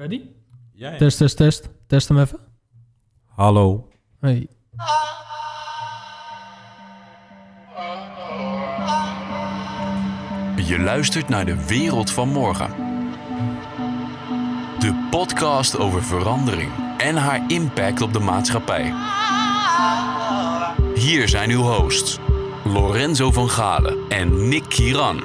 Ready? 0.00 0.20
Ja, 0.72 0.90
ja. 0.90 0.96
Test, 0.96 1.18
test, 1.18 1.36
test. 1.36 1.68
Test 1.86 2.08
hem 2.08 2.18
even. 2.18 2.38
Hallo. 3.24 3.88
Hey. 4.20 4.48
Je 10.56 10.78
luistert 10.78 11.28
naar 11.28 11.44
de 11.44 11.66
wereld 11.66 12.10
van 12.10 12.28
morgen. 12.28 12.68
De 14.78 15.08
podcast 15.10 15.78
over 15.78 16.02
verandering 16.02 16.70
en 16.98 17.16
haar 17.16 17.50
impact 17.50 18.00
op 18.00 18.12
de 18.12 18.20
maatschappij. 18.20 18.92
Hier 20.94 21.28
zijn 21.28 21.50
uw 21.50 21.62
hosts, 21.62 22.18
Lorenzo 22.64 23.30
van 23.30 23.50
Galen 23.50 23.96
en 24.08 24.48
Nick 24.48 24.64
Kieran. 24.68 25.22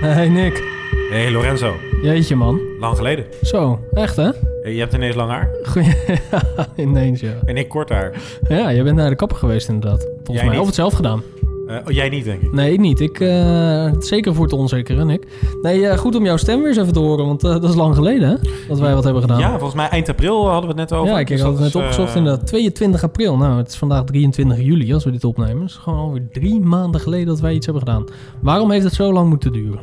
Hey 0.00 0.28
Nick. 0.28 0.62
Hey 1.10 1.30
Lorenzo. 1.30 1.93
Jeetje 2.04 2.36
man. 2.36 2.60
Lang 2.80 2.96
geleden. 2.96 3.24
Zo, 3.42 3.78
echt 3.92 4.16
hè? 4.16 4.30
Hey, 4.62 4.72
je 4.74 4.78
hebt 4.80 4.94
ineens 4.94 5.14
lang 5.14 5.30
haar. 5.30 5.50
Goeie. 5.62 5.94
Ineens 6.88 7.20
ja. 7.20 7.32
En 7.44 7.56
ik 7.56 7.68
kort 7.68 7.88
haar. 7.88 8.12
Ja, 8.48 8.72
jij 8.72 8.82
bent 8.82 8.96
naar 8.96 9.10
de 9.10 9.16
kapper 9.16 9.36
geweest 9.36 9.68
inderdaad. 9.68 10.00
Volgens 10.02 10.26
Jij 10.36 10.44
mij. 10.44 10.50
niet. 10.50 10.60
Of 10.60 10.66
het 10.66 10.74
zelf 10.74 10.92
gedaan. 10.94 11.22
Eh, 11.66 11.76
oh, 11.76 11.92
jij 11.92 12.08
niet, 12.08 12.24
denk 12.24 12.42
ik. 12.42 12.52
Nee, 12.52 12.72
ik 12.72 12.80
niet. 12.80 13.00
Ik, 13.00 13.20
eh, 13.20 13.92
zeker 13.98 14.34
voor 14.34 14.44
het 14.44 14.52
onzekere, 14.52 15.04
Nick. 15.04 15.26
Nee, 15.62 15.86
eh, 15.86 15.98
goed 15.98 16.14
om 16.16 16.24
jouw 16.24 16.36
stem 16.36 16.58
weer 16.58 16.68
eens 16.68 16.76
even 16.76 16.92
te 16.92 16.98
horen. 16.98 17.26
Want 17.26 17.44
eh, 17.44 17.50
dat 17.50 17.64
is 17.64 17.74
lang 17.74 17.94
geleden 17.94 18.28
hè? 18.28 18.34
Dat 18.68 18.78
wij 18.78 18.94
wat 18.94 19.04
hebben 19.04 19.22
gedaan. 19.22 19.38
Ja, 19.38 19.50
volgens 19.50 19.74
mij 19.74 19.88
eind 19.88 20.08
april 20.08 20.44
hadden 20.48 20.74
we 20.74 20.80
het 20.80 20.90
net 20.90 20.98
over. 20.98 21.12
Ja, 21.12 21.18
ik 21.18 21.26
Dus 21.26 21.40
had 21.40 21.52
het 21.52 21.60
net 21.60 21.74
opgezocht 21.74 22.10
eh, 22.10 22.16
inderdaad. 22.16 22.46
22 22.46 23.02
april. 23.02 23.36
Nou, 23.36 23.56
het 23.58 23.68
is 23.68 23.76
vandaag 23.76 24.04
23 24.04 24.58
juli 24.58 24.94
als 24.94 25.04
we 25.04 25.10
dit 25.10 25.24
opnemen. 25.24 25.60
Het 25.60 25.70
is 25.70 25.76
gewoon 25.76 25.98
alweer 25.98 26.28
drie 26.32 26.60
maanden 26.60 27.00
geleden 27.00 27.26
dat 27.26 27.40
wij 27.40 27.54
iets 27.54 27.66
hebben 27.66 27.84
gedaan. 27.86 28.04
Waarom 28.40 28.70
heeft 28.70 28.84
het 28.84 28.94
zo 28.94 29.12
lang 29.12 29.28
moeten 29.28 29.52
duren? 29.52 29.80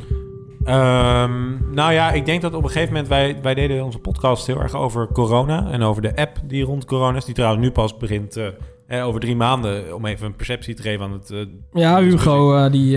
Ehm, 0.64 1.74
nou 1.74 1.92
ja, 1.92 2.10
ik 2.10 2.24
denk 2.26 2.42
dat 2.42 2.54
op 2.54 2.62
een 2.62 2.68
gegeven 2.70 2.88
moment... 2.92 3.08
Wij, 3.08 3.36
wij 3.42 3.54
deden 3.54 3.84
onze 3.84 3.98
podcast 3.98 4.46
heel 4.46 4.60
erg 4.60 4.74
over 4.74 5.08
corona. 5.12 5.70
En 5.70 5.82
over 5.82 6.02
de 6.02 6.16
app 6.16 6.36
die 6.44 6.64
rond 6.64 6.84
corona 6.84 7.16
is. 7.16 7.24
Die 7.24 7.34
trouwens 7.34 7.62
nu 7.62 7.70
pas 7.70 7.96
begint... 7.96 8.36
eh, 8.36 8.46
eh, 8.86 9.06
over 9.06 9.20
drie 9.20 9.36
maanden, 9.36 9.94
om 9.94 10.06
even 10.06 10.26
een 10.26 10.36
perceptie 10.36 10.74
te 10.74 10.82
geven 10.82 11.04
aan 11.04 11.12
het... 11.12 11.30
eh, 11.30 11.38
Ja, 11.72 12.00
Hugo 12.00 12.68
die, 12.70 12.96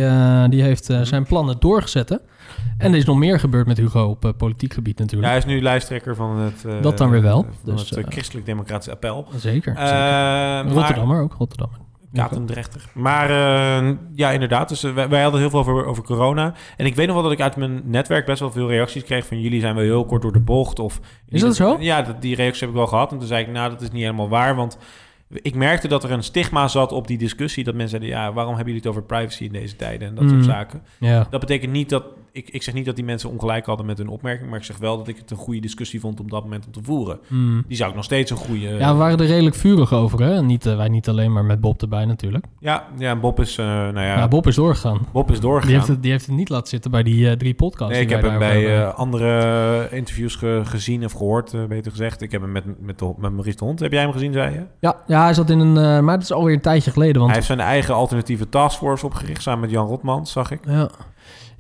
die 0.50 0.62
heeft 0.62 0.90
eh, 0.90 1.02
zijn 1.02 1.26
plannen 1.26 1.56
doorgezet. 1.60 2.10
hè? 2.10 2.16
En 2.78 2.92
er 2.92 2.98
is 2.98 3.06
nog 3.06 3.18
meer 3.18 3.40
gebeurd 3.40 3.68
met 3.68 3.78
Hugo 3.78 4.04
op 4.10 4.34
politiek 4.38 4.74
gebied 4.74 4.98
ja, 4.98 5.04
natuurlijk. 5.04 5.30
hij 5.32 5.38
is 5.42 5.46
nu 5.46 5.62
lijsttrekker 5.62 6.16
van 6.16 6.38
het... 6.38 6.66
Dat 6.84 6.98
dan 6.98 7.10
weer 7.10 7.22
wel. 7.22 7.46
Dus, 7.64 7.90
het 7.90 8.06
Christelijk 8.10 8.46
Democratisch 8.46 8.90
Appel. 8.90 9.26
zeker. 9.36 9.74
Zeker. 9.78 9.78
maar- 9.78 10.68
Rotterdammer 10.68 11.22
ook, 11.22 11.34
Rotterdammer. 11.34 11.78
Katendrechter. 12.24 12.82
Maar 12.94 13.30
eh, 13.30 13.92
ja, 14.16 14.32
inderdaad. 14.32 14.70
Dus 14.70 14.84
eh, 14.84 14.94
wij, 14.94 15.10
wij 15.10 15.22
hadden 15.22 15.40
heel 15.40 15.50
veel 15.50 15.60
over, 15.60 15.86
over 15.86 16.04
corona. 16.04 16.54
En 16.78 16.86
ik 16.86 16.96
weet 16.96 17.06
nog 17.06 17.16
wel 17.16 17.24
dat 17.24 17.32
ik 17.34 17.42
uit 17.42 17.56
mijn 17.56 17.82
netwerk 17.86 18.26
best 18.26 18.40
wel 18.40 18.52
veel 18.52 18.68
reacties 18.70 19.04
kreeg 19.04 19.26
van 19.26 19.42
jullie 19.42 19.60
zijn 19.60 19.76
wel 19.76 19.84
heel 19.84 20.06
kort 20.06 20.22
door 20.22 20.34
de 20.34 20.40
bocht. 20.40 20.80
Of, 20.80 21.00
Is 21.30 21.42
dat 21.42 21.56
zo? 21.56 21.78
Ja, 21.80 22.02
dat, 22.02 22.22
die 22.22 22.36
reacties 22.36 22.60
heb 22.60 22.70
ik 22.70 22.76
wel 22.76 22.88
gehad. 22.88 23.12
En 23.12 23.18
toen 23.18 23.28
zei 23.28 23.42
ik, 23.46 23.52
nou, 23.52 23.70
dat 23.70 23.82
is 23.82 23.92
niet 23.92 24.02
helemaal 24.02 24.30
waar. 24.30 24.56
Want 24.56 24.78
ik 25.30 25.56
merkte 25.56 25.88
dat 25.88 26.04
er 26.04 26.12
een 26.12 26.24
stigma 26.24 26.68
zat 26.68 26.92
op 26.92 27.08
die 27.08 27.18
discussie. 27.18 27.64
Dat 27.64 27.76
mensen 27.76 28.00
zeiden, 28.00 28.20
ja, 28.20 28.34
waarom 28.34 28.56
hebben 28.56 28.74
jullie 28.74 28.88
het 28.90 28.98
over 28.98 29.04
privacy 29.16 29.44
in 29.44 29.52
deze 29.52 29.76
tijden? 29.76 30.08
En 30.08 30.16
dat 30.16 30.24
Mm. 30.24 30.30
soort 30.30 30.44
zaken. 30.46 30.82
Ja. 31.00 31.28
Dat 31.30 31.40
betekent 31.40 31.72
niet 31.72 31.90
dat... 31.90 32.04
Ik, 32.36 32.50
ik 32.50 32.64
zeg 32.64 32.74
niet 32.74 32.86
dat 32.86 32.96
die 32.96 33.06
mensen 33.06 33.30
ongelijk 33.30 33.66
hadden 33.66 33.86
met 33.86 33.98
hun 33.98 34.08
opmerking. 34.08 34.50
Maar 34.50 34.60
ik 34.60 34.66
zeg 34.66 34.78
wel 34.78 34.98
dat 34.98 35.08
ik 35.08 35.18
het 35.18 35.32
een 35.32 35.38
goede 35.38 35.60
discussie 35.60 36.00
vond 36.00 36.20
op 36.20 36.30
dat 36.32 36.44
moment 36.44 36.66
om 36.66 36.72
te 36.72 36.80
voeren. 36.84 37.20
Hmm. 37.28 37.64
Die 37.68 37.78
zou 37.78 37.90
ik 37.90 37.96
nog 37.96 38.06
steeds 38.06 38.32
een 38.32 38.38
goede... 38.38 38.68
Ja, 38.68 38.92
we 38.92 38.98
waren 38.98 39.18
er 39.20 39.26
redelijk 39.26 39.56
vurig 39.56 39.94
over. 39.94 40.22
Hè? 40.22 40.42
Niet, 40.42 40.66
eh, 40.66 40.76
wij 40.76 40.88
niet 40.88 41.10
alleen, 41.10 41.34
maar 41.34 41.46
met 41.46 41.62
Bob 41.62 41.82
erbij 41.82 42.06
natuurlijk. 42.06 42.46
ja, 42.60 42.84
ja, 42.98 43.16
Bob 43.16 43.40
is... 43.40 43.58
eh, 43.58 43.66
nou 43.66 43.94
ja, 44.00 44.18
Ja, 44.18 44.28
Bob 44.28 44.48
is 44.48 44.56
doorgegaan. 44.56 45.00
Bob 45.12 45.32
is 45.32 45.40
doorgegaan. 45.40 45.68
Die 45.68 45.76
heeft, 45.78 45.88
het, 45.88 46.02
die 46.02 46.12
heeft 46.12 46.26
het 46.26 46.36
niet 46.36 46.50
laten 46.50 46.68
zitten 46.68 46.92
bij 46.92 47.04
die 47.04 47.30
eh, 47.30 47.36
drie 47.36 47.54
podcasts. 47.54 47.94
Nee, 47.94 48.02
ik 48.04 48.10
heb 48.10 48.22
hem 48.22 48.40
bij 48.40 48.86
andere 48.88 49.88
interviews 49.92 50.36
ge- 50.36 50.62
gezien 50.66 51.04
of 51.06 51.12
gehoord, 51.12 51.54
eh, 51.54 51.64
beter 51.66 51.92
gezegd. 51.92 52.22
Ik 52.22 52.32
heb 52.32 52.42
hem 52.42 52.52
met, 52.52 52.64
met, 52.82 53.00
de, 53.00 53.14
met 53.18 53.32
Maurice 53.32 53.58
de 53.58 53.66
Hond. 53.66 53.80
Heb 53.80 53.92
jij 53.92 54.02
hem 54.02 54.12
gezien, 54.12 54.34
zei 54.34 54.54
je? 54.54 54.66
ja, 54.80 54.96
ja, 55.08 55.24
hij 55.24 55.34
zat 55.34 55.50
in 55.50 55.60
een... 55.60 56.04
maar 56.04 56.16
dat 56.16 56.24
is 56.24 56.32
alweer 56.32 56.54
een 56.56 56.62
tijdje 56.62 56.92
geleden. 56.92 57.16
Want 57.16 57.26
Hij 57.26 57.36
heeft 57.36 57.48
zijn 57.48 57.60
eigen 57.60 57.94
alternatieve 57.96 58.50
taskforce 58.50 59.06
opgericht, 59.06 59.42
samen 59.42 59.60
met 59.60 59.70
Jan 59.70 59.88
Rotmans, 59.88 60.32
zag 60.32 60.52
ik. 60.52 60.60
Ja. 60.68 60.90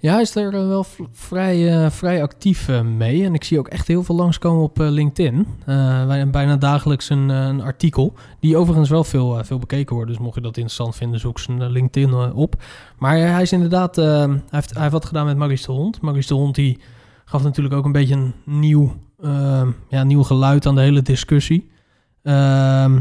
Ja, 0.05 0.13
hij 0.13 0.21
is 0.21 0.35
er 0.35 0.53
eh, 0.53 0.67
wel 0.67 0.85
vrij, 1.11 1.83
eh, 1.83 1.89
vrij 1.89 2.21
actief 2.21 2.67
eh, 2.67 2.81
mee. 2.81 3.23
En 3.23 3.33
ik 3.33 3.43
zie 3.43 3.59
ook 3.59 3.67
echt 3.67 3.87
heel 3.87 4.03
veel 4.03 4.15
langskomen 4.15 4.63
op 4.63 4.79
eh, 4.79 4.89
LinkedIn. 4.89 5.47
Bijna 6.31 6.55
dagelijks 6.57 7.09
een, 7.09 7.29
een 7.29 7.61
artikel. 7.61 8.13
Die 8.39 8.57
overigens 8.57 8.89
wel 8.89 9.03
veel, 9.03 9.43
veel 9.43 9.59
bekeken 9.59 9.95
wordt. 9.95 10.09
Dus 10.09 10.19
mocht 10.19 10.35
je 10.35 10.41
dat 10.41 10.57
interessant 10.57 10.95
vinden, 10.95 11.19
zoek 11.19 11.39
zijn 11.39 11.71
LinkedIn 11.71 12.13
op. 12.33 12.63
Maar 12.97 13.17
hij 13.17 13.41
is 13.41 13.51
inderdaad... 13.51 13.95
hij, 13.95 14.41
heeft, 14.49 14.73
hij 14.73 14.81
heeft 14.81 14.93
wat 14.93 15.05
gedaan 15.05 15.25
met 15.25 15.37
Maurice 15.37 15.65
de 15.65 15.71
Hond. 15.71 16.01
Maurice 16.01 16.27
de 16.27 16.33
Hond 16.33 16.55
die 16.55 16.79
gaf 17.25 17.43
natuurlijk 17.43 17.75
ook 17.75 17.85
een 17.85 17.91
beetje 17.91 18.15
een 18.15 18.33
nieuw, 18.45 18.95
ja, 19.89 20.03
nieuw 20.03 20.23
geluid 20.23 20.65
aan 20.65 20.75
de 20.75 20.81
hele 20.81 21.01
discussie. 21.01 21.69
Ehm, 22.23 22.99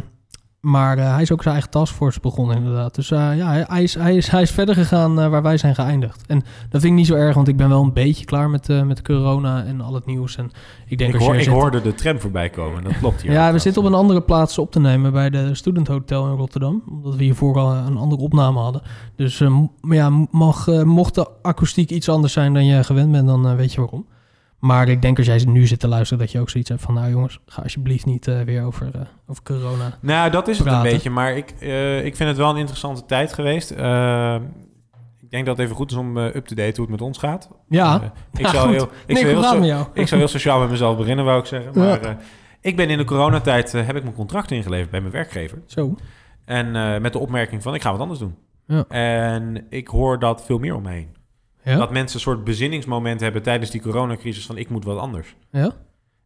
maar 0.65 0.99
eh, 0.99 1.13
hij 1.13 1.23
is 1.23 1.33
ook 1.33 1.43
zijn 1.43 1.55
eigen 1.55 1.73
taskforce 1.73 2.21
begonnen 2.21 2.57
inderdaad. 2.57 2.95
Dus 2.95 3.11
eh, 3.11 3.37
ja, 3.37 3.47
hij, 3.47 3.65
hij 3.69 3.83
is, 3.83 3.95
hij, 3.95 4.17
is, 4.17 4.29
hij 4.29 4.43
is 4.43 4.51
verder 4.51 4.75
gegaan 4.75 5.21
eh, 5.21 5.29
waar 5.29 5.43
wij 5.43 5.57
zijn 5.57 5.75
geëindigd. 5.75 6.25
En 6.27 6.39
dat 6.39 6.81
vind 6.81 6.85
ik 6.85 6.93
niet 6.93 7.07
zo 7.07 7.15
erg, 7.15 7.35
want 7.35 7.49
ik 7.49 7.57
ben 7.57 7.69
wel 7.69 7.83
een 7.83 7.93
beetje 7.93 8.25
klaar 8.25 8.51
met, 8.51 8.69
met 8.85 9.03
corona 9.03 9.65
en 9.65 9.81
al 9.81 9.95
het 9.95 10.07
nieuws. 10.07 10.37
En 10.37 10.51
ik 10.87 10.99
denk 10.99 11.11
Ik, 11.11 11.17
als 11.17 11.25
hoor, 11.25 11.33
je 11.35 11.39
ik 11.41 11.45
zit- 11.47 11.55
hoorde 11.55 11.81
de 11.83 11.95
tram 11.95 12.21
voorbij 12.21 12.51
komen, 12.51 12.85
dat 12.85 12.99
klopt 12.99 13.23
hier. 13.23 13.33
Ja, 13.39 13.53
we 13.53 13.59
zitten 13.59 13.83
op 13.83 13.89
een 13.89 13.95
andere 13.95 14.21
plaats 14.21 14.59
op 14.59 14.71
te 14.71 14.81
nemen 14.81 15.13
bij 15.13 15.31
de 15.31 15.55
Student 15.55 15.89
Hotel 15.89 16.27
in 16.31 16.37
Rotterdam. 16.37 16.83
Omdat 16.91 17.15
we 17.17 17.23
hiervoor 17.25 17.59
al 17.59 17.73
een 17.75 17.97
andere 17.97 18.23
opname 18.23 18.59
hadden. 18.61 18.83
Dus 19.17 19.43
ja, 19.83 20.11
mag, 20.31 20.67
mocht 20.85 21.15
de 21.15 21.29
akoestiek 21.43 21.91
iets 21.91 22.09
anders 22.09 22.33
zijn 22.33 22.55
dan 22.55 22.65
je 22.65 22.85
gewend 22.85 23.13
bent, 23.13 23.27
dan 23.27 23.57
weet 23.57 23.73
je 23.73 23.81
waarom. 23.81 24.07
Maar 24.65 24.89
ik 24.89 25.03
denk 25.03 25.17
als 25.19 25.27
jij 25.27 25.45
nu 25.47 25.67
zit 25.67 25.81
te 25.81 25.89
luisteren, 25.89 26.23
dat 26.25 26.33
je 26.33 26.41
ook 26.41 26.51
zoiets 26.51 26.69
hebt 26.71 26.83
van... 26.83 26.95
nou 26.95 27.11
jongens, 27.11 27.39
ga 27.47 27.63
alsjeblieft 27.63 28.05
niet 28.05 28.29
eh, 28.29 28.41
weer 28.41 28.65
over, 28.65 28.91
eh, 28.95 29.01
over 29.27 29.43
corona. 29.43 29.99
Nou, 30.01 30.31
dat 30.31 30.49
is 30.49 30.59
het 30.59 30.67
een 30.67 30.83
beetje. 30.83 31.11
Maar 31.11 31.37
ik, 31.37 31.55
eh, 31.61 32.05
ik 32.05 32.17
vind 32.17 32.29
het 32.29 32.39
wel 32.39 32.51
een 32.51 32.57
interessante 32.57 33.05
tijd 33.05 33.33
geweest. 33.33 33.71
Ik 35.21 35.31
denk 35.31 35.47
dat 35.47 35.57
het 35.57 35.59
even 35.59 35.77
goed 35.77 35.91
is 35.91 35.97
om 35.97 36.17
up-to-date 36.17 36.73
hoe 36.73 36.81
het 36.81 36.91
met 36.91 37.01
ons 37.01 37.19
gaat. 37.19 37.51
Ja, 37.69 38.13
ik 38.33 38.41
Ja, 38.41 38.51
zou 38.51 38.71
heel, 38.75 38.89
ik 39.07 39.17
zou 39.17 39.29
heel, 39.29 39.43
gaat 39.43 39.45
het 39.45 39.53
so- 39.53 39.59
met 39.59 39.69
jou? 39.69 39.87
ik 39.93 40.09
zou 40.09 40.21
heel 40.21 40.31
sociaal 40.31 40.61
met 40.61 40.71
mezelf 40.71 40.97
beginnen, 40.97 41.25
wou 41.25 41.41
ik 41.41 41.47
zeggen. 41.47 41.73
Maar 41.75 42.17
ik 42.61 42.77
ben 42.77 42.91
in 42.91 42.99
de 42.99 43.05
coronatijd, 43.05 43.73
heb 43.73 43.97
ik 43.97 44.03
mijn 44.03 44.15
contract 44.15 44.51
ingeleverd 44.51 44.91
bij 44.91 45.01
mijn 45.01 45.13
werkgever. 45.13 45.59
Zo. 45.67 45.95
En 46.45 46.71
met 47.03 47.13
de 47.13 47.19
opmerking 47.19 47.63
van, 47.63 47.75
ik 47.75 47.83
ga 47.83 47.91
wat 47.91 48.01
anders 48.01 48.19
doen. 48.19 48.37
Ja. 48.67 48.85
En 48.89 49.67
ik 49.69 49.89
hoor 49.89 50.19
dat 50.19 50.45
veel 50.45 50.59
meer 50.59 50.75
om 50.75 50.83
me 50.83 50.91
heen. 50.91 51.09
Ja? 51.65 51.77
Dat 51.77 51.91
mensen 51.93 52.17
een 52.17 52.23
soort 52.23 52.45
bezinningsmoment 52.45 53.21
hebben 53.21 53.43
tijdens 53.43 53.71
die 53.71 53.81
coronacrisis 53.81 54.47
van, 54.47 54.57
ik 54.57 54.69
moet 54.69 54.85
wat 54.85 54.99
anders. 54.99 55.35
ja? 55.51 55.73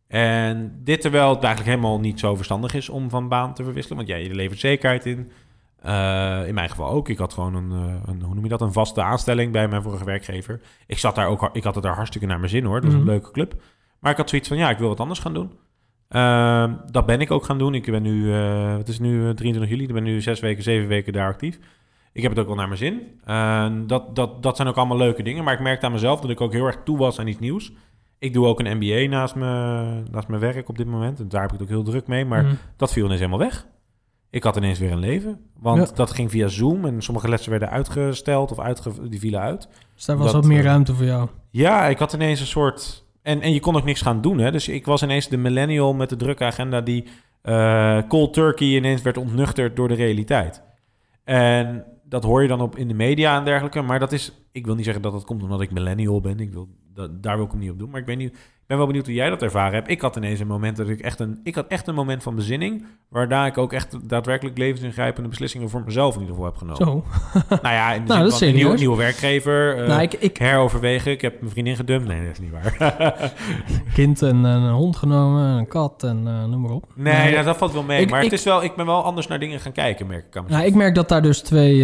En 0.08 0.80
dit 0.84 1.00
terwijl 1.00 1.30
het 1.30 1.42
eigenlijk 1.44 1.76
helemaal 1.76 2.00
niet 2.00 2.20
zo 2.20 2.34
verstandig 2.36 2.74
is 2.74 2.88
om 2.88 3.10
van 3.10 3.28
baan 3.28 3.54
te 3.54 3.64
verwisselen. 3.64 3.96
Want 3.96 4.08
ja, 4.08 4.16
je 4.16 4.34
levert 4.34 4.60
zekerheid 4.60 5.06
in. 5.06 5.30
Eh, 5.82 6.42
in 6.46 6.54
mijn 6.54 6.68
geval 6.70 6.90
ook. 6.90 7.08
Ik 7.08 7.18
had 7.18 7.32
gewoon 7.32 7.54
een, 7.54 7.70
eh, 7.72 7.94
een, 8.06 8.22
hoe 8.22 8.34
noem 8.34 8.42
je 8.42 8.48
dat, 8.50 8.60
een 8.60 8.72
vaste 8.72 9.02
aanstelling 9.02 9.52
bij 9.52 9.68
mijn 9.68 9.82
vorige 9.82 10.04
werkgever. 10.04 10.60
Ik 10.86 10.98
zat 10.98 11.14
daar 11.14 11.26
ook, 11.28 11.50
ik 11.52 11.64
had 11.64 11.74
het 11.74 11.84
daar 11.84 11.94
hartstikke 11.94 12.26
naar 12.26 12.38
mijn 12.38 12.50
zin 12.50 12.64
hoor. 12.64 12.74
Dat 12.80 12.84
was 12.84 12.92
Mhm. 12.92 13.00
een 13.00 13.08
leuke 13.08 13.30
club. 13.30 13.54
Maar 14.00 14.10
ik 14.10 14.16
had 14.16 14.28
zoiets 14.28 14.48
van, 14.48 14.56
ja, 14.56 14.70
ik 14.70 14.78
wil 14.78 14.88
wat 14.88 15.00
anders 15.00 15.18
gaan 15.18 15.34
doen. 15.34 15.52
Ehm, 16.08 16.72
dat 16.90 17.06
ben 17.06 17.20
ik 17.20 17.30
ook 17.30 17.44
gaan 17.44 17.58
doen. 17.58 17.74
Ik 17.74 17.90
ben 17.90 18.02
nu, 18.02 18.32
eh 18.34 18.76
het 18.76 18.88
is 18.88 18.98
nu 18.98 19.28
eh, 19.28 19.34
23 19.34 19.68
juli, 19.70 19.82
ik 19.88 19.92
ben 19.94 20.02
nu 20.02 20.20
zes 20.20 20.40
weken, 20.40 20.62
zeven 20.62 20.88
weken 20.88 21.12
daar 21.12 21.28
actief. 21.32 21.58
Ik 22.18 22.24
heb 22.24 22.32
het 22.32 22.40
ook 22.40 22.46
wel 22.46 22.56
naar 22.56 22.68
mijn 22.68 22.78
zin. 22.78 23.20
Dat, 23.86 24.16
dat, 24.16 24.42
dat 24.42 24.56
zijn 24.56 24.68
ook 24.68 24.76
allemaal 24.76 24.96
leuke 24.96 25.22
dingen. 25.22 25.44
Maar 25.44 25.54
ik 25.54 25.60
merkte 25.60 25.86
aan 25.86 25.92
mezelf 25.92 26.20
dat 26.20 26.30
ik 26.30 26.40
ook 26.40 26.52
heel 26.52 26.66
erg 26.66 26.78
toe 26.84 26.98
was 26.98 27.18
aan 27.18 27.26
iets 27.26 27.38
nieuws. 27.38 27.72
Ik 28.18 28.32
doe 28.32 28.46
ook 28.46 28.60
een 28.60 28.76
MBA 28.76 29.08
naast, 29.16 29.34
me, 29.34 29.46
naast 30.10 30.28
mijn 30.28 30.40
werk 30.40 30.68
op 30.68 30.76
dit 30.78 30.86
moment. 30.86 31.20
En 31.20 31.28
daar 31.28 31.40
heb 31.42 31.52
ik 31.52 31.58
het 31.58 31.68
ook 31.68 31.74
heel 31.74 31.84
druk 31.92 32.06
mee. 32.06 32.24
Maar 32.24 32.44
Mhm. 32.44 32.54
dat 32.76 32.92
viel 32.92 33.04
ineens 33.04 33.20
helemaal 33.20 33.40
weg. 33.46 33.66
Ik 34.30 34.42
had 34.42 34.56
ineens 34.56 34.78
weer 34.78 34.92
een 34.92 34.98
leven. 34.98 35.40
Want 35.60 35.88
Ja. 35.88 35.94
dat 35.94 36.10
ging 36.10 36.30
via 36.30 36.48
Zoom. 36.48 36.84
En 36.84 37.02
sommige 37.02 37.28
lessen 37.28 37.50
werden 37.50 37.70
uitgesteld 37.70 38.50
of 38.50 38.58
uitge 38.58 39.08
die 39.08 39.20
vielen 39.20 39.40
uit. 39.40 39.68
Dus 39.94 40.04
daar 40.04 40.16
was 40.16 40.26
dat, 40.26 40.34
wat 40.34 40.44
meer 40.44 40.58
eh, 40.58 40.64
ruimte 40.64 40.94
voor 40.94 41.04
jou. 41.06 41.28
Ja, 41.50 41.86
ik 41.86 41.98
had 41.98 42.12
ineens 42.12 42.40
een 42.40 42.46
soort... 42.46 43.04
En, 43.22 43.40
en 43.40 43.52
je 43.52 43.60
kon 43.60 43.76
ook 43.76 43.84
niks 43.84 44.02
gaan 44.02 44.20
doen, 44.20 44.38
hè. 44.38 44.50
Dus 44.50 44.68
ik 44.68 44.84
was 44.86 45.02
ineens 45.02 45.28
de 45.28 45.36
millennial 45.36 45.94
met 45.94 46.08
de 46.08 46.16
drukke 46.16 46.44
agenda... 46.44 46.80
die 46.80 47.04
eh, 47.42 47.98
cold 48.08 48.32
turkey 48.34 48.66
ineens 48.68 49.02
werd 49.02 49.16
ontnuchterd 49.16 49.76
door 49.76 49.88
de 49.88 49.94
realiteit. 49.94 50.62
En 51.24 51.84
dat 52.08 52.24
hoor 52.24 52.42
je 52.42 52.48
dan 52.48 52.60
op 52.60 52.76
in 52.76 52.88
de 52.88 52.94
media 52.94 53.38
en 53.38 53.44
dergelijke. 53.44 53.82
Maar 53.82 53.98
dat 53.98 54.12
is... 54.12 54.32
Ik 54.52 54.66
wil 54.66 54.74
niet 54.74 54.84
zeggen 54.84 55.02
dat 55.02 55.12
dat 55.12 55.24
komt 55.24 55.42
omdat 55.42 55.60
ik 55.60 55.70
millennial 55.70 56.20
ben. 56.20 56.40
Ik 56.40 56.52
wil, 56.52 56.68
dat, 56.98 57.22
daar 57.22 57.36
wil 57.36 57.44
ik 57.44 57.50
hem 57.50 57.60
niet 57.60 57.70
op 57.70 57.78
doen. 57.78 57.90
Maar 57.90 58.00
ik 58.00 58.06
ben, 58.06 58.18
niet, 58.18 58.32
ik 58.32 58.66
ben 58.66 58.76
wel 58.76 58.86
benieuwd 58.86 59.06
hoe 59.06 59.14
jij 59.14 59.30
dat 59.30 59.42
ervaren 59.42 59.74
hebt. 59.74 59.90
Ik 59.90 60.00
had 60.00 60.16
ineens 60.16 60.40
een 60.40 60.46
moment 60.46 60.76
dat 60.76 60.88
ik 60.88 61.00
echt 61.00 61.20
een... 61.20 61.40
Ik 61.42 61.54
had 61.54 61.66
echt 61.66 61.86
een 61.86 61.94
moment 61.94 62.22
van 62.22 62.34
bezinning... 62.34 62.84
waarna 63.08 63.46
ik 63.46 63.58
ook 63.58 63.72
echt 63.72 64.08
daadwerkelijk 64.08 64.58
levensingrijpende 64.58 65.28
beslissingen... 65.28 65.68
voor 65.70 65.82
mezelf 65.84 66.14
in 66.14 66.20
ieder 66.20 66.34
geval 66.34 66.50
heb 66.50 66.58
genomen. 66.58 66.86
Zo. 66.86 67.04
Nou 67.62 67.74
ja, 67.74 67.92
in 67.92 68.02
de 68.04 68.08
Nou, 68.12 68.22
dat 68.24 68.32
is 68.32 68.40
een 68.40 68.74
nieuwe, 68.76 68.96
werkgever... 68.96 69.78
eh, 69.82 69.88
nou, 69.88 70.02
ik, 70.02 70.12
ik 70.12 70.36
heroverwegen. 70.36 71.12
Ik 71.12 71.20
heb 71.20 71.40
mijn 71.40 71.52
vriendin 71.52 71.76
gedumpt. 71.76 72.08
Nee, 72.08 72.22
dat 72.26 72.32
is 72.32 72.38
niet 72.40 72.50
waar. 72.50 73.32
kind 73.94 74.22
en 74.22 74.44
eh, 74.44 74.52
een 74.52 74.70
hond 74.70 74.96
genomen, 74.96 75.42
een 75.44 75.68
kat 75.68 76.02
en 76.02 76.26
eh, 76.26 76.44
noem 76.44 76.60
maar 76.60 76.70
op. 76.70 76.86
nee, 76.94 77.32
nou, 77.32 77.44
dat 77.44 77.56
valt 77.56 77.72
wel 77.72 77.82
mee. 77.82 78.00
Ik- 78.00 78.10
maar 78.10 78.18
ik- 78.24 78.30
het 78.30 78.38
is 78.38 78.44
wel, 78.44 78.62
ik 78.64 78.76
ben 78.76 78.86
wel 78.86 79.02
anders 79.04 79.26
naar 79.26 79.38
dingen 79.38 79.60
gaan 79.60 79.72
kijken, 79.72 80.06
merk 80.06 80.26
ik 80.26 80.36
aan 80.36 80.42
mezelf. 80.42 80.60
Nou, 80.60 80.72
ik 80.72 80.78
merk 80.78 80.94
dat 80.94 81.08
daar 81.08 81.22
dus 81.22 81.40
twee. 81.40 81.74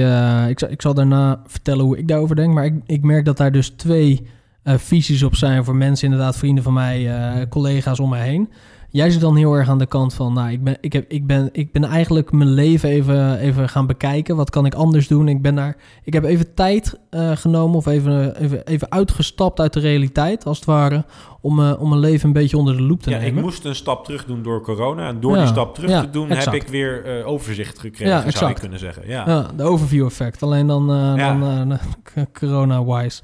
ik, 0.49 0.59
zal, 0.59 0.71
ik 0.71 0.83
zal 0.83 0.95
daarna 0.95 1.43
vertellen 1.47 1.85
hoe 1.85 1.99
ik 1.99 2.09
daarover 2.09 2.37
denk. 2.37 2.55
Maar 2.55 2.65
ik, 2.65 2.75
ik 2.87 3.03
merk 3.03 3.25
dat 3.25 3.37
daar 3.37 3.53
dus 3.53 3.69
twee 3.69 4.27
visies 4.65 5.23
op 5.23 5.35
zijn 5.35 5.65
voor 5.65 5.77
mensen, 5.77 6.05
inderdaad, 6.05 6.37
vrienden 6.37 6.65
van 6.65 6.73
mij, 6.73 7.17
eh, 7.17 7.49
collega's 7.49 8.01
om 8.01 8.09
mij 8.09 8.29
heen. 8.29 8.51
Jij 8.91 9.11
zit 9.11 9.21
dan 9.21 9.37
heel 9.37 9.55
erg 9.55 9.69
aan 9.69 9.79
de 9.79 9.87
kant 9.87 10.15
van, 10.15 10.33
nou, 10.33 10.51
ik 10.51 10.65
ben, 10.65 10.77
ik 10.81 10.93
heb, 10.93 11.05
ik 11.09 11.27
ben, 11.27 11.49
ik 11.53 11.73
ben 11.73 11.85
eigenlijk 11.85 12.33
mijn 12.33 12.51
leven 12.51 12.89
even, 12.89 13.39
even 13.39 13.69
gaan 13.69 13.87
bekijken. 13.87 14.37
Wat 14.37 14.51
kan 14.51 14.67
ik 14.67 14.75
anders 14.75 15.09
doen? 15.09 15.29
Ik 15.29 15.43
ben 15.43 15.55
daar, 15.55 15.77
ik 16.03 16.13
heb 16.13 16.25
even 16.25 16.55
tijd 16.55 16.99
eh, 17.11 17.31
genomen 17.37 17.77
of 17.77 17.87
even, 17.87 18.37
even, 18.41 18.67
even 18.67 18.91
uitgestapt 18.91 19.61
uit 19.61 19.73
de 19.73 19.81
realiteit, 19.81 20.45
als 20.45 20.57
het 20.57 20.67
ware, 20.67 21.05
om, 21.45 21.61
eh, 21.61 21.81
om 21.81 21.89
mijn 21.89 22.01
leven 22.01 22.27
een 22.27 22.33
beetje 22.33 22.57
onder 22.57 22.77
de 22.77 22.83
loep 22.83 23.03
te 23.03 23.11
Ja, 23.11 23.17
ik 23.17 23.23
nemen. 23.23 23.43
moest 23.43 23.65
een 23.65 23.75
stap 23.75 24.05
terug 24.05 24.25
doen 24.25 24.43
door 24.43 24.63
corona. 24.63 25.09
En 25.09 25.21
door 25.21 25.33
Ja, 25.33 25.39
die 25.39 25.47
stap 25.47 25.75
terug 25.75 25.91
ja, 25.91 26.01
te 26.01 26.11
doen, 26.11 26.31
exact. 26.31 26.45
heb 26.45 26.55
ik 26.55 26.69
weer 26.69 27.05
eh, 27.05 27.27
overzicht 27.27 27.79
gekregen, 27.79 28.15
zou 28.15 28.25
exact. 28.27 28.55
je 28.55 28.61
kunnen 28.61 28.79
zeggen. 28.79 29.09
Ja. 29.09 29.25
Ja, 29.27 29.47
de 29.57 29.63
overview 29.63 30.07
effect. 30.07 30.43
Alleen 30.43 30.67
dan, 30.67 30.91
eh, 30.93 31.17
dan 31.17 31.79
corona-wise. 32.39 33.23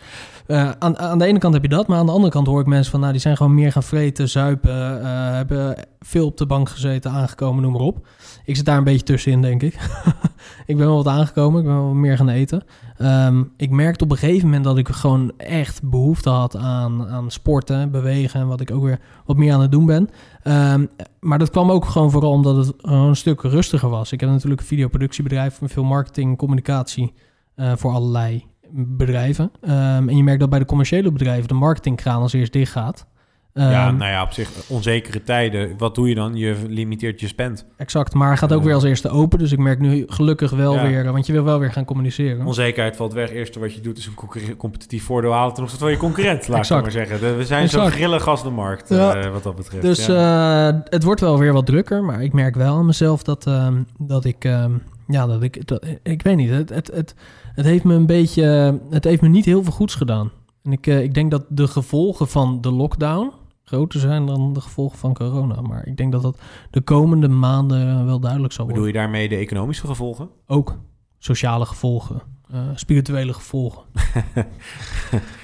Aan, 0.78 0.99
aan 0.99 1.19
de 1.19 1.25
ene 1.25 1.38
kant 1.38 1.55
heb 1.55 1.62
je 1.62 1.69
dat, 1.69 1.87
maar 1.87 1.99
aan 1.99 2.06
de 2.06 2.12
andere 2.12 2.32
kant 2.32 2.46
hoor 2.46 2.61
ik 2.61 2.67
mensen 2.67 2.90
van... 2.90 3.00
nou, 3.00 3.12
die 3.12 3.20
zijn 3.20 3.37
gewoon 3.37 3.55
meer 3.55 3.72
gaan 3.72 3.82
vreten, 3.82 4.28
zuipen... 4.28 5.06
hebben 5.34 5.76
veel 6.00 6.26
op 6.26 6.37
de 6.37 6.46
bank 6.46 6.69
gezeten, 6.69 7.11
aangekomen, 7.11 7.62
noem 7.62 7.73
maar 7.73 7.81
op. 7.81 8.06
Ik 8.50 8.56
zit 8.56 8.64
daar 8.64 8.79
een 8.79 8.85
beetje 8.85 9.02
tussenin, 9.02 9.43
denk 9.43 9.62
ik. 9.62 9.75
ik 10.67 10.76
ben 10.76 10.87
wel 10.87 10.97
wat 10.97 11.06
aangekomen, 11.06 11.61
ik 11.61 11.67
ben 11.67 11.75
wel 11.75 11.94
meer 11.94 12.17
gaan 12.17 12.29
eten. 12.29 12.62
Ehm, 12.97 13.43
ik 13.56 13.70
merkte 13.70 14.05
op 14.05 14.11
een 14.11 14.17
gegeven 14.17 14.44
moment 14.44 14.64
dat 14.64 14.79
ik 14.79 14.88
gewoon 14.88 15.32
echt 15.37 15.82
behoefte 15.82 16.31
had 16.31 16.56
aan, 16.56 17.08
aan 17.08 17.31
sporten, 17.31 17.91
bewegen... 17.91 18.41
en 18.41 18.47
wat 18.47 18.61
ik 18.61 18.70
ook 18.70 18.82
weer 18.82 18.99
wat 19.25 19.37
meer 19.37 19.52
aan 19.52 19.61
het 19.61 19.70
doen 19.70 19.87
ben. 19.87 20.11
Ehm, 20.43 20.87
maar 21.20 21.38
dat 21.38 21.50
kwam 21.50 21.70
ook 21.70 21.85
gewoon 21.85 22.11
vooral 22.11 22.32
omdat 22.32 22.56
het 22.56 22.75
een 22.79 23.17
stuk 23.17 23.41
rustiger 23.41 23.88
was. 23.88 24.12
Ik 24.12 24.20
heb 24.20 24.31
natuurlijk 24.31 24.61
een 24.61 24.67
videoproductiebedrijf 24.67 25.61
met 25.61 25.73
veel 25.73 25.85
marketing, 25.85 26.37
communicatie 26.37 27.12
eh, 27.55 27.73
voor 27.76 27.93
allerlei 27.93 28.47
bedrijven. 28.73 29.50
Ehm, 29.61 30.08
en 30.08 30.17
je 30.17 30.23
merkt 30.23 30.41
dat 30.41 30.50
bij 30.50 30.58
de 30.58 30.64
commerciële 30.64 31.12
bedrijven 31.12 31.49
de 31.49 31.55
marketingkraan 31.55 32.23
als 32.23 32.32
eerst 32.32 32.52
dicht 32.52 32.73
gaat. 32.73 33.06
Ja, 33.55 33.87
Ehm, 33.87 33.97
nou 33.97 34.11
ja, 34.11 34.23
op 34.23 34.32
zich 34.32 34.50
onzekere 34.69 35.23
tijden. 35.23 35.75
Wat 35.79 35.94
doe 35.94 36.08
je 36.08 36.14
dan? 36.14 36.35
Je 36.35 36.56
limiteert 36.69 37.20
je 37.20 37.26
spend. 37.26 37.67
Exact, 37.76 38.14
maar 38.14 38.38
gaat 38.38 38.52
ook 38.52 38.58
Eh. 38.58 38.64
weer 38.64 38.75
als 38.75 38.85
eerste 38.85 39.08
open. 39.08 39.38
Dus 39.38 39.52
ik 39.52 39.58
merk 39.58 39.79
nu 39.81 40.05
gelukkig 40.08 40.50
wel 40.50 40.75
Ja. 40.75 40.82
weer, 40.82 41.12
want 41.12 41.26
je 41.26 41.32
wil 41.32 41.44
wel 41.44 41.58
weer 41.58 41.73
gaan 41.73 41.85
communiceren. 41.85 42.47
Onzekerheid 42.47 42.97
valt 42.97 43.12
weg. 43.12 43.31
Eerste 43.31 43.58
wat 43.61 43.75
je 43.75 43.81
doet 43.81 43.99
is 43.99 44.06
een 44.06 44.56
competitief 44.56 45.05
voordeel 45.05 45.32
halen 45.32 45.55
ten 45.55 45.62
opzichte 45.62 45.85
van 45.85 45.93
je 45.93 45.99
concurrent, 46.00 46.49
laat 46.49 46.64
ik 46.70 46.81
maar 46.82 46.91
zeggen. 46.91 47.37
We 47.37 47.44
zijn 47.44 47.69
zo 47.69 47.85
grillig 47.87 48.29
als 48.29 48.43
de 48.43 48.50
markt, 48.50 48.88
Ja. 48.88 49.14
eh, 49.14 49.31
wat 49.32 49.43
dat 49.43 49.56
betreft. 49.56 49.82
Dus 49.82 50.06
ja. 50.06 50.69
eh, 50.69 50.79
het 50.85 51.02
wordt 51.02 51.20
wel 51.20 51.38
weer 51.38 51.52
wat 51.52 51.67
drukker, 51.67 52.05
maar 52.05 52.23
ik 52.23 52.32
merk 52.32 52.55
wel 52.55 52.76
aan 52.76 52.87
mezelf 52.87 53.23
dat, 53.23 53.47
ehm, 53.47 53.82
dat 53.99 54.25
ik, 54.25 54.44
ehm, 54.44 54.73
ja, 55.06 55.26
dat 55.26 55.43
ik, 55.43 55.67
dat, 55.67 55.87
ik 56.02 56.23
weet 56.23 56.37
niet, 56.37 56.50
het, 56.50 56.69
het, 56.69 56.91
het, 56.94 57.14
het 57.55 57.64
heeft 57.64 57.85
me 57.85 57.94
een 57.94 58.06
beetje, 58.06 58.79
het 58.91 59.05
heeft 59.05 59.23
me 59.23 59.29
niet 59.29 59.44
heel 59.44 59.62
veel 59.62 59.73
goeds 59.73 59.94
gedaan. 59.94 60.31
En 60.62 60.73
ik, 60.73 60.87
eh, 60.87 61.02
ik 61.02 61.14
denk 61.14 61.31
dat 61.31 61.44
de 61.49 61.67
gevolgen 61.67 62.29
van 62.29 62.61
de 62.61 62.70
lockdown 62.70 63.32
groter 63.70 64.00
zijn 64.00 64.26
dan 64.26 64.52
de 64.52 64.61
gevolgen 64.61 64.99
van 64.99 65.14
corona. 65.14 65.61
Maar 65.61 65.87
ik 65.87 65.96
denk 65.96 66.12
dat 66.12 66.22
dat 66.22 66.38
de 66.70 66.81
komende 66.81 67.28
maanden 67.28 68.06
wel 68.06 68.20
duidelijk 68.20 68.52
zal 68.52 68.67
Bedoel 68.67 68.82
worden. 68.82 69.00
je 69.00 69.06
daarmee 69.06 69.28
de 69.28 69.37
economische 69.37 69.87
gevolgen? 69.87 70.28
Ook 70.46 70.78
sociale 71.19 71.67
gevolgen, 71.67 72.20
eh, 72.52 72.61
spirituele 72.75 73.32
gevolgen. 73.32 73.82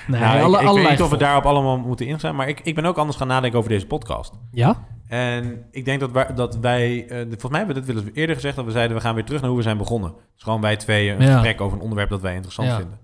nee, 0.08 0.20
nou, 0.20 0.37
ik- 0.37 0.43
alle, 0.43 0.55
ik, 0.55 0.61
weet 0.61 0.69
allerlei 0.69 0.90
niet 0.90 1.02
of 1.02 1.11
we 1.11 1.17
daarop 1.17 1.44
allemaal 1.46 1.78
moeten 1.78 2.06
ingaan, 2.06 2.37
maar 2.37 2.49
ik, 2.49 2.61
ik 2.61 2.75
ben 2.75 2.84
ook 2.84 2.96
anders 2.99 3.17
gaan 3.19 3.26
nadenken 3.28 3.58
over 3.58 3.70
deze 3.70 3.87
podcast. 3.87 4.32
Ja? 4.52 4.87
En 5.08 5.64
ik 5.70 5.84
denk 5.84 6.00
dat 6.00 6.11
wij, 6.11 6.34
dat 6.34 6.58
wij 6.58 7.06
eh, 7.08 7.17
volgens 7.22 7.49
mij 7.50 7.58
hebben 7.58 7.76
we 7.76 7.82
dit 7.82 7.94
wel 7.94 8.02
eens 8.05 8.14
eerder 8.14 8.34
gezegd, 8.34 8.56
dat 8.56 8.64
we 8.64 8.70
zeiden 8.70 8.96
we 8.96 9.02
gaan 9.02 9.14
weer 9.14 9.25
terug 9.25 9.40
naar 9.40 9.49
hoe 9.50 9.58
we 9.58 9.64
zijn 9.64 9.79
begonnen. 9.79 10.12
Dus 10.34 10.43
gewoon 10.43 10.61
wij 10.61 10.76
twee 10.76 11.11
een 11.11 11.20
Ja. 11.22 11.32
gesprek 11.32 11.61
over 11.61 11.76
een 11.76 11.82
onderwerp 11.82 12.11
dat 12.11 12.20
wij 12.20 12.34
interessant 12.34 12.69
Ja. 12.69 12.76
vinden. 12.76 12.99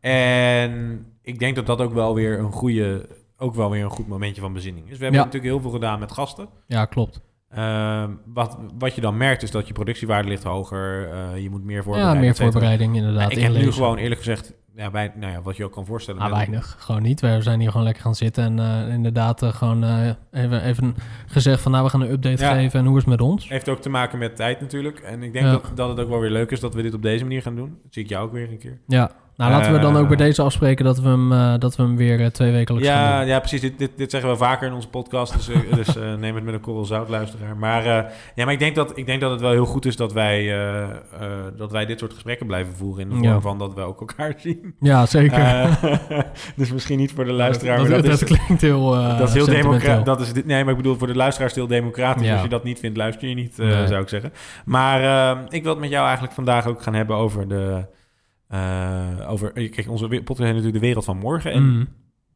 En 0.00 1.06
ik 1.22 1.38
denk 1.38 1.56
dat 1.56 1.66
dat 1.66 1.80
ook 1.80 1.92
wel 1.92 2.14
weer 2.14 2.38
een 2.38 2.52
goede, 2.52 3.08
ook 3.38 3.54
wel 3.54 3.70
weer 3.70 3.84
een 3.84 3.90
goed 3.90 4.08
momentje 4.08 4.40
van 4.40 4.52
bezinning 4.52 4.84
is. 4.90 4.96
We 4.98 5.02
hebben 5.04 5.20
Ja. 5.20 5.26
natuurlijk 5.26 5.52
heel 5.52 5.62
veel 5.62 5.70
gedaan 5.80 5.98
met 5.98 6.12
gasten. 6.12 6.48
Ja, 6.66 6.84
klopt. 6.84 7.20
Ehm, 7.50 8.10
wat, 8.26 8.58
wat 8.78 8.94
je 8.94 9.00
dan 9.00 9.16
merkt 9.16 9.42
is 9.42 9.50
dat 9.50 9.66
je 9.66 9.72
productiewaarde 9.72 10.28
ligt 10.28 10.42
hoger, 10.42 11.10
eh, 11.12 11.42
je 11.42 11.50
moet 11.50 11.64
meer 11.64 11.82
voorbereiden. 11.82 12.16
Ja, 12.16 12.26
meer 12.26 12.34
voorbereiding 12.36 12.96
inderdaad. 12.96 13.30
Ik 13.32 13.38
heb 13.38 13.50
nu 13.50 13.54
inlezen. 13.56 13.72
gewoon 13.72 13.96
eerlijk 13.96 14.20
gezegd, 14.20 14.52
ja, 14.76 14.90
bij, 14.90 15.12
nou 15.16 15.32
ja, 15.32 15.42
wat 15.42 15.56
je 15.56 15.64
ook 15.64 15.72
kan 15.72 15.86
voorstellen. 15.86 16.20
Ah, 16.20 16.30
weinig. 16.32 16.76
Gewoon 16.78 17.02
niet. 17.02 17.20
We 17.20 17.42
zijn 17.42 17.60
hier 17.60 17.70
gewoon 17.70 17.84
lekker 17.84 18.02
gaan 18.02 18.14
zitten 18.14 18.44
en 18.44 18.58
eh, 18.88 18.94
inderdaad 18.94 19.42
eh, 19.42 19.52
gewoon 19.54 19.84
even, 20.30 20.62
even 20.64 20.94
gezegd 21.26 21.62
van 21.62 21.72
nou, 21.72 21.84
we 21.84 21.90
gaan 21.90 22.00
een 22.00 22.10
update 22.10 22.42
Ja. 22.42 22.54
geven 22.54 22.80
en 22.80 22.86
hoe 22.86 22.96
is 22.96 23.02
het 23.02 23.10
met 23.10 23.20
ons? 23.20 23.48
Heeft 23.48 23.68
ook 23.68 23.80
te 23.80 23.88
maken 23.88 24.18
met 24.18 24.36
tijd 24.36 24.60
natuurlijk. 24.60 24.98
En 24.98 25.22
ik 25.22 25.32
denk 25.32 25.44
Ja. 25.44 25.50
dat, 25.52 25.70
dat 25.74 25.88
het 25.88 25.98
ook 26.00 26.08
wel 26.08 26.20
weer 26.20 26.30
leuk 26.30 26.50
is 26.50 26.60
dat 26.60 26.74
we 26.74 26.82
dit 26.82 26.94
op 26.94 27.02
deze 27.02 27.24
manier 27.24 27.42
gaan 27.42 27.56
doen. 27.56 27.78
Dat 27.82 27.92
zie 27.94 28.02
ik 28.02 28.08
jou 28.08 28.26
ook 28.26 28.32
weer 28.32 28.50
een 28.50 28.58
keer. 28.58 28.78
Ja. 28.86 29.10
Nou, 29.36 29.50
laten 29.50 29.72
we 29.72 29.78
dan 29.78 29.94
Eh. 29.94 30.00
ook 30.00 30.08
bij 30.08 30.16
deze 30.16 30.42
afspreken 30.42 30.84
dat 30.84 30.98
we 31.00 31.08
hem, 31.08 31.32
eh, 31.32 31.54
dat 31.58 31.76
we 31.76 31.82
hem 31.82 31.96
weer 31.96 32.20
eh, 32.20 32.26
twee 32.26 32.52
wekelijks 32.52 32.88
gaan 32.88 32.96
Ja, 33.00 33.18
doen. 33.18 33.28
ja, 33.28 33.38
precies. 33.38 33.60
Dit, 33.60 33.78
dit, 33.78 33.90
dit 33.96 34.10
zeggen 34.10 34.30
we 34.30 34.36
vaker 34.36 34.66
in 34.66 34.72
onze 34.74 34.88
podcast. 34.88 35.32
Dus, 35.32 35.48
eh, 35.48 35.56
dus 35.74 35.96
eh, 35.96 36.14
neem 36.18 36.34
het 36.34 36.44
met 36.44 36.54
een 36.54 36.60
korrel 36.60 36.84
zout, 36.84 37.08
luisteraar. 37.08 37.56
Maar, 37.56 37.80
eh, 37.86 38.10
ja, 38.34 38.44
maar 38.44 38.52
ik, 38.52 38.58
denk 38.58 38.74
dat, 38.74 38.98
ik 38.98 39.06
denk 39.06 39.20
dat 39.20 39.30
het 39.30 39.40
wel 39.40 39.50
heel 39.50 39.64
goed 39.64 39.86
is 39.86 39.96
dat 39.96 40.12
wij, 40.12 40.38
eh, 40.40 40.82
eh, 40.82 40.90
dat 41.56 41.70
wij 41.72 41.86
dit 41.86 41.98
soort 41.98 42.12
gesprekken 42.12 42.46
blijven 42.46 42.74
voeren. 42.76 43.02
In 43.02 43.08
de 43.08 43.14
vorm 43.14 43.28
Ja. 43.28 43.40
van 43.40 43.58
dat 43.58 43.74
we 43.74 43.80
ook 43.80 44.00
elkaar 44.00 44.34
zien. 44.46 44.74
Ja, 44.80 45.06
zeker. 45.06 45.38
Eh, 45.38 45.72
dus 46.56 46.72
misschien 46.72 46.98
niet 46.98 47.12
voor 47.12 47.24
de 47.24 47.32
luisteraar. 47.32 47.76
dat, 47.78 47.88
maar 47.88 47.96
dat, 48.02 48.10
dat, 48.10 48.18
dat 48.20 48.30
is, 48.30 48.36
klinkt 48.44 48.62
heel 48.62 48.94
eh 48.94 49.18
dat 49.18 49.28
is 49.28 49.34
heel 49.34 49.46
democratisch. 49.46 50.04
Dat 50.04 50.20
is 50.20 50.32
dit- 50.32 50.46
Nee, 50.46 50.62
maar 50.62 50.70
ik 50.72 50.76
bedoel 50.82 50.96
voor 50.96 51.06
de 51.06 51.16
luisteraars 51.16 51.54
heel 51.54 51.66
democratisch. 51.66 52.26
Ja. 52.26 52.32
Als 52.32 52.42
je 52.42 52.48
dat 52.48 52.64
niet 52.64 52.78
vindt, 52.78 52.96
luister 52.96 53.28
je 53.28 53.34
niet, 53.34 53.58
eh, 53.58 53.66
Nee. 53.66 53.86
zou 53.86 54.02
ik 54.02 54.08
zeggen. 54.08 54.32
Maar 54.64 55.00
eh, 55.02 55.38
ik 55.48 55.62
wil 55.62 55.72
het 55.72 55.80
met 55.80 55.90
jou 55.90 56.04
eigenlijk 56.04 56.34
vandaag 56.34 56.66
ook 56.66 56.82
gaan 56.82 56.94
hebben 56.94 57.16
over 57.16 57.48
de... 57.48 57.86
eh, 58.48 59.30
over, 59.30 59.52
kijk, 59.52 59.88
onze 59.90 60.08
podcast 60.08 60.38
heet 60.38 60.48
natuurlijk 60.48 60.72
de 60.74 60.78
wereld 60.80 61.04
van 61.04 61.18
morgen. 61.18 61.52
En 61.52 61.62
Mm. 61.62 61.88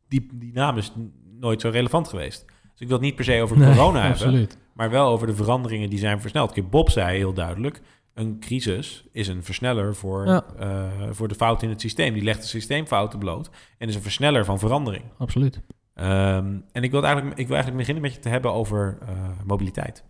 die, 0.08 0.28
die 0.34 0.52
naam 0.52 0.76
is 0.76 0.93
nooit 1.40 1.60
zo 1.60 1.69
relevant 1.69 2.08
geweest. 2.08 2.44
Dus 2.72 2.81
ik 2.81 2.87
wil 2.87 2.96
het 2.96 3.06
niet 3.06 3.14
per 3.14 3.25
se 3.25 3.43
over 3.43 3.58
Nee, 3.58 3.75
corona 3.75 4.00
hebben, 4.14 4.49
maar 4.75 4.90
wel 4.90 5.08
over 5.08 5.26
de 5.26 5.34
veranderingen 5.34 5.90
die 5.90 5.99
zijn 5.99 6.20
versneld. 6.20 6.52
Kijk, 6.52 6.70
Bob 6.70 6.90
zei 6.90 7.16
heel 7.16 7.32
duidelijk, 7.32 7.81
een 8.14 8.37
crisis 8.40 9.05
is 9.12 9.28
een 9.28 9.44
versneller 9.44 9.94
voor, 9.94 10.26
Ja. 10.26 10.44
eh, 10.58 10.87
voor 11.10 11.28
de 11.28 11.34
fout 11.34 11.62
in 11.62 11.69
het 11.69 11.81
systeem. 11.81 12.14
Die 12.14 12.22
legt 12.22 12.40
de 12.40 12.46
systeemfouten 12.46 13.19
bloot 13.19 13.50
en 13.78 13.88
is 13.88 13.94
een 13.94 14.02
versneller 14.02 14.44
van 14.44 14.58
verandering. 14.58 15.04
Absoluut. 15.19 15.61
Ehm, 15.94 16.56
en 16.72 16.82
ik 16.82 16.90
wil, 16.90 17.04
eigenlijk, 17.04 17.38
ik 17.38 17.46
wil 17.46 17.56
eigenlijk 17.56 17.76
beginnen 17.76 18.02
met 18.02 18.14
je 18.14 18.20
te 18.20 18.28
hebben 18.28 18.52
over 18.52 18.99
eh, 19.00 19.08
mobiliteit. 19.46 20.04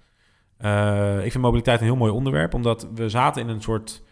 Eh, 0.57 1.25
ik 1.25 1.31
vind 1.31 1.45
mobiliteit 1.45 1.81
een 1.81 1.87
heel 1.87 1.97
mooi 1.97 2.13
onderwerp, 2.13 2.55
omdat 2.55 2.89
we 2.95 3.09
zaten 3.09 3.43
in 3.43 3.49
een 3.49 3.63
soort 3.63 4.03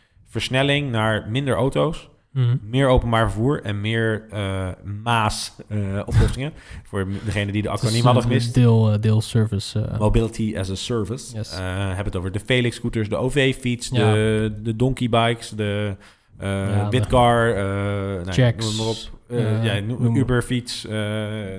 versnelling 0.40 0.90
naar 0.90 1.26
minder 1.30 1.54
auto's, 1.54 2.08
Mm. 2.32 2.60
meer 2.62 2.88
openbaar 2.88 3.30
vervoer 3.30 3.62
en 3.62 3.80
meer 3.80 4.26
eh, 4.30 4.68
MAAS-oplossingen. 5.02 6.52
Voor 6.88 7.06
degene 7.24 7.52
die 7.52 7.62
de 7.62 7.68
acroniem 7.68 7.98
eh, 7.98 8.04
hadden 8.04 8.22
gemist. 8.22 8.54
Deel, 8.54 8.92
eh, 8.92 9.00
deel 9.00 9.20
service. 9.20 9.80
eh, 9.84 9.98
Mobility 9.98 10.54
as 10.58 10.70
a 10.70 10.74
Service. 10.74 11.36
Yes. 11.36 11.52
Eh, 11.52 11.58
hebben 11.86 12.04
het 12.04 12.16
over 12.16 12.32
de 12.32 12.40
Felix-scooters, 12.40 13.08
de 13.08 13.16
OV-fiets, 13.16 13.88
Ja. 13.88 14.12
de, 14.12 14.52
de 14.62 14.76
Donkey-bikes, 14.76 15.50
de 15.50 15.96
eh 16.38 16.48
Ja, 16.48 16.88
Bitcar, 16.88 17.50
eh 17.50 17.62
nou, 17.62 18.32
Checks, 18.32 18.64
noem 18.66 18.76
maar 18.76 18.86
op. 18.86 18.96
Eh, 19.28 19.56
eh, 19.76 19.88
ja. 19.88 19.96
Uber-fiets, 20.14 20.84
eh 20.86 20.92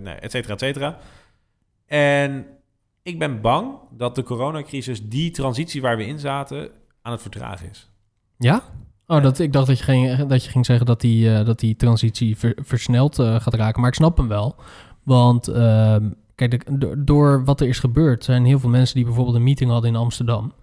nee, 0.02 0.13
et 0.20 0.32
cetera, 0.32 0.54
et 0.54 0.60
cetera. 0.60 0.98
En 1.86 2.46
ik 3.04 3.20
ben 3.20 3.42
bang 3.42 3.74
dat 3.92 4.16
de 4.16 4.24
coronacrisis 4.24 5.10
die 5.10 5.32
transitie 5.32 5.82
waar 5.82 5.98
we 5.98 6.06
in 6.06 6.20
zaten 6.20 6.70
aan 7.02 7.12
het 7.12 7.22
vertragen 7.22 7.70
is. 7.70 7.90
Ja? 8.38 8.62
Oh, 9.08 9.22
dat, 9.22 9.39
ik 9.39 9.53
dacht 9.53 9.67
dat 9.67 9.77
je 9.77 9.84
ging, 9.84 10.25
dat 10.25 10.44
je 10.44 10.50
ging 10.51 10.65
zeggen 10.65 10.86
dat 10.86 11.01
die, 11.01 11.34
eh, 11.36 11.46
dat 11.46 11.60
die 11.60 11.75
transitie 11.75 12.38
ver- 12.38 12.58
versneld 12.63 13.20
eh, 13.20 13.39
gaat 13.39 13.53
raken. 13.53 13.79
Maar 13.82 13.89
ik 13.89 13.96
snap 13.96 14.17
hem 14.17 14.27
wel. 14.27 14.56
Want 15.03 15.48
ehm, 15.48 16.10
kijk, 16.36 16.79
de- 16.79 17.03
door 17.03 17.46
wat 17.46 17.62
er 17.62 17.67
is 17.67 17.79
gebeurd... 17.79 18.24
zijn 18.24 18.46
heel 18.46 18.60
veel 18.60 18.70
mensen 18.70 18.96
die 18.96 19.06
bijvoorbeeld 19.06 19.36
een 19.36 19.44
meeting 19.44 19.72
hadden 19.72 19.89
in 19.89 19.96
Amsterdam... 19.96 20.53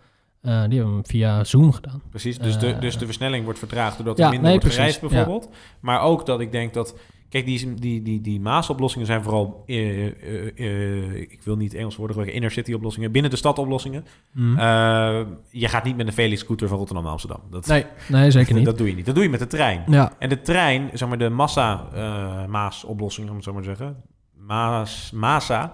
eh, 0.41 0.63
die 0.69 0.79
hebben 0.79 0.95
hem 0.95 1.07
via 1.07 1.45
Zoom 1.45 1.73
gedaan. 1.73 2.03
Precies, 2.11 2.39
dus, 2.39 2.59
de, 2.59 2.79
dus 2.79 2.99
de 2.99 3.05
versnelling 3.05 3.45
wordt 3.45 3.59
vertraagd 3.59 3.97
doordat 3.97 4.19
ja, 4.19 4.25
er 4.25 4.31
minder 4.31 4.51
nee, 4.51 4.59
wordt 4.61 4.75
precies, 4.75 4.97
gereisd 4.97 5.15
bijvoorbeeld. 5.15 5.55
Maar 5.81 6.01
ook 6.01 6.27
dat 6.27 6.41
ik 6.41 6.53
denk 6.53 6.75
dat... 6.75 6.95
Kijk, 7.35 7.47
die, 7.47 7.75
die, 7.75 8.03
die, 8.03 8.21
die 8.21 8.41
Maas-oplossingen 8.41 9.07
zijn 9.07 9.23
vooral... 9.23 9.63
eh, 9.67 10.07
eh, 10.07 10.13
eh, 10.57 11.15
ik 11.15 11.41
wil 11.45 11.57
niet 11.57 11.75
Engels 11.75 11.97
woorden 11.97 12.17
gebruiken. 12.17 12.35
Inner-city-oplossingen. 12.35 13.13
Binnen 13.13 13.31
de 13.31 13.37
stad-oplossingen. 13.37 14.05
Mm. 14.33 14.59
Eh, 14.59 15.21
je 15.51 15.69
gaat 15.69 15.85
niet 15.85 15.97
met 15.97 16.07
een 16.07 16.13
Felix-scooter 16.13 16.69
van 16.69 16.77
Rotterdam 16.77 17.05
naar 17.05 17.13
Amsterdam. 17.13 17.41
Dat, 17.51 17.67
nee, 17.67 17.85
nee, 18.09 18.31
zeker 18.31 18.55
niet. 18.55 18.65
Dat 18.71 18.79
doe 18.79 18.89
je 18.89 18.95
niet. 18.95 19.07
Dat 19.07 19.15
doe 19.15 19.25
je 19.25 19.31
met 19.31 19.41
de 19.41 19.47
trein. 19.47 19.83
ja, 19.87 20.13
En 20.19 20.29
de 20.29 20.41
trein, 20.41 20.91
zeg 20.93 21.09
maar 21.09 21.19
de 21.19 21.29
massa-Maas-oplossing, 21.29 23.29
om 23.29 23.35
het 23.35 23.45
zo 23.45 23.53
maar 23.53 23.63
te 23.63 23.69
zeggen. 23.69 23.97
Maas, 24.39 25.11
massa. 25.15 25.73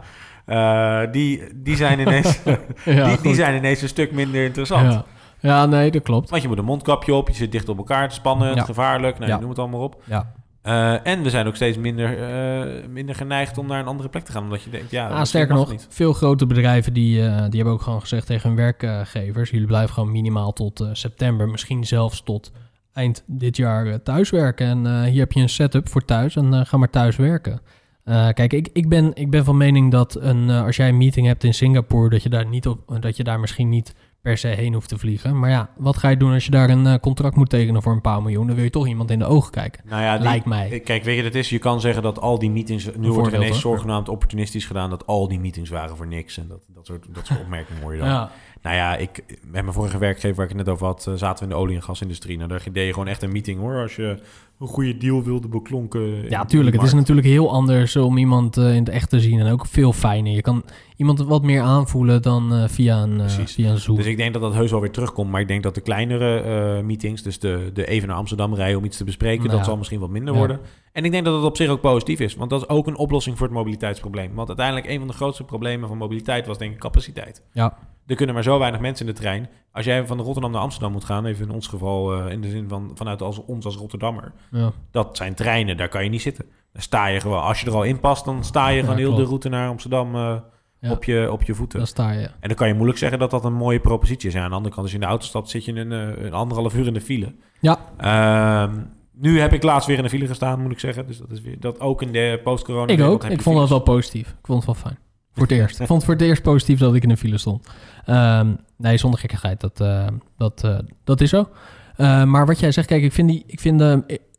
die, 1.13 1.43
die, 1.55 1.77
zijn 1.77 2.01
ineens, 2.07 2.41
ja, 2.85 3.05
die, 3.09 3.21
die 3.23 3.35
zijn 3.35 3.57
ineens 3.57 3.83
een 3.83 3.89
stuk 3.89 4.13
minder 4.13 4.45
interessant. 4.45 4.93
Ja. 4.93 5.05
ja, 5.41 5.67
nee, 5.67 5.91
dat 5.91 6.03
klopt. 6.03 6.31
Want 6.31 6.43
je 6.43 6.49
moet 6.49 6.59
een 6.59 6.65
mondkapje 6.65 7.15
op, 7.15 7.29
je 7.29 7.35
zit 7.35 7.53
dicht 7.53 7.69
op 7.69 7.79
elkaar 7.79 8.09
te 8.09 8.15
spannen, 8.15 8.61
gevaarlijk, 8.61 9.19
nou, 9.19 9.41
noem 9.41 9.49
het 9.49 9.59
allemaal 9.59 9.83
op. 9.83 10.03
Ja. 10.05 10.39
Eh, 10.63 11.07
en 11.07 11.23
we 11.23 11.31
zijn 11.31 11.47
ook 11.47 11.57
steeds 11.57 11.77
minder, 11.79 12.19
eh, 12.19 12.89
minder 12.89 13.15
geneigd 13.15 13.59
om 13.59 13.67
naar 13.67 13.81
een 13.81 13.87
andere 13.87 14.09
plek 14.09 14.25
te 14.25 14.33
gaan, 14.33 14.43
omdat 14.43 14.63
je 14.63 14.71
denkt, 14.71 14.91
ja, 14.91 15.09
Ah, 15.09 15.25
sterker 15.25 15.55
nog, 15.55 15.71
niet. 15.71 15.87
veel 15.91 16.13
grote 16.13 16.47
bedrijven 16.47 16.93
die, 16.93 17.23
eh, 17.27 17.37
die 17.37 17.55
hebben 17.57 17.73
ook 17.73 17.83
gewoon 17.83 18.01
gezegd 18.01 18.27
tegen 18.27 18.49
hun 18.49 18.59
werkgevers... 18.59 19.51
jullie 19.51 19.67
blijven 19.67 19.95
gewoon 19.95 20.13
minimaal 20.13 20.53
tot 20.53 20.89
september, 20.93 21.49
misschien 21.49 21.85
zelfs 21.85 22.23
tot 22.23 22.53
eind 22.93 23.25
dit 23.27 23.57
jaar 23.57 24.03
thuiswerken. 24.03 24.67
En 24.67 25.05
hier 25.05 25.21
heb 25.21 25.33
je 25.33 25.41
een 25.41 25.49
setup 25.49 25.89
voor 25.89 26.05
thuis 26.05 26.37
en 26.37 26.67
ga 26.67 26.77
maar 26.77 26.91
thuis 26.91 27.17
werken. 27.17 27.61
Kijk, 28.05 28.53
ik, 28.53 28.69
ik, 28.73 28.89
ben, 28.89 29.15
ik 29.15 29.31
ben 29.31 29.45
van 29.45 29.57
mening 29.57 29.91
dat 29.91 30.17
een, 30.21 30.51
als 30.51 30.77
jij 30.77 30.89
een 30.89 30.97
meeting 30.97 31.27
hebt 31.27 31.45
in 31.45 31.55
Singapore, 31.55 32.09
dat 32.09 32.23
je 32.23 32.29
daar 32.29 32.47
niet 32.47 32.67
op, 32.67 32.97
dat 33.01 33.17
je 33.17 33.25
daar 33.25 33.41
misschien 33.41 33.69
niet 33.69 33.95
per 34.23 34.39
se 34.39 34.49
heen 34.49 34.73
hoeft 34.75 34.89
te 34.89 34.99
vliegen. 34.99 35.39
Maar 35.39 35.51
ja, 35.51 35.71
wat 35.77 35.97
ga 35.97 36.09
je 36.09 36.17
doen 36.17 36.33
als 36.33 36.45
je 36.45 36.51
daar 36.51 36.71
een 36.71 36.87
eh, 36.87 36.95
contract 37.01 37.37
moet 37.37 37.49
tekenen 37.51 37.83
voor 37.83 37.93
een 37.93 38.01
paar 38.01 38.23
miljoen? 38.23 38.47
Dan 38.47 38.55
wil 38.55 38.65
je 38.65 38.71
toch 38.71 38.87
iemand 38.87 39.11
in 39.11 39.19
de 39.19 39.25
ogen 39.25 39.51
kijken. 39.51 39.83
Nou 39.87 40.03
ja, 40.03 40.15
die- 40.15 40.23
Lijkt 40.23 40.45
mij. 40.47 40.81
Kijk, 40.81 41.05
weet 41.05 41.17
je, 41.17 41.23
het 41.23 41.35
is, 41.35 41.49
je 41.49 41.59
kan 41.59 41.81
zeggen 41.81 42.03
dat 42.03 42.21
al 42.21 42.39
die 42.39 42.51
meetings... 42.51 42.89
Nu 42.97 43.13
wordt 43.13 43.33
er 43.33 43.39
ineens 43.39 43.63
hoor. 43.63 43.75
zogenaamd 43.77 44.09
opportunistisch 44.09 44.67
gedaan... 44.67 44.91
dat 44.91 45.07
al 45.07 45.29
die 45.29 45.41
meetings 45.41 45.71
waren 45.71 45.97
voor 45.97 46.07
niks. 46.07 46.39
En 46.39 46.49
dat, 46.49 46.61
dat, 46.75 46.87
soort, 46.87 47.07
dat 47.15 47.27
soort 47.27 47.41
opmerkingen 47.41 47.83
hoor 47.83 47.93
je 47.93 47.99
dan. 47.99 48.09
Ja, 48.09 48.31
Nou 48.63 48.77
ja, 48.77 48.97
ik, 48.97 49.25
met 49.29 49.63
mijn 49.63 49.73
vorige 49.73 49.99
werkgever 49.99 50.37
waar 50.37 50.45
ik 50.45 50.57
het 50.57 50.67
net 50.67 50.75
over 50.75 50.87
had... 50.87 51.07
eh, 51.07 51.15
zaten 51.15 51.39
we 51.39 51.51
in 51.51 51.57
de 51.57 51.63
olie- 51.63 51.75
en 51.75 51.83
gasindustrie. 51.83 52.37
Nou, 52.37 52.49
daar 52.49 52.63
deed 52.73 52.87
je 52.87 52.93
gewoon 52.93 53.09
echt 53.09 53.23
een 53.23 53.33
meeting 53.33 53.61
hoor. 53.61 53.83
Als 53.83 53.97
je 53.97 54.19
een 54.59 54.67
goede 54.67 54.97
deal 54.97 55.23
wilde 55.23 55.49
beklonken... 55.49 56.29
ja 56.29 56.45
tuurlijk. 56.45 56.77
Het 56.77 56.85
is 56.85 56.93
natuurlijk 56.93 57.27
heel 57.27 57.51
anders 57.51 57.97
om 57.97 58.19
iemand 58.19 58.57
eh, 58.57 58.75
in 58.75 58.79
het 58.79 58.89
echt 58.89 59.11
te 59.11 59.21
zien. 59.21 59.41
En 59.41 59.53
ook 59.53 59.67
veel 59.67 59.93
fijner. 59.93 60.33
Je 60.33 60.43
kan 60.43 60.65
iemand 60.97 61.19
wat 61.21 61.43
meer 61.43 61.61
aanvoelen 61.61 62.23
dan 62.23 62.55
eh, 62.55 62.69
via, 62.69 63.03
een, 63.03 63.17
Precies. 63.17 63.55
via 63.55 63.71
een 63.71 63.79
Zoom. 63.79 63.97
Dus 63.97 64.07
ik 64.07 64.17
denk 64.17 64.33
dat 64.33 64.43
dat 64.43 64.55
heus 64.55 64.71
wel 64.71 64.81
weer 64.81 64.91
terugkomt. 64.91 65.31
Maar 65.31 65.41
ik 65.41 65.49
denk 65.49 65.63
dat 65.63 65.75
de 65.75 65.81
kleinere 65.81 66.83
meetings... 66.83 67.23
dus 67.23 67.39
de, 67.39 67.71
de 67.73 67.87
even 67.87 68.09
naar 68.09 68.17
Amsterdam 68.17 68.55
rijden 68.55 68.79
om 68.79 68.85
iets 68.85 68.97
te 68.97 69.05
bespreken... 69.05 69.39
Nou 69.39 69.51
dat 69.51 69.59
ja. 69.59 69.65
zal 69.65 69.77
misschien 69.77 70.01
wat 70.01 70.11
minder 70.11 70.33
Ja. 70.33 70.39
worden. 70.39 70.61
En 70.93 71.05
ik 71.05 71.11
denk 71.11 71.25
dat 71.25 71.35
het 71.35 71.45
op 71.45 71.57
zich 71.57 71.69
ook 71.69 71.81
positief 71.81 72.21
is. 72.21 72.35
Want 72.35 72.51
dat 72.51 72.61
is 72.63 72.69
ook 72.69 72.87
een 72.87 72.97
oplossing 72.97 73.39
voor 73.39 73.47
het 73.47 73.57
mobiliteitsprobleem. 73.57 74.35
Want 74.35 74.49
uiteindelijk 74.49 74.89
een 74.89 74.99
van 74.99 75.07
de 75.09 75.15
grootste 75.15 75.45
problemen 75.45 75.89
van 75.89 75.99
mobiliteit... 75.99 76.47
was 76.47 76.59
denk 76.59 76.73
ik 76.73 76.79
capaciteit. 76.79 77.43
Ja. 77.53 77.77
Er 78.11 78.17
kunnen 78.17 78.35
maar 78.35 78.45
zo 78.45 78.59
weinig 78.59 78.81
mensen 78.81 79.07
in 79.07 79.13
de 79.15 79.21
trein. 79.21 79.49
Als 79.73 79.85
jij 79.85 80.07
van 80.07 80.21
Rotterdam 80.21 80.51
naar 80.53 80.61
Amsterdam 80.61 80.93
moet 80.93 81.05
gaan... 81.05 81.27
even 81.27 81.47
in 81.49 81.55
ons 81.55 81.67
geval 81.67 82.15
eh, 82.15 82.33
in 82.33 82.41
de 82.41 82.49
zin 82.51 82.69
van 82.69 82.91
vanuit 82.95 83.23
als, 83.23 83.45
ons 83.45 83.65
als 83.65 83.77
Rotterdammer... 83.77 84.33
Ja. 84.51 84.73
dat 84.91 85.17
zijn 85.17 85.35
treinen, 85.35 85.77
daar 85.77 85.89
kan 85.89 86.05
je 86.05 86.11
niet 86.11 86.23
zitten. 86.23 86.45
Daar 86.73 86.83
sta 86.83 87.07
je 87.07 87.21
gewoon... 87.21 87.43
Als 87.43 87.61
je 87.61 87.67
er 87.67 87.75
al 87.75 87.83
in 87.83 88.01
past, 88.01 88.25
dan 88.25 88.45
sta 88.45 88.69
je 88.69 88.81
gewoon 88.81 88.97
heel 88.97 89.15
de 89.15 89.25
route 89.25 89.49
naar 89.49 89.69
Amsterdam... 89.69 90.15
eh, 90.15 90.37
Ja. 90.81 90.91
op, 90.91 91.05
je, 91.05 91.33
op 91.33 91.43
je 91.43 91.55
voeten. 91.55 91.79
Dan 91.79 91.87
sta 91.87 92.11
je. 92.11 92.25
En 92.41 92.49
dan 92.49 92.55
kan 92.55 92.69
je 92.69 92.75
moeilijk 92.75 92.99
zeggen 92.99 93.19
dat 93.19 93.31
dat 93.31 93.45
een 93.45 93.53
mooie 93.55 93.81
propositie 93.81 94.29
is. 94.29 94.37
Aan 94.37 94.49
de 94.49 94.55
andere 94.57 94.75
kant, 94.75 94.83
als 94.83 94.91
je 94.91 94.95
in 94.95 95.03
de 95.03 95.09
auto 95.11 95.27
stapt, 95.27 95.49
zit 95.51 95.65
je 95.65 95.73
een, 95.75 95.93
eh, 95.93 96.25
een 96.25 96.33
anderhalf 96.33 96.75
uur 96.75 96.87
in 96.87 96.95
de 96.95 97.01
file. 97.01 97.35
Ja. 97.61 97.79
Ehm, 97.97 98.75
nu 99.13 99.41
heb 99.41 99.53
ik 99.53 99.63
laatst 99.63 99.87
weer 99.89 99.97
in 99.97 100.03
de 100.03 100.09
file 100.09 100.27
gestaan, 100.27 100.61
moet 100.63 100.73
ik 100.73 100.79
zeggen. 100.81 101.07
Dus 101.07 101.19
dat 101.19 101.31
is 101.31 101.41
weer 101.41 101.61
dat 101.61 101.81
ook 101.81 102.03
in 102.03 102.13
de 102.13 102.41
post-corona. 102.45 102.93
Ik 102.93 103.01
ook. 103.01 103.25
Ik 103.25 103.43
vond 103.43 103.57
dat 103.57 103.69
wel 103.69 103.81
positief. 103.81 104.29
Ik 104.29 104.47
vond 104.47 104.67
het 104.67 104.67
wel 104.67 104.83
fijn. 104.93 104.99
Voor 105.33 105.43
het 105.43 105.53
eerst. 105.53 105.81
Ik 105.81 105.87
vond 105.87 106.03
het 106.03 106.05
voor 106.11 106.19
het 106.19 106.29
eerst 106.29 106.43
positief 106.43 106.79
dat 106.79 106.95
ik 106.95 107.03
in 107.03 107.11
een 107.11 107.17
file 107.17 107.39
stond. 107.39 107.67
Ehm, 108.05 108.53
nee, 108.77 108.97
zonder 108.97 109.21
gekkigheid. 109.21 109.61
Dat, 109.61 109.81
eh, 109.81 110.07
dat, 110.37 110.65
eh, 110.65 110.79
dat 111.05 111.21
is 111.21 111.31
zo. 111.31 111.49
Eh, 111.97 112.25
maar 112.25 112.47
wat 112.47 112.61
jij 112.61 112.73
zegt, 112.73 112.87
kijk, 112.87 113.03
ik, 113.03 113.13
vind 113.13 113.29
die, 113.29 113.45
ik, 113.47 113.61
vind 113.61 113.81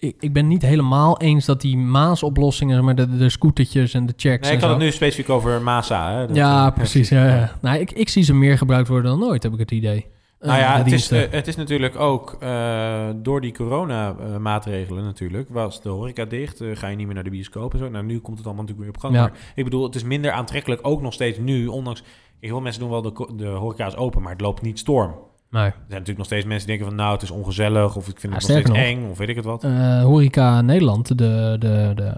ik, 0.01 0.15
ik 0.19 0.33
ben 0.33 0.47
niet 0.47 0.61
helemaal 0.61 1.19
eens 1.19 1.45
dat 1.45 1.61
die 1.61 1.77
Maas-oplossingen, 1.77 2.83
maar 2.83 2.95
de, 2.95 3.17
de 3.17 3.29
scootertjes 3.29 3.93
en 3.93 4.05
de 4.05 4.13
checks 4.15 4.47
Nee, 4.47 4.55
ik 4.55 4.61
had 4.61 4.69
zo. 4.69 4.75
het 4.75 4.85
nu 4.85 4.91
specifiek 4.91 5.29
over 5.29 5.61
Masa. 5.61 6.11
Hè? 6.11 6.27
Dat, 6.27 6.35
ja, 6.35 6.67
eh, 6.67 6.73
precies. 6.73 7.09
Ja, 7.09 7.25
ja. 7.25 7.51
Nou, 7.61 7.79
ik, 7.79 7.91
ik 7.91 8.09
zie 8.09 8.23
ze 8.23 8.33
meer 8.33 8.57
gebruikt 8.57 8.87
worden 8.87 9.11
dan 9.11 9.19
nooit, 9.19 9.43
heb 9.43 9.53
ik 9.53 9.59
het 9.59 9.71
idee. 9.71 10.05
Nou 10.41 10.53
Eh, 10.53 10.63
ja, 10.63 10.77
de 10.77 10.83
het 10.83 10.91
is, 10.91 11.11
eh, 11.11 11.31
het 11.31 11.47
is 11.47 11.55
natuurlijk 11.55 11.95
ook 11.95 12.37
eh, 12.39 13.09
door 13.15 13.41
die 13.41 13.53
corona-maatregelen 13.53 15.03
natuurlijk... 15.03 15.49
was 15.49 15.81
de 15.81 15.89
horeca 15.89 16.25
dicht, 16.25 16.61
eh, 16.61 16.75
ga 16.75 16.87
je 16.87 16.95
niet 16.95 17.05
meer 17.05 17.15
naar 17.15 17.23
de 17.23 17.29
bioscoop 17.29 17.73
en 17.73 17.79
zo. 17.79 17.89
Nou, 17.89 18.05
nu 18.05 18.19
komt 18.19 18.37
het 18.37 18.45
allemaal 18.45 18.63
natuurlijk 18.63 18.79
weer 18.79 18.95
op 18.95 19.11
gang. 19.11 19.13
Ja. 19.15 19.21
Maar 19.21 19.51
ik 19.55 19.63
bedoel, 19.63 19.83
het 19.83 19.95
is 19.95 20.03
minder 20.03 20.31
aantrekkelijk 20.31 20.87
ook 20.87 21.01
nog 21.01 21.13
steeds 21.13 21.37
nu... 21.37 21.67
ondanks, 21.67 22.03
heel 22.39 22.49
veel 22.49 22.61
mensen 22.61 22.81
doen 22.81 22.89
wel 22.89 23.01
de, 23.01 23.27
de 23.35 23.47
horeca 23.47 23.85
is 23.85 23.95
open, 23.95 24.21
maar 24.21 24.31
het 24.31 24.41
loopt 24.41 24.61
niet 24.61 24.79
storm. 24.79 25.15
Nee. 25.51 25.63
Er 25.63 25.71
zijn 25.71 25.85
natuurlijk 25.87 26.17
nog 26.17 26.25
steeds 26.25 26.45
mensen 26.45 26.67
die 26.67 26.77
denken 26.77 26.95
van... 26.95 27.05
nou, 27.05 27.13
het 27.13 27.23
is 27.23 27.31
ongezellig 27.31 27.95
of 27.95 28.07
ik 28.07 28.19
vind 28.19 28.33
Ja, 28.33 28.39
het 28.39 28.47
nog 28.47 28.57
steeds 28.57 28.79
eng 28.79 29.09
of 29.09 29.17
weet 29.17 29.29
ik 29.29 29.35
het 29.35 29.45
wat. 29.45 29.63
Eh, 29.63 30.03
Horeca 30.03 30.61
Nederland, 30.61 31.07
de, 31.07 31.55
de, 31.59 31.91
de, 31.95 32.13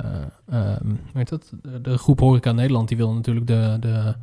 eh, 0.45 0.75
ehm, 1.13 1.25
dat? 1.25 1.53
De 1.81 1.97
groep 1.97 2.19
Horeca 2.19 2.51
Nederland, 2.51 2.87
die 2.87 2.97
wil 2.97 3.13
natuurlijk 3.13 3.47
de, 3.47 3.77
de 3.79 4.15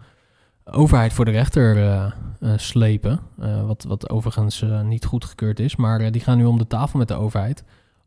overheid 0.72 1.12
voor 1.12 1.24
de 1.24 1.30
rechter 1.30 1.76
eh, 1.76 2.04
eh, 2.40 2.58
slepen. 2.58 3.20
Eh, 3.40 3.66
wat, 3.66 3.84
wat 3.88 4.10
overigens 4.10 4.64
niet 4.84 5.04
goedgekeurd 5.04 5.60
is. 5.60 5.76
Maar 5.76 6.12
die 6.12 6.20
gaan 6.20 6.36
nu 6.36 6.44
om 6.44 6.58
de 6.58 6.66
tafel 6.66 6.98
met 6.98 7.08
de 7.08 7.14
overheid. 7.14 7.64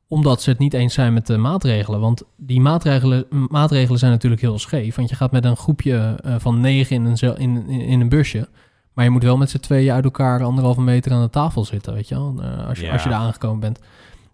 Omdat 0.08 0.42
ze 0.42 0.50
het 0.50 0.60
niet 0.60 0.74
eens 0.74 0.94
zijn 0.94 1.14
met 1.14 1.28
de 1.28 1.38
maatregelen. 1.38 2.00
Want 2.00 2.24
die 2.38 2.62
maatregelen, 2.62 3.26
maatregelen 3.50 4.00
zijn 4.00 4.12
natuurlijk 4.12 4.42
heel 4.42 4.60
scheef. 4.60 4.96
Want 4.96 5.10
je 5.10 5.16
gaat 5.16 5.32
met 5.32 5.46
een 5.46 5.58
groepje 5.58 6.20
van 6.38 6.60
negen 6.60 6.96
in 6.96 7.06
een, 7.06 7.18
zel- 7.18 7.38
in, 7.38 7.68
in, 7.70 8.02
een 8.02 8.10
busje. 8.10 8.48
Maar 8.94 9.06
je 9.06 9.12
moet 9.12 9.24
wel 9.24 9.38
met 9.38 9.50
z'n 9.50 9.58
tweeën 9.58 9.94
uit 9.94 10.04
elkaar 10.04 10.44
anderhalve 10.44 10.82
meter 10.82 11.12
aan 11.12 11.22
de 11.22 11.30
tafel 11.30 11.66
zitten, 11.66 11.94
weet 11.94 12.08
je 12.08 12.16
wel. 12.16 12.42
Als, 12.68 12.80
je, 12.80 12.86
Ja. 12.86 12.92
als 12.92 13.04
je 13.04 13.10
daar 13.10 13.20
aangekomen 13.20 13.60
bent. 13.60 13.80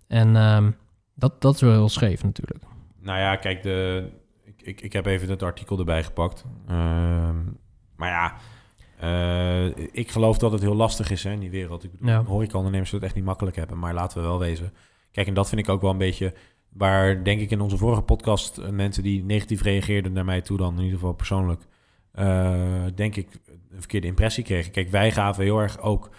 En 0.07 0.35
ehm, 0.35 0.71
dat, 1.15 1.41
dat 1.41 1.55
is 1.55 1.61
wel 1.61 1.71
heel 1.71 1.89
scheef 1.89 2.23
natuurlijk. 2.23 2.63
Nou 3.01 3.19
ja, 3.19 3.35
kijk, 3.35 3.63
de, 3.63 4.07
ik, 4.43 4.61
ik, 4.61 4.81
ik 4.81 4.93
heb 4.93 5.05
even 5.05 5.29
het 5.29 5.43
artikel 5.43 5.79
erbij 5.79 6.03
gepakt. 6.03 6.45
Ehm, 6.67 7.35
maar 7.99 8.09
ja, 8.09 8.33
eh, 8.99 9.65
ik 9.91 10.11
geloof 10.11 10.37
dat 10.37 10.51
het 10.51 10.61
heel 10.61 10.75
lastig 10.75 11.11
is 11.11 11.23
hè, 11.23 11.31
in 11.31 11.39
die 11.39 11.49
wereld. 11.49 11.83
Ik 11.83 11.91
bedoel, 11.91 12.07
Ja. 12.07 12.23
horecaondernemers 12.23 12.89
zullen 12.89 13.05
het 13.05 13.13
echt 13.13 13.19
niet 13.21 13.29
makkelijk 13.29 13.55
hebben. 13.55 13.79
Maar 13.79 13.93
laten 13.93 14.21
we 14.21 14.27
wel 14.27 14.39
wezen. 14.39 14.73
Kijk, 15.11 15.27
en 15.27 15.33
dat 15.33 15.49
vind 15.49 15.61
ik 15.61 15.69
ook 15.69 15.81
wel 15.81 15.91
een 15.91 15.97
beetje... 15.97 16.33
Waar 16.69 17.23
denk 17.23 17.41
ik 17.41 17.51
in 17.51 17.61
onze 17.61 17.77
vorige 17.77 18.01
podcast 18.01 18.57
eh, 18.57 18.69
mensen 18.69 19.03
die 19.03 19.23
negatief 19.23 19.61
reageerden 19.61 20.11
naar 20.13 20.25
mij 20.25 20.41
toe 20.41 20.57
dan, 20.57 20.73
in 20.77 20.83
ieder 20.83 20.99
geval 20.99 21.13
persoonlijk, 21.13 21.61
eh, 22.11 22.83
denk 22.95 23.15
ik 23.15 23.27
een 23.47 23.79
verkeerde 23.79 24.07
impressie 24.07 24.43
kregen. 24.43 24.71
Kijk, 24.71 24.89
wij 24.89 25.11
gaven 25.11 25.43
heel 25.43 25.59
erg 25.59 25.79
ook 25.81 26.09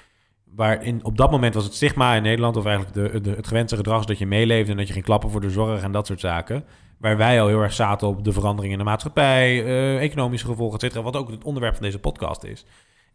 waar 0.44 0.84
in, 0.84 1.04
op 1.04 1.16
dat 1.16 1.30
moment 1.30 1.54
was 1.54 1.64
het 1.64 1.74
stigma 1.74 2.14
in 2.14 2.22
Nederland, 2.22 2.56
of 2.56 2.64
eigenlijk 2.64 2.94
de, 3.12 3.20
de, 3.20 3.30
het 3.30 3.46
gewenste 3.46 3.76
gedrag, 3.76 4.00
is 4.00 4.06
dat 4.06 4.18
je 4.18 4.26
meeleefde 4.26 4.70
en 4.70 4.76
dat 4.76 4.86
je 4.86 4.92
ging 4.92 5.04
klappen 5.04 5.30
voor 5.30 5.40
de 5.40 5.50
zorg 5.50 5.82
en 5.82 5.92
dat 5.92 6.06
soort 6.06 6.20
zaken. 6.20 6.64
Waar 7.00 7.16
wij 7.16 7.40
al 7.40 7.48
heel 7.48 7.60
erg 7.62 7.72
zaten 7.72 8.08
op 8.08 8.24
de 8.24 8.32
verandering 8.32 8.72
in 8.72 8.78
de 8.78 8.84
maatschappij, 8.84 9.64
eh, 9.64 10.02
economische 10.02 10.46
gevolgen, 10.46 10.74
et 10.74 10.80
cetera, 10.80 11.02
wat 11.02 11.16
ook 11.16 11.30
het 11.30 11.44
onderwerp 11.44 11.74
van 11.74 11.82
deze 11.84 11.98
podcast 11.98 12.44
is. 12.44 12.64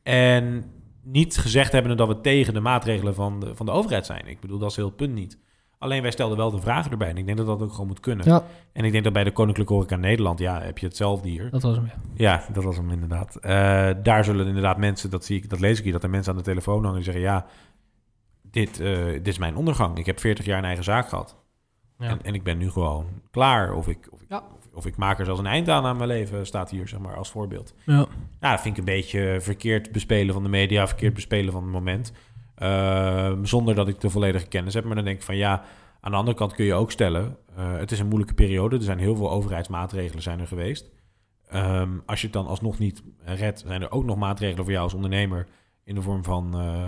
En 0.04 0.66
niet 1.04 1.38
gezegd 1.38 1.72
hebben 1.72 1.98
dat 1.98 2.08
we 2.08 2.22
tegen 2.22 2.54
de 2.54 2.60
maatregelen 2.60 3.16
van 3.16 3.40
de, 3.40 3.56
van 3.56 3.66
de 3.66 3.72
overheid 3.72 4.06
zijn. 4.06 4.28
Ik 4.28 4.40
bedoel, 4.40 4.60
dat 4.60 4.70
is 4.70 4.76
heel 4.76 4.86
het 4.86 4.96
punt 4.96 5.14
niet. 5.14 5.38
Alleen 5.78 6.02
wij 6.02 6.12
stelden 6.12 6.38
wel 6.38 6.52
de 6.52 6.62
vragen 6.62 6.92
erbij. 6.92 7.10
En 7.10 7.18
ik 7.18 7.26
denk 7.26 7.38
dat 7.38 7.48
dat 7.48 7.62
ook 7.62 7.72
gewoon 7.72 7.88
moet 7.88 8.00
kunnen. 8.00 8.26
Ja, 8.30 8.44
En 8.74 8.86
ik 8.86 8.92
denk 8.92 9.04
dat 9.04 9.14
bij 9.14 9.24
de 9.24 9.32
Koninklijke 9.32 9.74
Horeca 9.74 9.96
Nederland, 9.96 10.40
ja, 10.40 10.62
heb 10.62 10.78
je 10.78 10.86
hetzelfde 10.86 11.30
hier. 11.30 11.50
dat 11.50 11.62
was 11.62 11.76
hem. 11.76 11.86
Ja. 11.86 11.94
Ja, 12.14 12.46
dat 12.54 12.64
was 12.64 12.76
hem 12.76 12.92
inderdaad. 12.92 13.36
Eh, 13.36 13.90
daar 14.04 14.24
zullen 14.24 14.48
inderdaad 14.48 14.78
mensen, 14.78 15.10
dat 15.10 15.26
zie 15.26 15.38
ik, 15.38 15.50
dat 15.50 15.60
lees 15.60 15.78
ik 15.78 15.84
hier, 15.84 15.94
dat 15.94 16.04
er 16.04 16.10
mensen 16.10 16.32
aan 16.32 16.38
de 16.38 16.44
telefoon 16.44 16.80
hangen 16.84 16.96
die 16.96 17.04
zeggen: 17.04 17.24
ja, 17.24 17.46
dit, 18.42 18.80
eh, 18.80 19.06
dit 19.06 19.28
is 19.28 19.38
mijn 19.38 19.56
ondergang. 19.56 19.98
Ik 19.98 20.06
heb 20.06 20.20
40 20.20 20.46
jaar 20.46 20.58
een 20.58 20.66
eigen 20.66 20.84
zaak 20.84 21.10
gehad. 21.10 21.36
Ja. 22.00 22.08
En, 22.10 22.24
en 22.24 22.34
ik 22.34 22.44
ben 22.44 22.58
nu 22.58 22.70
gewoon 22.70 23.06
klaar. 23.32 23.74
Of 23.74 23.88
ik, 23.88 24.08
of, 24.12 24.22
ik, 24.22 24.30
Ja. 24.30 24.38
of, 24.58 24.68
of 24.74 24.86
ik 24.86 24.96
maak 24.98 25.20
er 25.20 25.26
zelfs 25.26 25.40
een 25.40 25.46
eind 25.46 25.70
aan 25.70 25.86
aan 25.86 25.98
mijn 25.98 26.10
leven, 26.10 26.46
staat 26.46 26.70
hier 26.70 26.88
zeg 26.88 27.00
maar 27.00 27.16
als 27.16 27.30
voorbeeld. 27.32 27.74
Ja. 27.86 28.06
Ja, 28.40 28.52
dat 28.52 28.62
vind 28.62 28.74
ik 28.74 28.80
een 28.80 28.94
beetje 28.96 29.38
verkeerd 29.42 29.92
bespelen 29.92 30.34
van 30.34 30.44
de 30.44 30.50
media, 30.50 30.88
verkeerd 30.88 31.14
bespelen 31.14 31.52
van 31.52 31.64
het 31.64 31.72
moment. 31.72 32.12
Ehm, 32.56 33.46
zonder 33.46 33.76
dat 33.76 33.88
ik 33.88 34.00
de 34.02 34.10
volledige 34.10 34.48
kennis 34.48 34.74
heb. 34.74 34.84
Maar 34.84 34.96
dan 34.96 35.04
denk 35.04 35.18
ik 35.18 35.24
van 35.24 35.36
ja, 35.38 35.64
aan 36.02 36.12
de 36.12 36.18
andere 36.18 36.38
kant 36.38 36.54
kun 36.54 36.66
je 36.66 36.74
ook 36.74 36.92
stellen, 36.92 37.38
eh, 37.56 37.78
het 37.78 37.92
is 37.92 38.00
een 38.00 38.08
moeilijke 38.08 38.34
periode. 38.34 38.76
Er 38.76 38.82
zijn 38.84 39.00
heel 39.00 39.16
veel 39.16 39.32
overheidsmaatregelen 39.32 40.24
zijn 40.24 40.40
er 40.40 40.48
geweest. 40.48 40.90
Ehm, 41.50 41.90
als 42.06 42.20
je 42.20 42.26
het 42.26 42.36
dan 42.36 42.48
alsnog 42.48 42.80
niet 42.80 43.04
redt, 43.24 43.64
zijn 43.68 43.82
er 43.82 43.92
ook 43.92 44.04
nog 44.06 44.18
maatregelen 44.18 44.64
voor 44.64 44.72
jou 44.74 44.84
als 44.84 44.94
ondernemer 44.94 45.48
in 45.86 45.96
de 45.96 46.02
vorm 46.02 46.24
van. 46.24 46.54
eh, 46.60 46.84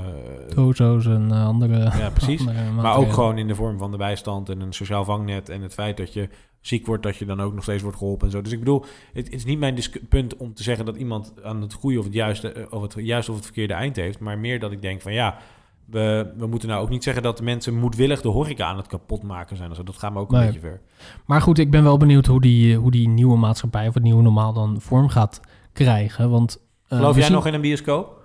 Tozo's 0.56 1.06
en 1.06 1.32
eh, 1.32 1.46
andere. 1.46 1.78
ja, 1.80 2.10
precies. 2.14 2.40
andere 2.48 2.72
Maar 2.72 2.96
ook 2.98 3.14
gewoon 3.14 3.38
in 3.38 3.48
de 3.48 3.56
vorm 3.56 3.78
van 3.78 3.92
de 3.92 3.98
bijstand 3.98 4.50
en 4.50 4.62
een 4.62 4.74
sociaal 4.74 5.04
vangnet. 5.06 5.50
En 5.50 5.62
het 5.62 5.74
feit 5.74 5.98
dat 5.98 6.14
je 6.14 6.30
ziek 6.62 6.86
wordt, 6.86 7.04
dat 7.04 7.18
je 7.18 7.26
dan 7.26 7.42
ook 7.42 7.54
nog 7.54 7.64
steeds 7.64 7.82
wordt 7.84 7.98
geholpen 7.98 8.26
en 8.26 8.32
zo. 8.32 8.42
Dus 8.42 8.52
ik 8.52 8.60
bedoel, 8.60 8.86
het, 9.14 9.26
het 9.26 9.34
is 9.34 9.46
niet 9.46 9.60
mijn 9.60 9.78
punt 10.10 10.38
om 10.38 10.54
te 10.54 10.64
zeggen 10.64 10.86
dat 10.86 10.96
iemand 10.96 11.34
aan 11.44 11.62
het 11.62 11.74
goede 11.74 12.00
of 12.00 12.06
het 12.06 12.14
juiste, 12.14 12.52
eh, 12.52 12.74
of 12.74 12.82
het 12.82 12.94
juiste 12.98 13.32
of 13.32 13.38
het 13.38 13.46
verkeerde 13.46 13.74
eind 13.74 13.96
heeft. 13.96 14.20
Maar 14.20 14.38
meer 14.40 14.60
dat 14.60 14.72
ik 14.72 14.82
denk 14.82 15.02
van 15.02 15.14
ja, 15.14 15.38
we, 15.86 16.34
we 16.38 16.48
moeten 16.48 16.70
nou 16.70 16.82
ook 16.82 16.90
niet 16.90 17.04
zeggen 17.04 17.24
dat 17.24 17.38
de 17.38 17.44
mensen 17.44 17.76
moedwillig 17.80 18.22
de 18.22 18.28
horeca 18.30 18.66
aan 18.66 18.78
het 18.78 18.88
kapot 18.88 19.24
maken 19.24 19.58
zijn. 19.58 19.72
Dat 19.84 19.98
gaat 19.98 20.14
me 20.14 20.20
ook 20.20 20.32
een 20.32 20.38
Nee. 20.38 20.46
beetje 20.46 20.60
ver. 20.62 20.82
Maar 21.26 21.42
goed, 21.42 21.58
ik 21.58 21.72
ben 21.72 21.84
wel 21.84 21.98
benieuwd 21.98 22.26
hoe 22.26 22.42
die, 22.42 22.76
hoe 22.78 22.92
die 22.92 23.08
nieuwe 23.10 23.38
maatschappij 23.38 23.88
of 23.88 23.94
het 23.94 24.04
nieuwe 24.04 24.22
normaal 24.22 24.54
dan 24.54 24.82
vorm 24.82 25.08
gaat 25.10 25.42
krijgen. 25.74 26.30
Want, 26.30 26.66
Geloof 26.88 27.16
jij 27.16 27.24
zien- 27.24 27.34
nog 27.34 27.46
in 27.48 27.54
een 27.54 27.62
bioscoop? 27.62 28.17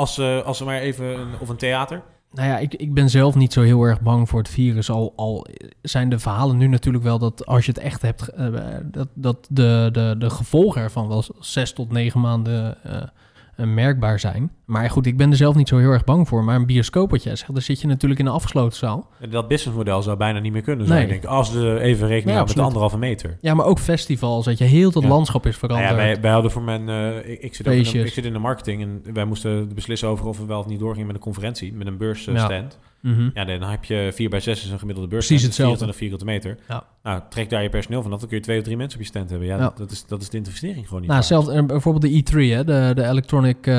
Als, 0.00 0.18
eh 0.18 0.42
als 0.42 0.60
er 0.60 0.66
maar 0.66 0.80
even, 0.80 1.20
een, 1.20 1.28
of 1.40 1.48
een 1.48 1.56
theater? 1.56 2.02
Nou 2.32 2.48
ja, 2.48 2.58
ik, 2.58 2.74
ik 2.74 2.94
ben 2.94 3.10
zelf 3.10 3.34
niet 3.34 3.52
zo 3.52 3.62
heel 3.62 3.82
erg 3.82 4.00
bang 4.00 4.28
voor 4.28 4.38
het 4.38 4.48
virus. 4.48 4.90
Al, 4.90 5.12
al 5.16 5.46
zijn 5.82 6.08
de 6.08 6.18
verhalen 6.18 6.56
nu 6.56 6.66
natuurlijk 6.66 7.04
wel 7.04 7.18
dat 7.18 7.46
als 7.46 7.66
je 7.66 7.72
het 7.72 7.80
echt 7.80 8.02
hebt, 8.02 8.28
eh, 8.28 8.46
dat, 8.84 9.08
dat 9.14 9.46
de, 9.50 9.88
de, 9.92 10.14
de 10.18 10.30
gevolgen 10.30 10.82
ervan 10.82 11.08
wel 11.08 11.24
zes 11.38 11.72
tot 11.72 11.92
negen 11.92 12.20
maanden 12.20 12.84
eh, 12.84 13.66
merkbaar 13.66 14.20
zijn. 14.20 14.52
Maar 14.70 14.90
goed, 14.90 15.06
ik 15.06 15.16
ben 15.16 15.30
er 15.30 15.36
zelf 15.36 15.54
niet 15.54 15.68
zo 15.68 15.78
heel 15.78 15.90
erg 15.90 16.04
bang 16.04 16.28
voor. 16.28 16.44
Maar 16.44 16.56
een 16.56 16.66
bioscoop, 16.66 17.10
wat 17.10 17.22
jij 17.22 17.36
zegt, 17.36 17.52
dan 17.52 17.62
zit 17.62 17.80
je 17.80 17.86
natuurlijk 17.86 18.20
in 18.20 18.26
een 18.26 18.32
afgesloten 18.32 18.78
zaal. 18.78 19.08
Dat 19.30 19.48
businessmodel 19.48 20.02
zou 20.02 20.16
bijna 20.16 20.38
niet 20.38 20.52
meer 20.52 20.62
kunnen, 20.62 20.86
zou 20.86 20.98
Nee. 20.98 21.06
je 21.06 21.12
denken. 21.12 21.28
Als 21.30 21.52
we 21.52 21.78
even 21.80 22.06
rekening 22.08 22.38
Ja, 22.38 22.44
met 22.44 22.54
de 22.54 22.62
anderhalve 22.62 22.98
meter. 22.98 23.36
Ja, 23.40 23.54
maar 23.54 23.66
ook 23.66 23.78
festivals, 23.78 24.44
dat 24.44 24.58
je 24.58 24.64
heel 24.64 24.90
dat 24.90 25.02
Ja. 25.02 25.08
landschap 25.08 25.46
is 25.46 25.60
Nou 25.60 25.72
veranderd. 25.72 25.90
ja, 25.90 25.96
wij, 25.96 26.20
wij 26.20 26.30
hadden 26.30 26.50
voor 26.50 26.62
mijn... 26.62 26.88
eh, 26.88 27.16
ik, 27.32 27.40
ik, 27.42 27.54
zit 27.54 27.68
ook 27.68 27.74
in 27.74 27.82
de, 27.82 27.98
ik 28.04 28.12
zit 28.12 28.24
in 28.24 28.32
de 28.32 28.38
marketing 28.38 28.82
en 28.82 29.02
wij 29.14 29.24
moesten 29.24 29.74
beslissen 29.74 30.08
over 30.08 30.26
of 30.26 30.38
we 30.38 30.46
wel 30.46 30.58
of 30.58 30.66
niet 30.66 30.78
doorgingen 30.80 31.06
met 31.06 31.16
een 31.16 31.22
conferentie, 31.22 31.72
met 31.72 31.86
een 31.86 31.96
beursstand. 31.96 32.78
Mhm. 33.02 33.30
Ja, 33.34 33.44
dan 33.44 33.62
heb 33.62 33.84
je 33.84 34.10
4 34.14 34.28
bij 34.30 34.40
6 34.40 34.64
is 34.64 34.70
een 34.70 34.78
gemiddelde 34.78 35.08
beurs. 35.08 35.26
Precies 35.26 35.46
hetzelfde. 35.46 35.76
24 35.78 35.96
vierkante 35.96 36.24
meter. 36.24 36.64
Ja. 36.68 36.84
Nou, 37.02 37.22
trek 37.30 37.50
daar 37.50 37.62
je 37.62 37.68
personeel 37.68 38.02
vanaf, 38.02 38.18
dan 38.18 38.28
kun 38.28 38.36
je 38.36 38.42
twee 38.42 38.58
of 38.58 38.64
drie 38.64 38.76
mensen 38.76 38.98
op 38.98 39.04
je 39.04 39.10
stand 39.10 39.30
hebben. 39.30 39.48
Ja, 39.48 39.56
Ja. 39.56 39.62
Dat, 39.62 39.76
dat 39.76 39.90
is, 39.90 40.06
dat 40.06 40.22
is 40.22 40.28
de 40.30 40.36
investering 40.36 40.84
gewoon 40.86 41.00
niet 41.00 41.10
Nou, 41.10 41.22
zelfs 41.22 41.48
eh, 41.48 41.64
bijvoorbeeld 41.64 42.12
de 42.12 42.22
E3, 42.32 42.36
hè, 42.54 42.64
de, 42.64 42.92
de 42.94 43.04
Electronic 43.06 43.66
eh, 43.66 43.74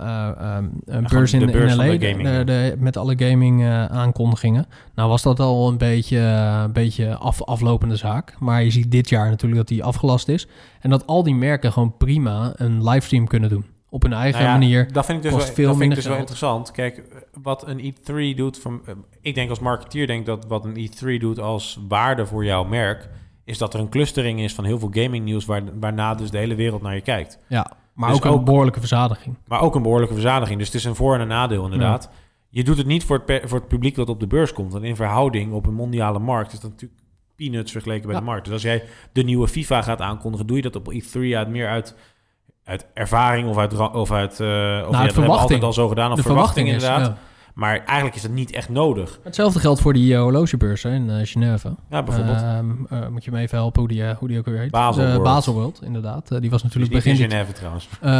eh, 0.00 0.28
eh, 0.28 0.64
eh, 0.86 1.06
beurs 1.06 1.32
in, 1.32 1.40
de 1.40 1.52
beurs 1.52 1.72
in 1.72 1.78
LA, 1.78 1.84
de 1.84 1.98
de- 1.98 2.44
de- 2.44 2.76
met 2.78 2.96
alle 2.96 3.14
gaming 3.18 3.62
eh, 3.62 3.84
aankondigingen. 3.84 4.66
Nou 4.94 5.08
was 5.08 5.22
dat 5.22 5.40
al 5.40 5.68
een 5.68 5.78
beetje, 5.78 6.18
een 6.18 6.72
beetje 6.72 7.16
af, 7.16 7.42
aflopende 7.42 7.96
zaak. 7.96 8.36
Maar 8.38 8.62
je 8.64 8.70
ziet 8.70 8.90
dit 8.90 9.08
jaar 9.08 9.28
natuurlijk 9.28 9.56
dat 9.60 9.68
die 9.68 9.84
afgelast 9.84 10.28
is. 10.28 10.46
En 10.80 10.90
dat 10.90 11.06
al 11.06 11.22
die 11.22 11.34
merken 11.34 11.72
gewoon 11.72 11.96
prima 11.96 12.52
een 12.56 12.88
livestream 12.88 13.26
kunnen 13.26 13.48
doen. 13.50 13.64
Op 13.88 14.02
hun 14.02 14.12
eigen 14.12 14.40
Nou 14.42 14.52
ja, 14.52 14.58
manier. 14.58 14.92
Dat 14.92 15.06
vind 15.06 15.16
ik 15.16 15.22
dus, 15.22 15.32
wel, 15.32 15.54
veel 15.54 15.68
dat 15.68 15.76
vind 15.76 15.90
ik 15.90 15.96
dus 15.96 16.06
wel 16.06 16.16
interessant. 16.16 16.70
Kijk, 16.70 17.02
wat 17.42 17.66
een 17.68 17.94
E3 17.94 18.36
doet... 18.36 18.58
Van, 18.58 18.80
ik 19.20 19.34
denk 19.34 19.50
als 19.50 19.58
marketeer 19.58 20.06
denk 20.06 20.26
dat 20.26 20.46
wat 20.48 20.64
een 20.64 20.90
E3 20.90 21.20
doet 21.20 21.38
als 21.40 21.80
waarde 21.88 22.26
voor 22.26 22.44
jouw 22.44 22.64
merk... 22.64 23.08
is 23.44 23.58
dat 23.58 23.74
er 23.74 23.80
een 23.80 23.88
clustering 23.88 24.40
is 24.40 24.54
van 24.54 24.64
heel 24.64 24.78
veel 24.78 24.90
gaming 24.92 25.24
nieuws... 25.24 25.44
Waar, 25.44 25.62
waarna 25.80 26.14
dus 26.14 26.30
de 26.30 26.38
hele 26.38 26.54
wereld 26.54 26.82
naar 26.82 26.94
je 26.94 27.00
kijkt. 27.00 27.38
Ja, 27.48 27.72
maar 27.96 28.08
Dus 28.08 28.18
ook 28.18 28.24
een 28.24 28.30
ook- 28.30 28.44
behoorlijke 28.44 28.78
verzadiging. 28.78 29.36
Maar 29.46 29.60
ook 29.60 29.74
een 29.74 29.82
behoorlijke 29.82 30.14
verzadiging. 30.14 30.58
Dus 30.58 30.66
het 30.66 30.76
is 30.76 30.84
een 30.84 30.94
voor- 30.94 31.14
en 31.14 31.20
een 31.20 31.28
nadeel 31.28 31.64
inderdaad. 31.64 32.10
Je 32.48 32.64
doet 32.64 32.76
het 32.78 32.86
niet 32.86 33.04
voor 33.04 33.22
het, 33.26 33.42
voor 33.44 33.58
het 33.58 33.68
publiek 33.68 33.94
dat 33.94 34.08
op 34.08 34.20
de 34.20 34.26
beurs 34.26 34.52
komt. 34.52 34.72
Want 34.72 34.84
in 34.84 34.96
verhouding 34.96 35.52
op 35.52 35.66
een 35.66 35.74
mondiale 35.74 36.18
markt 36.18 36.52
is 36.52 36.60
dat 36.60 36.70
natuurlijk 36.70 37.00
peanuts 37.36 37.72
vergeleken 37.72 38.04
bij 38.06 38.14
Ja. 38.14 38.20
de 38.20 38.26
markt. 38.26 38.44
Dus 38.44 38.52
als 38.52 38.62
jij 38.62 38.84
de 39.12 39.22
nieuwe 39.22 39.48
FIFA 39.48 39.82
gaat 39.82 40.00
aankondigen, 40.00 40.46
doe 40.46 40.56
je 40.56 40.62
dat 40.62 40.76
op 40.76 40.92
E3 40.92 41.36
uit 41.36 41.48
meer 41.48 41.68
uit, 41.68 41.96
uit 42.64 42.86
ervaring 42.94 43.48
of 43.48 43.56
uit, 43.58 43.78
of 43.78 44.10
uit, 44.12 44.40
eh 44.40 44.46
of 44.46 44.50
ja, 44.50 44.80
dat 44.80 44.82
hebben 44.82 44.90
we 44.90 44.90
Nou, 44.90 45.10
verwachting. 45.12 45.40
altijd 45.40 45.62
al 45.62 45.72
zo 45.72 45.88
gedaan, 45.88 46.10
of 46.10 46.16
de 46.16 46.22
verwachting, 46.22 46.66
verwachting 46.68 46.92
is, 46.98 46.98
inderdaad. 47.04 47.18
Maar 47.56 47.84
eigenlijk 47.84 48.16
is 48.16 48.22
dat 48.22 48.30
niet 48.30 48.50
echt 48.52 48.68
nodig. 48.68 49.18
Hetzelfde 49.22 49.60
geldt 49.60 49.80
voor 49.80 49.92
die 49.92 50.14
eh, 50.14 50.20
horlogebeurs 50.20 50.82
hè, 50.82 50.90
in 50.94 51.10
eh, 51.10 51.16
Genève. 51.22 51.74
Ja, 51.90 52.02
bijvoorbeeld. 52.02 52.42
Ehm, 52.42 52.70
eh, 52.90 53.08
moet 53.08 53.24
je 53.24 53.30
me 53.30 53.38
even 53.40 53.58
helpen 53.58 53.80
hoe 53.80 53.88
die, 53.88 54.04
eh, 54.04 54.16
hoe 54.16 54.28
die 54.28 54.38
ook 54.38 54.44
weer 54.44 54.58
heet? 54.58 54.70
Baselworld. 54.70 55.22
Baselworld, 55.22 55.82
inderdaad. 55.82 56.30
Eh, 56.30 56.40
die 56.40 56.50
was 56.50 56.62
natuurlijk 56.62 56.92
in 56.92 56.98
begin 56.98 57.16
dit... 57.16 57.30
Genève 57.30 57.52
trouwens. 57.52 57.88
Eh, 58.00 58.10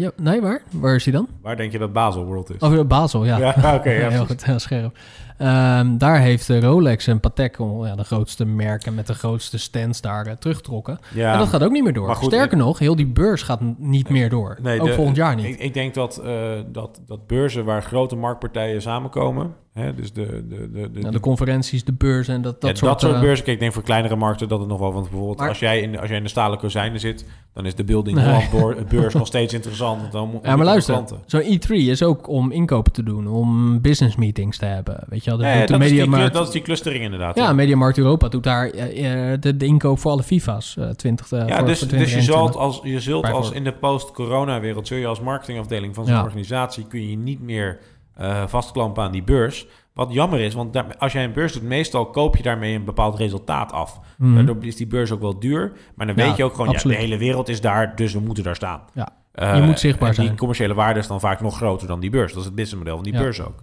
ja, 0.00 0.10
nee, 0.16 0.40
waar? 0.40 0.62
Waar 0.70 0.94
is 0.94 1.04
die 1.04 1.12
dan? 1.12 1.28
Waar 1.42 1.56
denk 1.56 1.72
je 1.72 1.78
dat 1.78 1.92
Basel 1.92 2.24
World 2.24 2.50
is? 2.54 2.60
Oh, 2.60 2.86
Basel, 2.86 3.24
ja. 3.24 3.38
Ja, 3.38 3.74
oké, 3.74 3.90
ja, 3.90 4.08
heel 4.16 4.26
goed, 4.26 4.44
heel 4.44 4.58
scherp. 4.58 4.96
Ehm, 5.42 5.96
daar 5.98 6.18
heeft 6.20 6.50
eh, 6.50 6.60
Rolex 6.60 7.06
en 7.06 7.20
Patek, 7.20 7.58
oh, 7.58 7.86
ja, 7.86 7.94
de 7.94 8.04
grootste 8.04 8.44
merken 8.44 8.94
met 8.94 9.06
de 9.06 9.14
grootste 9.14 9.58
stands 9.58 10.00
daar, 10.00 10.26
eh, 10.26 10.32
teruggetrokken. 10.32 10.98
Ja. 11.14 11.32
En 11.32 11.38
dat 11.38 11.48
gaat 11.48 11.62
ook 11.62 11.70
niet 11.70 11.82
meer 11.82 11.92
door. 11.92 12.14
Goed, 12.14 12.32
Sterker 12.32 12.56
nog, 12.56 12.78
heel 12.78 12.96
die 12.96 13.06
beurs 13.06 13.42
gaat 13.42 13.60
niet 13.78 14.08
meer 14.08 14.28
door. 14.28 14.58
Nee, 14.62 14.80
ook 14.80 14.86
de- 14.86 14.92
volgend 14.94 15.16
jaar 15.16 15.34
niet. 15.34 15.44
Ik, 15.46 15.58
ik 15.58 15.74
denk 15.74 15.94
dat, 15.94 16.16
eh, 16.16 16.50
dat, 16.66 17.00
dat 17.06 17.26
beurzen 17.26 17.64
waar 17.64 17.82
grote 17.82 18.16
marktpartijen 18.16 18.82
samenkomen, 18.82 19.54
hè, 19.72 19.94
dus 19.94 20.12
de, 20.12 20.44
de, 20.48 20.70
de, 20.72 20.90
de, 20.90 21.10
de 21.10 21.20
conferenties, 21.20 21.84
de 21.84 21.92
beurs 21.92 22.28
en 22.28 22.42
dat, 22.42 22.60
dat 22.60 22.70
ja, 22.70 22.76
soort... 22.76 22.90
dat 22.90 23.00
soort 23.00 23.14
eh, 23.14 23.20
beurzen. 23.20 23.44
Kijk, 23.44 23.56
ik 23.56 23.62
denk 23.62 23.72
voor 23.72 23.82
kleinere 23.82 24.16
markten 24.16 24.48
dat 24.48 24.58
het 24.58 24.68
nog 24.68 24.78
wel. 24.78 24.92
Want 24.92 25.08
bijvoorbeeld 25.08 25.38
Maar- 25.38 25.48
als, 25.48 25.58
jij 25.58 25.80
in, 25.80 25.98
als 25.98 26.08
jij 26.08 26.16
in 26.16 26.22
de 26.22 26.28
stalen 26.28 26.58
kozijnen 26.58 27.00
zit, 27.00 27.24
dan 27.52 27.66
is 27.66 27.74
de 27.74 27.84
Building 27.84 28.16
Nee. 28.16 28.48
Holland 28.48 28.88
beurs 28.88 29.14
nog 29.14 29.26
steeds 29.26 29.54
interessant. 29.54 30.12
Dan 30.12 30.28
moet 30.30 30.44
Ja, 30.44 30.56
maar 30.56 30.64
luister, 30.64 31.02
zo'n 31.26 31.42
E3 31.42 31.68
is 31.68 32.02
ook 32.02 32.28
om 32.28 32.50
inkopen 32.50 32.92
te 32.92 33.02
doen, 33.02 33.26
om 33.26 33.80
business 33.80 34.16
meetings 34.16 34.58
te 34.58 34.64
hebben. 34.64 35.04
Weet 35.08 35.24
je 35.24 35.30
wel, 35.30 35.38
de, 35.38 35.44
Ja, 35.44 35.78
is 35.78 35.90
die, 35.90 36.30
dat 36.30 36.46
is 36.46 36.52
die 36.52 36.62
clustering 36.62 37.04
inderdaad. 37.04 37.36
Ja, 37.36 37.52
Mediamarkt 37.52 37.98
Europa 37.98 38.28
doet 38.28 38.44
daar 38.44 38.70
eh, 38.70 39.32
eh, 39.32 39.40
de, 39.40 39.56
de 39.56 39.64
inkoop 39.66 39.98
voor 39.98 40.10
alle 40.10 40.22
FIFA's. 40.22 40.76
eh 40.76 40.88
20, 40.88 41.32
eh, 41.32 41.48
Ja, 41.48 41.56
voor, 41.56 41.66
dus, 41.66 41.78
voor 41.78 41.88
dus 41.88 42.12
je 42.12 42.20
2021. 42.20 42.24
zult, 42.34 42.56
als, 42.56 42.80
je 42.82 43.00
zult 43.00 43.30
als 43.30 43.50
in 43.50 43.64
de 43.64 43.72
post-corona-wereld... 43.72 44.86
zul 44.86 44.98
je 44.98 45.06
als 45.06 45.20
marketingafdeling 45.20 45.94
van 45.94 46.04
zo'n 46.06 46.14
Ja. 46.14 46.22
organisatie... 46.22 46.86
kun 46.86 47.08
je 47.10 47.16
niet 47.16 47.40
meer 47.40 47.78
eh, 48.14 48.46
vastklampen 48.46 49.02
aan 49.02 49.12
die 49.12 49.22
beurs. 49.22 49.66
Wat 49.92 50.12
jammer 50.12 50.40
is, 50.40 50.54
want 50.54 50.72
daar, 50.72 50.96
als 50.98 51.12
jij 51.12 51.24
een 51.24 51.32
beurs 51.32 51.52
doet... 51.52 51.62
meestal 51.62 52.06
koop 52.10 52.36
je 52.36 52.42
daarmee 52.42 52.74
een 52.74 52.84
bepaald 52.84 53.16
resultaat 53.16 53.72
af. 53.72 54.00
Mhm. 54.18 54.34
Daardoor 54.34 54.64
is 54.64 54.76
die 54.76 54.86
beurs 54.86 55.10
ook 55.10 55.20
wel 55.20 55.38
duur. 55.38 55.72
Maar 55.94 56.06
dan 56.06 56.16
Ja, 56.16 56.24
weet 56.26 56.36
je 56.36 56.44
ook 56.44 56.54
gewoon... 56.54 56.70
Ja, 56.70 56.82
de 56.82 56.94
hele 56.94 57.16
wereld 57.18 57.48
is 57.48 57.60
daar, 57.60 57.96
dus 57.96 58.12
we 58.12 58.20
moeten 58.20 58.44
daar 58.44 58.54
staan. 58.56 58.80
Ja. 58.94 59.08
Eh, 59.32 59.56
Je 59.56 59.62
moet 59.62 59.80
zichtbaar 59.80 60.08
en 60.08 60.14
zijn. 60.14 60.26
Die 60.26 60.36
commerciële 60.36 60.74
waarde 60.74 61.00
is 61.00 61.06
dan 61.06 61.20
vaak 61.20 61.40
nog 61.40 61.56
groter 61.56 61.86
dan 61.86 62.00
die 62.00 62.10
beurs. 62.10 62.30
Dat 62.32 62.40
is 62.40 62.46
het 62.46 62.54
businessmodel 62.54 62.94
van 62.94 63.04
die 63.04 63.12
Ja. 63.12 63.18
beurs 63.18 63.40
ook. 63.40 63.62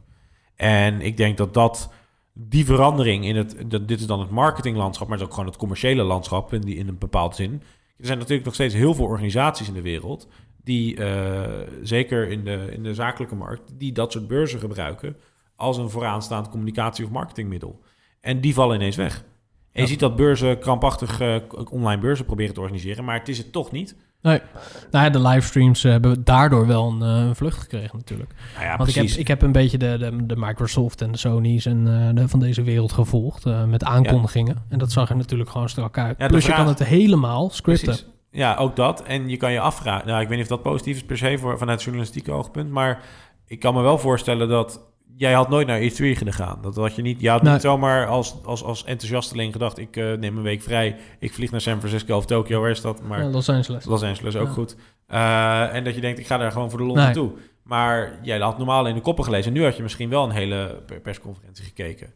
En 0.56 1.02
ik 1.02 1.18
denk 1.18 1.38
dat 1.38 1.54
dat 1.54 1.94
die 2.34 2.66
verandering 2.66 3.26
in 3.26 3.36
het, 3.36 3.56
dat, 3.68 3.88
dit 3.88 4.00
is 4.00 4.06
dan 4.06 4.20
het 4.20 4.30
marketinglandschap, 4.30 5.08
maar 5.08 5.18
het 5.18 5.22
is 5.26 5.32
ook 5.32 5.36
gewoon 5.38 5.50
het 5.52 5.60
commerciële 5.60 6.04
landschap 6.04 6.54
in, 6.54 6.62
die, 6.62 6.76
in 6.76 6.88
een 6.88 6.98
bepaald 6.98 7.36
zin. 7.36 7.62
Er 7.98 8.06
zijn 8.06 8.18
natuurlijk 8.18 8.46
nog 8.46 8.54
steeds 8.54 8.74
heel 8.74 8.94
veel 8.94 9.06
organisaties 9.06 9.68
in 9.68 9.74
de 9.74 9.82
wereld 9.82 10.28
die, 10.70 10.96
eh, 10.96 11.68
zeker 11.84 12.30
in 12.30 12.44
de, 12.44 12.68
in 12.72 12.84
de 12.84 12.94
zakelijke 12.94 13.36
markt, 13.36 13.72
die 13.78 13.92
dat 13.92 14.12
soort 14.12 14.28
beurzen 14.28 14.60
gebruiken 14.60 15.16
als 15.56 15.78
een 15.78 15.90
vooraanstaand 15.90 16.50
communicatie- 16.50 17.06
of 17.06 17.12
marketingmiddel. 17.12 17.80
En 18.22 18.42
die 18.42 18.54
vallen 18.54 18.76
ineens 18.76 18.96
weg. 18.96 19.24
En 19.72 19.82
je 19.82 19.88
ziet 19.88 20.00
dat 20.00 20.16
beurzen 20.16 20.60
krampachtig 20.60 21.20
eh, 21.20 21.36
online 21.72 22.02
beurzen 22.02 22.26
proberen 22.26 22.54
te 22.54 22.60
organiseren, 22.60 23.04
maar 23.04 23.20
het 23.20 23.30
is 23.30 23.38
het 23.38 23.52
toch 23.52 23.72
niet. 23.72 23.96
Nee. 24.22 24.42
Nou 24.92 25.06
ja, 25.06 25.10
de 25.10 25.22
livestreams 25.22 25.84
eh, 25.84 25.92
hebben 25.92 26.24
daardoor 26.24 26.68
wel 26.68 26.90
een, 26.90 27.02
een 27.02 27.36
vlucht 27.36 27.60
gekregen 27.60 27.98
natuurlijk. 27.98 28.34
Nou 28.54 28.66
ja, 28.66 28.78
Want 28.78 28.90
ik 28.90 28.96
heb, 28.96 29.04
precies. 29.04 29.22
ik 29.22 29.28
heb 29.28 29.42
een 29.42 29.52
beetje 29.52 29.78
de, 29.78 29.98
de, 29.98 30.26
de 30.26 30.36
Microsoft 30.38 31.02
en 31.02 31.12
de 31.12 31.18
Sony's 31.18 31.66
en 31.66 31.84
de, 32.16 32.28
van 32.28 32.40
deze 32.40 32.62
wereld 32.64 32.92
gevolgd 32.92 33.46
met 33.68 33.84
aankondigingen. 33.84 34.56
En 34.70 34.80
dat 34.80 34.92
zag 34.92 35.10
er 35.10 35.16
natuurlijk 35.16 35.50
gewoon 35.50 35.70
strak 35.70 35.98
uit. 35.98 36.18
Ja, 36.18 36.28
Plus 36.28 36.46
je 36.46 36.54
kan 36.54 36.68
het 36.68 36.84
helemaal 36.84 37.50
scripten. 37.50 37.86
Precies. 37.86 38.19
Ja, 38.32 38.56
ook 38.56 38.76
dat. 38.76 39.04
En 39.04 39.30
je 39.30 39.38
kan 39.38 39.52
je 39.52 39.60
afvragen... 39.60 40.08
Nou, 40.08 40.22
ik 40.22 40.28
weet 40.28 40.38
niet 40.38 40.46
of 40.52 40.56
dat 40.56 40.64
positief 40.64 40.96
is 40.96 41.04
per 41.04 41.18
se 41.18 41.38
voor, 41.38 41.58
vanuit 41.58 41.84
journalistiek 41.84 42.30
oogpunt... 42.30 42.70
maar 42.72 43.04
ik 43.46 43.60
kan 43.60 43.74
me 43.74 43.82
wel 43.82 43.98
voorstellen 43.98 44.50
dat... 44.50 44.88
Jij 45.16 45.34
had 45.34 45.50
nooit 45.50 45.68
naar 45.68 45.80
E3 45.82 45.96
gegaan. 45.96 46.60
Dat 46.62 46.76
had 46.76 46.96
je 46.96 47.02
niet... 47.02 47.22
Je 47.22 47.30
had 47.30 47.42
Nee. 47.42 47.54
niet 47.54 47.62
zomaar 47.62 48.08
als, 48.08 48.36
als, 48.44 48.64
als 48.64 48.84
enthousiasteling 48.84 49.52
gedacht... 49.52 49.78
ik 49.78 49.96
eh, 49.98 50.14
neem 50.14 50.38
een 50.38 50.44
week 50.44 50.62
vrij, 50.62 50.96
ik 51.20 51.34
vlieg 51.34 51.52
naar 51.52 51.62
San 51.62 51.78
Francisco 51.80 52.16
of 52.18 52.26
Tokio, 52.26 52.62
waar 52.62 52.70
is 52.70 52.82
dat? 52.82 53.02
Maar 53.02 53.20
Ja, 53.20 53.26
Los 53.30 53.50
Angeles. 53.50 53.86
Los 53.86 54.04
Angeles 54.04 54.36
ook 54.36 54.48
Ja. 54.48 54.54
goed. 54.54 54.76
Eh, 55.08 55.76
en 55.76 55.84
dat 55.84 55.96
je 55.96 56.02
denkt, 56.02 56.20
ik 56.20 56.28
ga 56.28 56.38
daar 56.38 56.52
gewoon 56.52 56.70
voor 56.70 56.80
de 56.80 56.86
lol 56.86 56.96
Nee. 56.96 57.04
naartoe. 57.04 57.32
Maar 57.64 58.20
jij 58.22 58.40
had 58.40 58.58
normaal 58.58 58.86
in 58.88 58.96
de 58.96 59.02
koppen 59.02 59.24
gelezen. 59.24 59.54
Nu 59.54 59.64
had 59.64 59.76
je 59.78 59.84
misschien 59.84 60.10
wel 60.10 60.24
een 60.24 60.32
hele 60.32 60.82
per- 60.86 61.00
persconferentie 61.00 61.66
gekeken. 61.66 62.14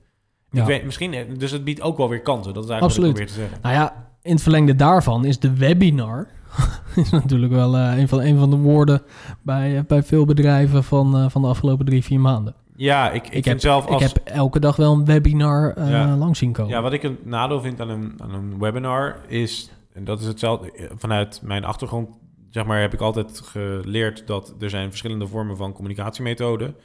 Ja. 0.52 0.62
Ik 0.62 0.68
weet, 0.68 0.84
misschien, 0.84 1.14
eh, 1.14 1.26
dus 1.38 1.52
het 1.52 1.64
biedt 1.64 1.82
ook 1.82 1.98
wel 1.98 2.10
weer 2.10 2.22
kansen. 2.22 2.54
Dat 2.54 2.64
is 2.64 2.70
eigenlijk 2.70 3.00
Absoluut. 3.00 3.20
wat 3.20 3.30
ik 3.30 3.34
probeer 3.36 3.48
te 3.48 3.54
zeggen. 3.54 3.72
Nou 3.72 3.76
ja, 3.76 4.13
in 4.24 4.32
het 4.32 4.42
verlengde 4.42 4.76
daarvan 4.76 5.26
is 5.26 5.40
de 5.40 5.58
webinar... 5.58 6.28
is 6.96 7.10
natuurlijk 7.10 7.52
wel 7.52 7.78
eh, 7.78 7.98
een, 7.98 8.08
van, 8.08 8.22
een 8.22 8.38
van 8.40 8.50
de 8.50 8.56
woorden 8.56 9.02
bij, 9.42 9.78
eh, 9.78 9.84
bij 9.88 10.04
veel 10.04 10.26
bedrijven 10.26 10.84
van, 10.84 11.18
eh, 11.18 11.30
van 11.30 11.42
de 11.42 11.48
afgelopen 11.48 11.86
drie, 11.86 12.04
vier 12.04 12.20
maanden. 12.20 12.56
Ja, 12.76 13.12
ik, 13.12 13.28
ik, 13.28 13.46
heb, 13.46 13.60
zelf 13.60 13.86
als... 13.86 14.04
ik 14.04 14.08
heb 14.08 14.28
elke 14.28 14.60
dag 14.60 14.76
wel 14.76 14.94
een 14.94 15.06
webinar 15.06 15.90
Ja. 15.90 16.16
langs 16.16 16.40
zien 16.40 16.52
komen. 16.52 16.72
Ja, 16.72 16.82
wat 16.82 16.94
ik 16.94 17.04
een 17.04 17.18
nadeel 17.24 17.62
vind 17.62 17.82
aan 17.82 17.90
een, 17.90 18.14
aan 18.22 18.34
een 18.34 18.60
webinar 18.60 19.16
is, 19.28 19.72
en 19.94 20.04
dat 20.04 20.20
is 20.20 20.26
hetzelfde, 20.26 20.90
vanuit 20.98 21.40
mijn 21.44 21.66
achtergrond, 21.66 22.10
zeg 22.50 22.66
maar, 22.66 22.82
heb 22.82 22.94
ik 22.94 23.02
altijd 23.02 23.42
geleerd 23.44 24.28
dat 24.28 24.56
er 24.60 24.70
zijn 24.70 24.90
verschillende 24.90 25.28
vormen 25.28 25.58
van 25.58 25.74
communicatiemethoden. 25.74 26.76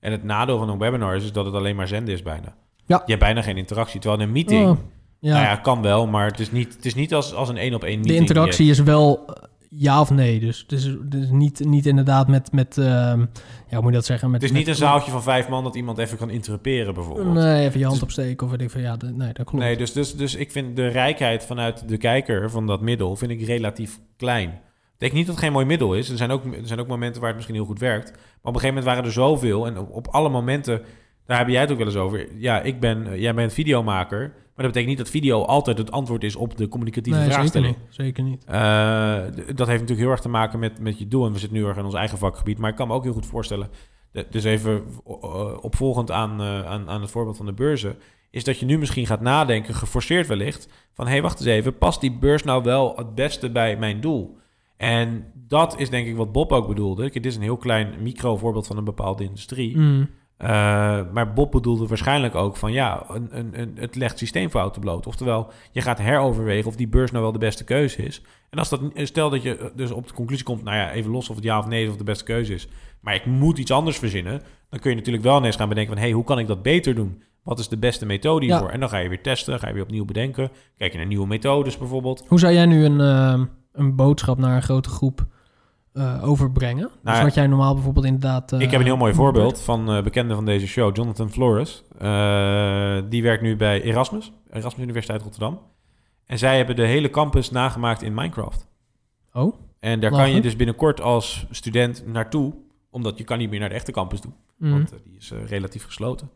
En 0.00 0.12
het 0.12 0.24
nadeel 0.24 0.58
van 0.58 0.68
een 0.68 0.78
webinar 0.78 1.16
is, 1.16 1.24
is 1.24 1.32
dat 1.32 1.44
het 1.44 1.54
alleen 1.54 1.76
maar 1.76 1.88
zenden 1.88 2.14
is 2.14 2.22
bijna. 2.22 2.54
Ja. 2.86 3.02
Je 3.04 3.12
hebt 3.12 3.24
bijna 3.24 3.42
geen 3.42 3.56
interactie. 3.56 4.00
Terwijl 4.00 4.22
in 4.22 4.26
een 4.26 4.34
meeting, 4.34 4.68
Oh, 4.68 4.78
ja. 5.18 5.32
nou 5.32 5.44
ja, 5.44 5.56
kan 5.56 5.82
wel, 5.82 6.06
maar 6.06 6.26
het 6.26 6.40
is 6.40 6.50
niet, 6.50 6.74
het 6.74 6.84
is 6.84 6.94
niet 6.94 7.14
als, 7.14 7.34
als 7.34 7.48
een 7.48 7.56
één 7.56 7.74
op 7.74 7.84
één 7.84 8.02
de 8.02 8.14
interactie 8.14 8.70
is 8.70 8.78
wel 8.80 9.26
eh, 9.26 9.42
ja 9.70 10.00
of 10.00 10.10
nee. 10.10 10.40
Dus 10.40 10.60
het 10.60 10.72
is, 10.72 10.84
het 10.84 11.14
is 11.14 11.30
niet, 11.30 11.64
niet 11.64 11.86
inderdaad 11.86 12.28
met, 12.28 12.52
met 12.52 12.78
ehm, 12.78 12.86
ja, 12.88 13.26
hoe 13.68 13.80
moet 13.80 13.86
je 13.86 13.92
dat 13.96 14.04
zeggen? 14.04 14.30
Met, 14.30 14.42
Het 14.42 14.50
is 14.50 14.56
niet 14.56 14.68
een 14.68 14.74
zaaltje 14.74 15.10
van 15.10 15.22
vijf 15.22 15.48
man 15.48 15.64
dat 15.64 15.76
iemand 15.76 15.98
even 15.98 16.18
kan 16.18 16.30
interruperen 16.30 16.94
bijvoorbeeld. 16.94 17.34
Nee, 17.34 17.64
even 17.66 17.78
je 17.80 17.86
hand 17.86 18.02
opsteken 18.02 18.46
of 18.46 18.52
weet 18.52 18.60
ik 18.62 18.70
van 18.70 18.80
ja, 18.80 18.96
de- 18.96 19.12
nee, 19.12 19.32
dat 19.32 19.46
klopt. 19.46 19.64
Nee, 19.64 19.76
dus, 19.76 19.92
dus, 19.92 20.16
dus 20.16 20.34
ik 20.34 20.52
vind 20.52 20.76
de 20.76 20.86
rijkheid 20.88 21.44
vanuit 21.44 21.88
de 21.88 21.96
kijker 21.96 22.50
van 22.50 22.66
dat 22.66 22.80
middel 22.80 23.16
vind 23.16 23.30
ik 23.30 23.42
relatief 23.46 23.98
klein. 24.16 24.48
Ik 24.48 25.04
denk 25.04 25.12
niet 25.16 25.26
dat 25.26 25.34
het 25.34 25.44
geen 25.44 25.52
mooi 25.52 25.66
middel 25.66 25.94
is. 25.94 26.08
Er 26.08 26.16
zijn, 26.16 26.30
ook, 26.30 26.44
er 26.44 26.66
zijn 26.66 26.80
ook 26.80 26.86
momenten 26.86 27.18
waar 27.18 27.26
het 27.28 27.36
misschien 27.36 27.56
heel 27.58 27.66
goed 27.66 27.78
werkt. 27.78 28.10
Maar 28.10 28.20
op 28.20 28.54
een 28.54 28.60
gegeven 28.60 28.68
moment 28.68 28.84
waren 28.84 29.04
er 29.04 29.12
zoveel. 29.12 29.66
En 29.66 29.78
op, 29.78 29.90
op 29.90 30.08
alle 30.08 30.28
momenten, 30.28 30.82
daar 31.28 31.38
heb 31.38 31.48
jij 31.48 31.60
het 31.60 31.70
ook 31.70 31.78
wel 31.78 31.86
eens 31.86 31.96
over. 31.96 32.26
Ja, 32.36 32.60
ik 32.60 32.80
ben, 32.80 33.06
eh, 33.06 33.20
jij 33.20 33.34
bent 33.34 33.52
videomaker. 33.52 34.18
Maar 34.18 34.66
dat 34.66 34.66
betekent 34.66 34.86
niet 34.86 34.98
dat 34.98 35.10
video 35.10 35.42
altijd 35.42 35.78
het 35.78 35.90
antwoord 35.90 36.24
is 36.24 36.36
op 36.36 36.56
de 36.56 36.68
communicatieve 36.68 37.18
nee, 37.18 37.28
zeker 37.28 37.38
vraagstelling. 37.38 37.76
niet. 37.76 37.94
Zeker 37.94 38.24
niet. 38.24 38.44
Eh, 38.44 38.54
dat 39.34 39.66
heeft 39.66 39.80
natuurlijk 39.80 39.98
heel 39.98 40.10
erg 40.10 40.20
te 40.20 40.28
maken 40.28 40.58
met, 40.58 40.80
met 40.80 40.98
je 40.98 41.08
doel. 41.08 41.26
En 41.26 41.32
we 41.32 41.38
zitten 41.38 41.58
nu 41.58 41.64
erg 41.66 41.76
in 41.76 41.84
ons 41.84 41.94
eigen 41.94 42.18
vakgebied. 42.18 42.58
Maar 42.58 42.70
ik 42.70 42.76
kan 42.76 42.88
me 42.88 42.94
ook 42.94 43.02
heel 43.02 43.12
goed 43.12 43.26
voorstellen. 43.26 43.68
Dus 44.30 44.44
even 44.44 44.82
eh, 45.06 45.56
opvolgend 45.60 46.10
aan, 46.10 46.42
aan, 46.42 46.88
aan 46.88 47.00
het 47.00 47.10
voorbeeld 47.10 47.36
van 47.36 47.46
de 47.46 47.52
beurzen. 47.52 47.96
Is 48.30 48.44
dat 48.44 48.58
je 48.58 48.66
nu 48.66 48.78
misschien 48.78 49.06
gaat 49.06 49.20
nadenken, 49.20 49.74
geforceerd 49.74 50.26
wellicht. 50.26 50.68
Van 50.92 51.06
hé, 51.06 51.12
hey, 51.12 51.22
wacht 51.22 51.38
eens 51.38 51.48
even. 51.48 51.78
Past 51.78 52.00
die 52.00 52.18
beurs 52.18 52.42
nou 52.42 52.62
wel 52.62 52.96
het 52.96 53.14
beste 53.14 53.50
bij 53.50 53.76
mijn 53.76 54.00
doel? 54.00 54.38
En 54.76 55.24
dat 55.34 55.78
is 55.78 55.90
denk 55.90 56.06
ik 56.06 56.16
wat 56.16 56.32
Bob 56.32 56.52
ook 56.52 56.68
bedoelde. 56.68 57.10
Dit 57.10 57.26
is 57.26 57.36
een 57.36 57.42
heel 57.42 57.56
klein 57.56 57.94
micro 58.02 58.36
voorbeeld 58.36 58.66
van 58.66 58.76
een 58.76 58.84
bepaalde 58.84 59.24
industrie. 59.24 59.78
Mm. 59.78 60.08
Uh, 60.42 60.48
maar 61.12 61.32
Bob 61.32 61.50
bedoelde 61.50 61.86
waarschijnlijk 61.86 62.34
ook 62.34 62.56
van 62.56 62.72
ja, 62.72 63.04
een, 63.08 63.28
een, 63.30 63.60
een, 63.60 63.76
het 63.78 63.96
legt 63.96 64.18
systeemfouten 64.18 64.80
bloot. 64.80 65.06
Oftewel, 65.06 65.50
je 65.72 65.80
gaat 65.80 65.98
heroverwegen 65.98 66.66
of 66.66 66.76
die 66.76 66.88
beurs 66.88 67.10
nou 67.10 67.22
wel 67.22 67.32
de 67.32 67.38
beste 67.38 67.64
keuze 67.64 68.02
is. 68.02 68.22
En 68.50 68.58
als 68.58 68.68
dat, 68.68 68.80
stel 68.94 69.30
dat 69.30 69.42
je 69.42 69.72
dus 69.74 69.90
op 69.90 70.06
de 70.06 70.14
conclusie 70.14 70.44
komt, 70.44 70.64
nou 70.64 70.76
ja, 70.76 70.92
even 70.92 71.10
los 71.10 71.28
of 71.28 71.36
het 71.36 71.44
ja 71.44 71.58
of 71.58 71.66
nee 71.66 71.84
is 71.84 71.90
of 71.90 71.96
de 71.96 72.04
beste 72.04 72.24
keuze 72.24 72.54
is. 72.54 72.68
Maar 73.00 73.14
ik 73.14 73.26
moet 73.26 73.58
iets 73.58 73.70
anders 73.70 73.98
verzinnen. 73.98 74.42
Dan 74.70 74.80
kun 74.80 74.90
je 74.90 74.96
natuurlijk 74.96 75.24
wel 75.24 75.38
ineens 75.38 75.56
gaan 75.56 75.68
bedenken 75.68 75.92
van 75.92 76.02
hé, 76.02 76.08
hey, 76.08 76.16
hoe 76.16 76.26
kan 76.26 76.38
ik 76.38 76.46
dat 76.46 76.62
beter 76.62 76.94
doen? 76.94 77.22
Wat 77.42 77.58
is 77.58 77.68
de 77.68 77.78
beste 77.78 78.06
methode 78.06 78.44
hiervoor? 78.44 78.66
Ja. 78.66 78.72
En 78.72 78.80
dan 78.80 78.88
ga 78.88 78.98
je 78.98 79.08
weer 79.08 79.22
testen, 79.22 79.58
ga 79.58 79.66
je 79.66 79.74
weer 79.74 79.82
opnieuw 79.82 80.04
bedenken. 80.04 80.50
Kijk 80.76 80.92
je 80.92 80.98
naar 80.98 81.06
nieuwe 81.06 81.26
methodes 81.26 81.78
bijvoorbeeld. 81.78 82.24
Hoe 82.28 82.38
zou 82.38 82.52
jij 82.52 82.66
nu 82.66 82.84
een, 82.84 83.00
eh, 83.00 83.40
een 83.72 83.96
boodschap 83.96 84.38
naar 84.38 84.56
een 84.56 84.62
grote 84.62 84.88
groep 84.88 85.26
eh, 85.98 86.28
overbrengen? 86.28 86.82
dus 86.88 86.98
Nou, 87.02 87.24
wat 87.24 87.34
jij 87.34 87.46
normaal 87.46 87.74
bijvoorbeeld 87.74 88.04
inderdaad... 88.06 88.52
eh, 88.52 88.60
Ik 88.60 88.70
heb 88.70 88.80
een 88.80 88.86
heel 88.86 88.96
mooi 88.96 89.14
voorbeeld 89.14 89.60
van 89.60 89.96
uh, 89.96 90.02
bekende 90.02 90.34
van 90.34 90.44
deze 90.44 90.66
show, 90.66 90.96
Jonathan 90.96 91.30
Flores. 91.30 91.84
Die 93.08 93.22
werkt 93.22 93.42
nu 93.42 93.56
bij 93.56 93.82
Erasmus, 93.82 94.32
Erasmus 94.50 94.82
Universiteit 94.84 95.22
Rotterdam. 95.22 95.58
En 96.26 96.38
zij 96.38 96.56
hebben 96.56 96.76
de 96.76 96.86
hele 96.86 97.10
campus 97.10 97.50
nagemaakt 97.50 98.02
in 98.02 98.14
Minecraft. 98.14 98.66
Oh, 99.32 99.54
En 99.80 100.00
daar 100.00 100.10
lachen. 100.10 100.26
kan 100.26 100.34
je 100.34 100.42
dus 100.42 100.56
binnenkort 100.56 101.00
als 101.00 101.46
student 101.50 102.06
naartoe, 102.06 102.54
omdat 102.90 103.18
je 103.18 103.24
kan 103.24 103.38
niet 103.38 103.50
meer 103.50 103.60
naar 103.60 103.68
de 103.68 103.74
echte 103.74 103.92
campus 103.92 104.20
toe. 104.20 104.32
Mm. 104.56 104.70
Want 104.70 104.92
die 105.04 105.16
is 105.16 105.32
relatief 105.46 105.84
gesloten. 105.84 106.30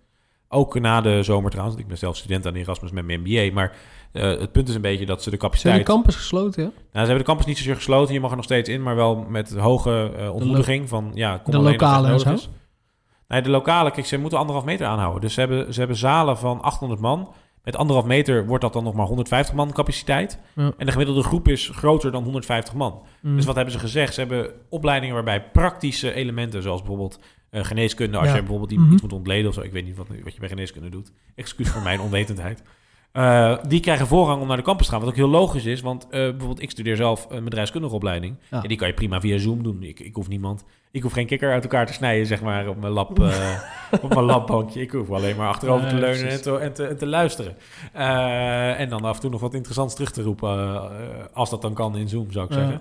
Ook 0.55 0.81
na 0.81 1.01
de 1.01 1.23
zomer 1.23 1.51
trouwens. 1.51 1.77
want 1.77 1.79
Ik 1.79 1.87
ben 1.87 1.99
zelf 1.99 2.17
student 2.17 2.47
aan 2.47 2.55
Erasmus 2.55 2.91
met 2.91 3.05
mijn 3.05 3.21
MBA. 3.21 3.55
Maar 3.55 3.77
uh, 4.13 4.23
het 4.23 4.53
punt 4.53 4.69
is 4.69 4.75
een 4.75 4.81
beetje 4.81 5.07
dat 5.07 5.23
ze 5.23 5.31
de 5.31 5.37
Ze 5.37 5.43
capaciteit... 5.43 5.75
hebben 5.75 5.95
de 5.95 6.01
campus 6.01 6.17
gesloten, 6.17 6.63
ja? 6.63 6.69
Nou, 6.69 6.83
ze 6.93 6.99
hebben 6.99 7.19
de 7.19 7.25
campus 7.25 7.47
niet 7.47 7.57
zozeer 7.57 7.75
gesloten. 7.75 8.15
Je 8.15 8.21
mag 8.21 8.31
er 8.31 8.37
nog 8.37 8.45
steeds 8.45 8.69
in, 8.69 8.83
maar 8.83 8.97
wel 8.97 9.17
met 9.29 9.57
hoge 9.57 10.13
uh, 10.19 10.35
ontmoediging 10.35 10.89
van... 10.89 11.11
Ja, 11.15 11.39
kom 11.39 11.53
de 11.53 11.59
lokale 11.59 12.09
en 12.09 12.21
zo? 12.21 12.37
Nee, 13.29 13.43
de 13.43 13.51
lokale, 13.51 13.91
kijk, 13.91 14.07
ze 14.07 14.19
moeten 14.19 14.39
anderhalf 14.39 14.67
meter 14.67 14.87
aanhouden. 14.87 15.21
Dus 15.21 15.35
ze 15.35 15.41
hebben, 15.41 15.75
ze 15.75 15.79
hebben 15.79 15.97
zalen 15.97 16.39
van 16.39 16.63
800 16.63 17.01
man. 17.01 17.35
Met 17.63 17.77
anderhalf 17.77 18.07
meter 18.07 18.47
wordt 18.47 18.63
dat 18.63 18.73
dan 18.73 18.85
nog 18.85 18.95
maar 18.95 19.07
150 19.07 19.55
man 19.55 19.73
capaciteit. 19.73 20.39
Ja. 20.55 20.73
En 20.77 20.87
de 20.87 20.93
gemiddelde 20.93 21.23
groep 21.23 21.49
is 21.49 21.71
groter 21.75 22.13
dan 22.13 22.23
150 22.23 22.75
man. 22.75 23.03
Mm. 23.21 23.37
Dus 23.37 23.45
wat 23.45 23.55
hebben 23.55 23.75
ze 23.75 23.81
gezegd? 23.81 24.15
Ze 24.15 24.21
hebben 24.21 24.51
opleidingen 24.69 25.15
waarbij 25.15 25.43
praktische 25.43 26.13
elementen, 26.13 26.63
zoals 26.63 26.81
bijvoorbeeld 26.81 27.19
uh, 27.53 27.65
geneeskunde, 27.65 28.17
als 28.19 28.29
Ja. 28.29 28.35
je 28.35 28.41
bijvoorbeeld 28.41 28.73
iets 28.73 28.83
Mhm. 28.83 28.97
moet 29.03 29.13
ontleden 29.13 29.49
of 29.49 29.55
zo, 29.55 29.61
ik 29.61 29.73
weet 29.73 29.85
niet 29.85 29.97
wat, 29.97 30.07
wat 30.25 30.35
je 30.35 30.41
bij 30.41 30.49
geneeskunde 30.49 30.89
doet. 30.89 31.13
Excuus 31.35 31.69
voor 31.69 31.83
mijn 31.83 32.01
onwetendheid. 32.01 32.63
Uh, 33.13 33.57
die 33.69 33.81
krijgen 33.81 34.07
voorrang 34.07 34.41
om 34.41 34.49
naar 34.49 34.57
de 34.57 34.63
campus 34.63 34.87
te 34.87 34.93
gaan. 34.93 35.01
Wat 35.01 35.09
ook 35.11 35.17
heel 35.17 35.29
logisch 35.29 35.65
is, 35.65 35.81
want 35.81 36.05
uh, 36.05 36.11
bijvoorbeeld 36.11 36.63
ik 36.63 36.71
studeer 36.71 36.97
zelf 36.97 37.27
een 37.31 37.45
bedrijfskundige 37.45 37.95
opleiding. 37.95 38.37
Ja. 38.51 38.63
En 38.63 38.69
die 38.69 38.77
kan 38.77 38.89
je 38.89 38.95
prima 38.95 39.21
via 39.21 39.39
Zoom 39.39 39.63
doen. 39.63 39.83
Ik, 39.83 40.01
ik 40.01 40.15
hoef 40.15 40.29
niemand, 40.29 40.65
ik 40.91 41.03
hoef 41.03 41.13
geen 41.13 41.27
kikker 41.27 41.53
uit 41.53 41.63
elkaar 41.63 41.87
te 41.87 41.93
snijden, 41.93 42.27
zeg 42.27 42.43
maar, 42.43 42.69
op 42.69 42.81
mijn 42.81 42.93
lab, 42.93 43.19
uh, 43.19 43.59
op 44.03 44.09
mijn 44.15 44.25
labbankje. 44.25 44.81
Ik 44.81 44.91
hoef 44.91 45.11
alleen 45.11 45.37
maar 45.37 45.49
achterover 45.49 45.89
te 45.89 45.95
leunen 45.95 46.29
en 46.31 46.43
te, 46.43 46.59
en, 46.59 46.73
te, 46.73 46.87
en 46.87 46.99
te 46.99 47.07
luisteren. 47.07 47.57
En 48.79 48.89
dan 48.89 49.05
af 49.05 49.15
en 49.15 49.21
toe 49.21 49.31
nog 49.31 49.41
wat 49.41 49.55
interessants 49.55 49.95
terug 49.95 50.11
te 50.13 50.23
roepen, 50.23 50.81
als 51.33 51.51
dat 51.51 51.63
dan 51.63 51.75
kan 51.75 51.97
in 51.97 52.09
Zoom, 52.09 52.31
zou 52.33 52.45
ik 52.47 52.53
Ja. 52.53 52.59
zeggen. 52.59 52.81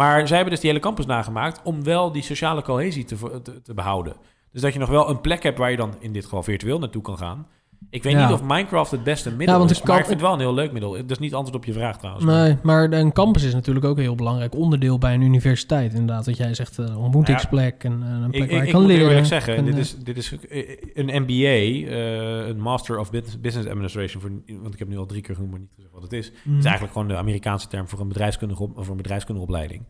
Maar 0.00 0.26
zij 0.26 0.36
hebben 0.36 0.54
dus 0.54 0.62
die 0.62 0.70
hele 0.70 0.82
campus 0.82 1.06
nagemaakt 1.06 1.60
om 1.62 1.84
wel 1.84 2.12
die 2.12 2.22
sociale 2.22 2.62
cohesie 2.62 3.04
te, 3.04 3.40
te, 3.42 3.62
te 3.62 3.74
behouden. 3.74 4.16
Dus 4.52 4.60
dat 4.60 4.72
je 4.72 4.78
nog 4.78 4.88
wel 4.88 5.08
een 5.08 5.20
plek 5.20 5.42
hebt 5.42 5.58
waar 5.58 5.70
je 5.70 5.76
dan 5.76 5.94
in 5.98 6.12
dit 6.12 6.24
geval 6.24 6.42
virtueel 6.42 6.78
naartoe 6.78 7.02
kan 7.02 7.18
gaan. 7.18 7.46
Ik 7.90 8.02
weet 8.02 8.12
Ja. 8.12 8.24
niet 8.26 8.34
of 8.34 8.42
Minecraft 8.42 8.90
het 8.90 9.02
beste 9.04 9.28
middel 9.30 9.46
Ja, 9.54 9.58
want 9.58 9.70
is, 9.70 9.78
ik 9.78 9.84
maar 9.84 9.98
ik 9.98 10.04
vind 10.06 10.20
het 10.20 10.26
wel 10.28 10.32
een 10.34 10.40
heel 10.44 10.54
leuk 10.54 10.72
middel. 10.72 10.92
Dat 10.92 11.10
is 11.10 11.18
niet 11.18 11.34
antwoord 11.34 11.56
op 11.56 11.64
je 11.64 11.72
vraag 11.72 11.98
trouwens. 11.98 12.24
Nee, 12.24 12.56
maar 12.62 12.92
een 12.92 13.12
campus 13.12 13.42
is 13.42 13.54
natuurlijk 13.54 13.86
ook 13.86 13.96
een 13.96 14.02
heel 14.02 14.14
belangrijk 14.14 14.54
onderdeel 14.54 14.98
bij 14.98 15.14
een 15.14 15.20
universiteit. 15.20 15.92
Inderdaad, 15.92 16.24
dat 16.24 16.36
jij 16.36 16.54
zegt 16.54 16.78
eh, 16.78 16.84
een 16.86 16.96
ontmoetingsplek 16.96 17.84
en 17.84 18.02
eh, 18.02 18.08
een 18.10 18.30
plek 18.30 18.42
Ik, 18.42 18.50
waar 18.50 18.58
ik, 18.58 18.60
je 18.60 18.66
ik 18.66 18.72
kan 18.72 18.80
moet 18.80 18.90
leren. 18.90 19.06
eerlijk 19.08 19.26
zeggen, 19.26 19.56
En, 19.56 19.64
dit, 19.64 19.74
eh, 19.74 19.80
is, 19.80 19.96
dit 19.98 20.16
is 20.16 20.36
eh, 20.48 20.76
een 20.94 21.22
MBA, 21.22 21.88
eh, 21.90 22.46
een 22.48 22.60
Master 22.60 22.98
of 22.98 23.10
Business 23.10 23.40
Business 23.40 23.68
Administration, 23.68 24.22
voor, 24.22 24.30
want 24.62 24.72
ik 24.72 24.78
heb 24.78 24.88
nu 24.88 24.98
al 24.98 25.06
drie 25.06 25.22
keer 25.22 25.34
genoemd, 25.34 25.50
maar 25.52 25.60
niet 25.60 25.70
gezegd 25.74 25.92
wat 25.94 26.02
het 26.02 26.12
is. 26.12 26.30
mm, 26.30 26.36
Het 26.50 26.58
is 26.58 26.64
eigenlijk 26.64 26.92
gewoon 26.92 27.08
de 27.08 27.16
Amerikaanse 27.16 27.68
term 27.68 27.88
voor 27.88 28.00
een 28.00 28.08
bedrijfskundige, 28.08 28.62
op, 28.62 28.72
voor 28.74 28.90
een 28.90 28.96
bedrijfskundige 28.96 29.46
opleiding. 29.46 29.82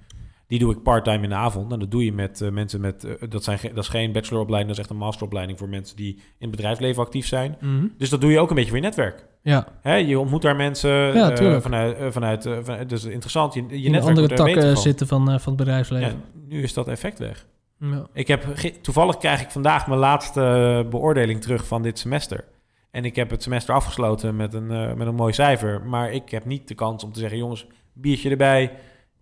Die 0.50 0.58
doe 0.58 0.72
ik 0.72 0.82
part-time 0.82 1.22
in 1.22 1.28
de 1.28 1.34
avond. 1.34 1.72
En 1.72 1.78
dat 1.78 1.90
doe 1.90 2.04
je 2.04 2.12
met 2.12 2.40
eh, 2.40 2.50
mensen 2.50 2.80
met... 2.80 3.04
eh, 3.04 3.28
dat, 3.28 3.44
zijn, 3.44 3.58
dat 3.62 3.84
is 3.84 3.88
geen 3.88 4.12
bacheloropleiding, 4.12 4.68
dat 4.74 4.78
is 4.78 4.90
echt 4.90 4.90
een 5.00 5.04
masteropleiding... 5.06 5.58
voor 5.58 5.68
mensen 5.68 5.96
die 5.96 6.14
in 6.14 6.22
het 6.38 6.50
bedrijfsleven 6.50 7.02
actief 7.02 7.26
zijn. 7.26 7.56
mm, 7.60 7.92
Dus 7.98 8.08
dat 8.10 8.20
doe 8.20 8.30
je 8.30 8.38
ook 8.38 8.48
een 8.48 8.54
beetje 8.54 8.70
voor 8.70 8.78
je 8.78 8.84
netwerk. 8.84 9.26
ja, 9.42 9.66
Hè, 9.80 9.94
je 9.94 10.18
ontmoet 10.18 10.42
daar 10.42 10.56
mensen 10.56 10.90
Ja, 10.90 11.30
eh, 11.30 11.60
vanuit... 11.60 11.96
vanuit 12.12 12.48
van, 12.62 12.86
dus 12.86 13.04
interessant, 13.04 13.54
je, 13.54 13.60
je 13.68 13.74
in 13.74 13.90
netwerk 13.90 14.16
andere 14.16 14.28
er 14.28 14.36
takken 14.36 14.62
van. 14.72 14.82
zitten 14.82 15.06
van, 15.06 15.24
van 15.26 15.52
het 15.52 15.56
bedrijfsleven. 15.56 16.08
Ja, 16.08 16.14
nu 16.48 16.62
is 16.62 16.74
dat 16.74 16.88
effect 16.88 17.18
weg. 17.18 17.46
Ja. 17.78 18.06
Ik 18.12 18.28
heb, 18.28 18.42
toevallig 18.82 19.16
krijg 19.16 19.40
ik 19.40 19.50
vandaag 19.50 19.86
mijn 19.86 20.00
laatste 20.00 20.86
beoordeling 20.90 21.40
terug 21.40 21.66
van 21.66 21.82
dit 21.82 21.98
semester. 21.98 22.44
En 22.90 23.04
ik 23.04 23.16
heb 23.16 23.30
het 23.30 23.42
semester 23.42 23.74
afgesloten 23.74 24.36
met 24.36 24.54
een, 24.54 24.66
met 24.98 25.06
een 25.06 25.14
mooi 25.14 25.32
cijfer. 25.32 25.82
Maar 25.86 26.12
ik 26.12 26.30
heb 26.30 26.44
niet 26.44 26.68
de 26.68 26.74
kans 26.74 27.04
om 27.04 27.12
te 27.12 27.18
zeggen, 27.20 27.38
jongens, 27.38 27.66
biertje 27.92 28.30
erbij. 28.30 28.72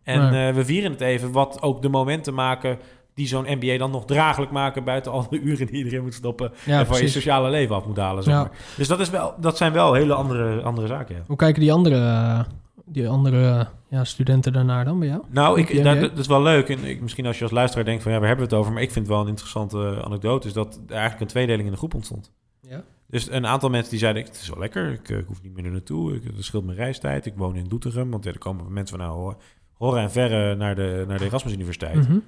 En 0.08 0.30
Nee. 0.30 0.48
eh, 0.48 0.54
we 0.54 0.64
vieren 0.64 0.90
het 0.90 1.00
even. 1.00 1.32
Wat 1.32 1.62
ook 1.62 1.82
de 1.82 1.88
momenten 1.88 2.34
maken 2.34 2.78
die 3.14 3.26
zo'n 3.26 3.46
MBA 3.48 3.78
dan 3.78 3.90
nog 3.90 4.04
draaglijk 4.04 4.50
maken... 4.50 4.84
buiten 4.84 5.12
al 5.12 5.26
de 5.30 5.40
uren 5.40 5.66
die 5.66 5.76
iedereen 5.76 6.02
moet 6.02 6.14
stoppen... 6.14 6.52
Ja, 6.64 6.78
en 6.78 6.86
van 6.86 7.00
je 7.00 7.08
sociale 7.08 7.50
leven 7.50 7.74
af 7.76 7.86
moet 7.86 7.96
halen, 7.96 8.22
zeg 8.22 8.34
Ja. 8.34 8.40
maar. 8.40 8.50
Dus 8.76 8.88
dat, 8.88 9.00
is 9.00 9.10
wel, 9.10 9.34
dat 9.40 9.56
zijn 9.56 9.72
wel 9.72 9.92
hele 9.92 10.14
andere, 10.14 10.62
andere 10.62 10.86
zaken, 10.86 11.14
ja. 11.16 11.22
Hoe 11.26 11.36
kijken 11.36 11.60
die 11.60 11.72
andere, 11.72 12.46
die 12.84 13.08
andere 13.08 13.66
ja, 13.88 14.04
studenten 14.04 14.52
daarnaar 14.52 14.84
dan 14.84 14.98
bij 14.98 15.08
jou? 15.08 15.22
Nou, 15.30 15.60
ik, 15.60 15.82
dat, 15.84 16.18
is 16.18 16.26
wel 16.26 16.42
leuk. 16.42 16.68
En 16.68 16.84
ik, 16.84 17.00
misschien 17.00 17.26
als 17.26 17.36
je 17.36 17.42
als 17.42 17.52
luisteraar 17.52 17.84
denkt 17.84 18.02
van 18.02 18.12
ja, 18.12 18.18
waar 18.18 18.28
hebben 18.28 18.48
we 18.48 18.54
het 18.54 18.60
over? 18.62 18.72
Maar 18.74 18.82
ik 18.82 18.90
vind 18.92 19.06
het 19.06 19.14
wel 19.14 19.24
een 19.24 19.30
interessante 19.30 20.02
anekdote. 20.04 20.46
Is 20.46 20.52
dat 20.52 20.74
er 20.86 20.92
eigenlijk 20.92 21.20
een 21.20 21.26
tweedeling 21.26 21.64
in 21.64 21.70
de 21.72 21.78
groep 21.78 21.94
ontstond. 21.94 22.32
Ja. 22.62 22.82
Dus 23.06 23.30
een 23.30 23.46
aantal 23.46 23.70
mensen 23.70 23.90
die 23.90 23.98
zeiden, 23.98 24.22
het 24.24 24.40
is 24.40 24.48
wel 24.48 24.58
lekker. 24.58 24.92
Ik, 24.92 25.08
eh, 25.08 25.18
ik 25.18 25.26
hoef 25.26 25.42
niet 25.42 25.54
meer 25.54 25.64
er 25.64 25.70
naartoe. 25.70 26.14
Ik, 26.14 26.34
dat 26.36 26.44
scheelt 26.44 26.64
mijn 26.64 26.76
reistijd. 26.76 27.26
Ik 27.26 27.32
woon 27.36 27.56
in 27.56 27.68
Doetinchem. 27.68 28.10
Want 28.10 28.26
er 28.26 28.38
komen 28.38 28.72
mensen 28.72 28.98
van 28.98 29.06
nou, 29.06 29.34
horen 29.78 30.02
en 30.02 30.10
verre 30.10 30.54
naar 30.54 30.74
de, 30.74 31.04
naar 31.08 31.18
de 31.18 31.24
Erasmus 31.24 31.52
Universiteit. 31.52 32.08
Mhm. 32.08 32.18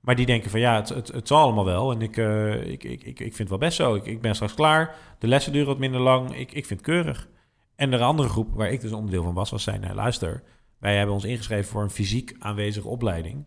Maar 0.00 0.16
die 0.16 0.26
denken 0.26 0.50
van 0.50 0.60
ja, 0.60 0.76
het, 0.76 0.88
het, 0.88 1.08
het 1.08 1.28
zal 1.28 1.38
allemaal 1.38 1.64
wel. 1.64 1.92
En 1.92 2.02
ik, 2.02 2.16
eh, 2.16 2.70
ik, 2.70 2.84
ik, 2.84 3.02
ik, 3.02 3.06
ik 3.06 3.16
vind 3.16 3.38
het 3.38 3.48
wel 3.48 3.58
best 3.58 3.76
zo. 3.76 3.94
Ik, 3.94 4.06
ik 4.06 4.20
ben 4.20 4.34
straks 4.34 4.54
klaar. 4.54 4.94
De 5.18 5.26
lessen 5.26 5.52
duren 5.52 5.68
wat 5.68 5.78
minder 5.78 6.00
lang. 6.00 6.34
Ik, 6.34 6.52
ik 6.52 6.66
vind 6.66 6.80
het 6.80 6.88
keurig. 6.88 7.28
En 7.76 7.92
een 7.92 8.00
andere 8.00 8.28
groep, 8.28 8.48
waar 8.54 8.70
ik 8.70 8.80
dus 8.80 8.92
onderdeel 8.92 9.22
van 9.22 9.34
was, 9.34 9.50
was 9.50 9.62
zij, 9.62 9.78
nou 9.78 9.94
luister, 9.94 10.42
wij 10.78 10.96
hebben 10.96 11.14
ons 11.14 11.24
ingeschreven 11.24 11.70
voor 11.70 11.82
een 11.82 11.90
fysiek 11.90 12.36
aanwezige 12.38 12.88
opleiding. 12.88 13.44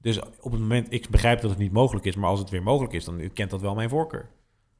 Dus 0.00 0.20
op 0.20 0.52
het 0.52 0.60
moment, 0.60 0.92
ik 0.92 1.08
begrijp 1.08 1.40
dat 1.40 1.50
het 1.50 1.58
niet 1.58 1.72
mogelijk 1.72 2.06
is, 2.06 2.16
maar 2.16 2.30
als 2.30 2.38
het 2.38 2.50
weer 2.50 2.62
mogelijk 2.62 2.92
is, 2.92 3.04
dan 3.04 3.30
kent 3.32 3.50
dat 3.50 3.60
wel 3.60 3.74
mijn 3.74 3.88
voorkeur. 3.88 4.30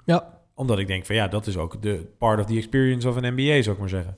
Ja, 0.04 0.40
Omdat 0.54 0.78
ik 0.78 0.86
denk 0.86 1.06
van 1.06 1.14
ja, 1.14 1.28
dat 1.28 1.46
is 1.46 1.56
ook 1.56 1.82
de 1.82 2.12
part 2.18 2.40
of 2.40 2.46
the 2.46 2.56
experience 2.56 3.08
of 3.08 3.16
een 3.16 3.32
MBA, 3.32 3.62
zou 3.62 3.74
ik 3.74 3.80
maar 3.80 3.88
zeggen. 3.88 4.16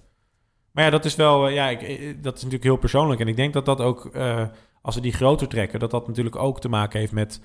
Maar 0.72 0.84
ja, 0.84 0.90
dat 0.90 1.04
is 1.04 1.16
wel, 1.16 1.46
eh, 1.46 1.54
ja, 1.54 1.68
ik, 1.68 1.82
eh, 1.82 2.14
dat 2.20 2.34
is 2.34 2.42
natuurlijk 2.42 2.64
heel 2.64 2.76
persoonlijk. 2.76 3.20
En 3.20 3.28
ik 3.28 3.36
denk 3.36 3.52
dat 3.52 3.64
dat 3.64 3.80
ook, 3.80 4.06
eh, 4.06 4.46
als 4.82 4.94
we 4.94 5.00
die 5.00 5.12
groter 5.12 5.48
trekken, 5.48 5.80
dat 5.80 5.90
dat 5.90 6.06
natuurlijk 6.06 6.36
ook 6.36 6.60
te 6.60 6.68
maken 6.68 7.00
heeft 7.00 7.12
met 7.12 7.40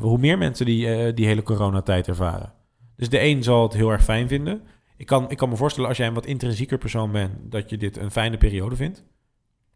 hoe 0.00 0.18
meer 0.18 0.38
mensen 0.38 0.66
die, 0.66 1.12
die 1.14 1.26
hele 1.26 1.42
coronatijd 1.42 2.08
ervaren. 2.08 2.52
Dus 2.96 3.08
de 3.08 3.20
een 3.20 3.42
zal 3.42 3.62
het 3.62 3.72
heel 3.72 3.90
erg 3.90 4.04
fijn 4.04 4.28
vinden. 4.28 4.62
Ik 4.96 5.06
kan, 5.06 5.30
ik 5.30 5.36
kan 5.36 5.48
me 5.48 5.56
voorstellen, 5.56 5.88
als 5.88 5.98
jij 5.98 6.06
een 6.06 6.14
wat 6.14 6.26
intrinsieker 6.26 6.78
persoon 6.78 7.12
bent, 7.12 7.32
dat 7.42 7.70
je 7.70 7.76
dit 7.76 7.96
een 7.96 8.10
fijne 8.10 8.36
periode 8.36 8.76
vindt. 8.76 9.04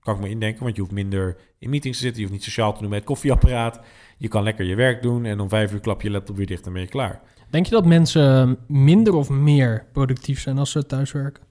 Kan 0.00 0.14
ik 0.14 0.20
me 0.20 0.28
indenken, 0.28 0.62
want 0.62 0.74
je 0.74 0.80
hoeft 0.80 0.94
minder 0.94 1.36
in 1.58 1.70
meetings 1.70 1.96
te 1.96 2.04
zitten. 2.04 2.22
Je 2.22 2.28
hoeft 2.28 2.38
niet 2.38 2.48
sociaal 2.48 2.72
te 2.72 2.80
doen 2.80 2.88
met 2.88 2.98
het 2.98 3.08
koffieapparaat. 3.08 3.80
Je 4.18 4.28
kan 4.28 4.42
lekker 4.42 4.64
je 4.64 4.74
werk 4.74 5.02
doen 5.02 5.24
en 5.24 5.40
om 5.40 5.48
vijf 5.48 5.72
uur 5.72 5.80
klap 5.80 6.00
je 6.00 6.06
je 6.06 6.12
laptop 6.12 6.36
weer 6.36 6.46
dicht 6.46 6.66
en 6.66 6.72
ben 6.72 6.82
je 6.82 6.88
klaar. 6.88 7.20
denk 7.50 7.66
je 7.66 7.72
dat 7.72 7.86
mensen 7.86 8.58
minder 8.66 9.14
of 9.14 9.28
meer 9.28 9.86
productief 9.92 10.40
zijn 10.40 10.58
als 10.58 10.70
ze 10.70 10.86
thuiswerken? 10.86 11.42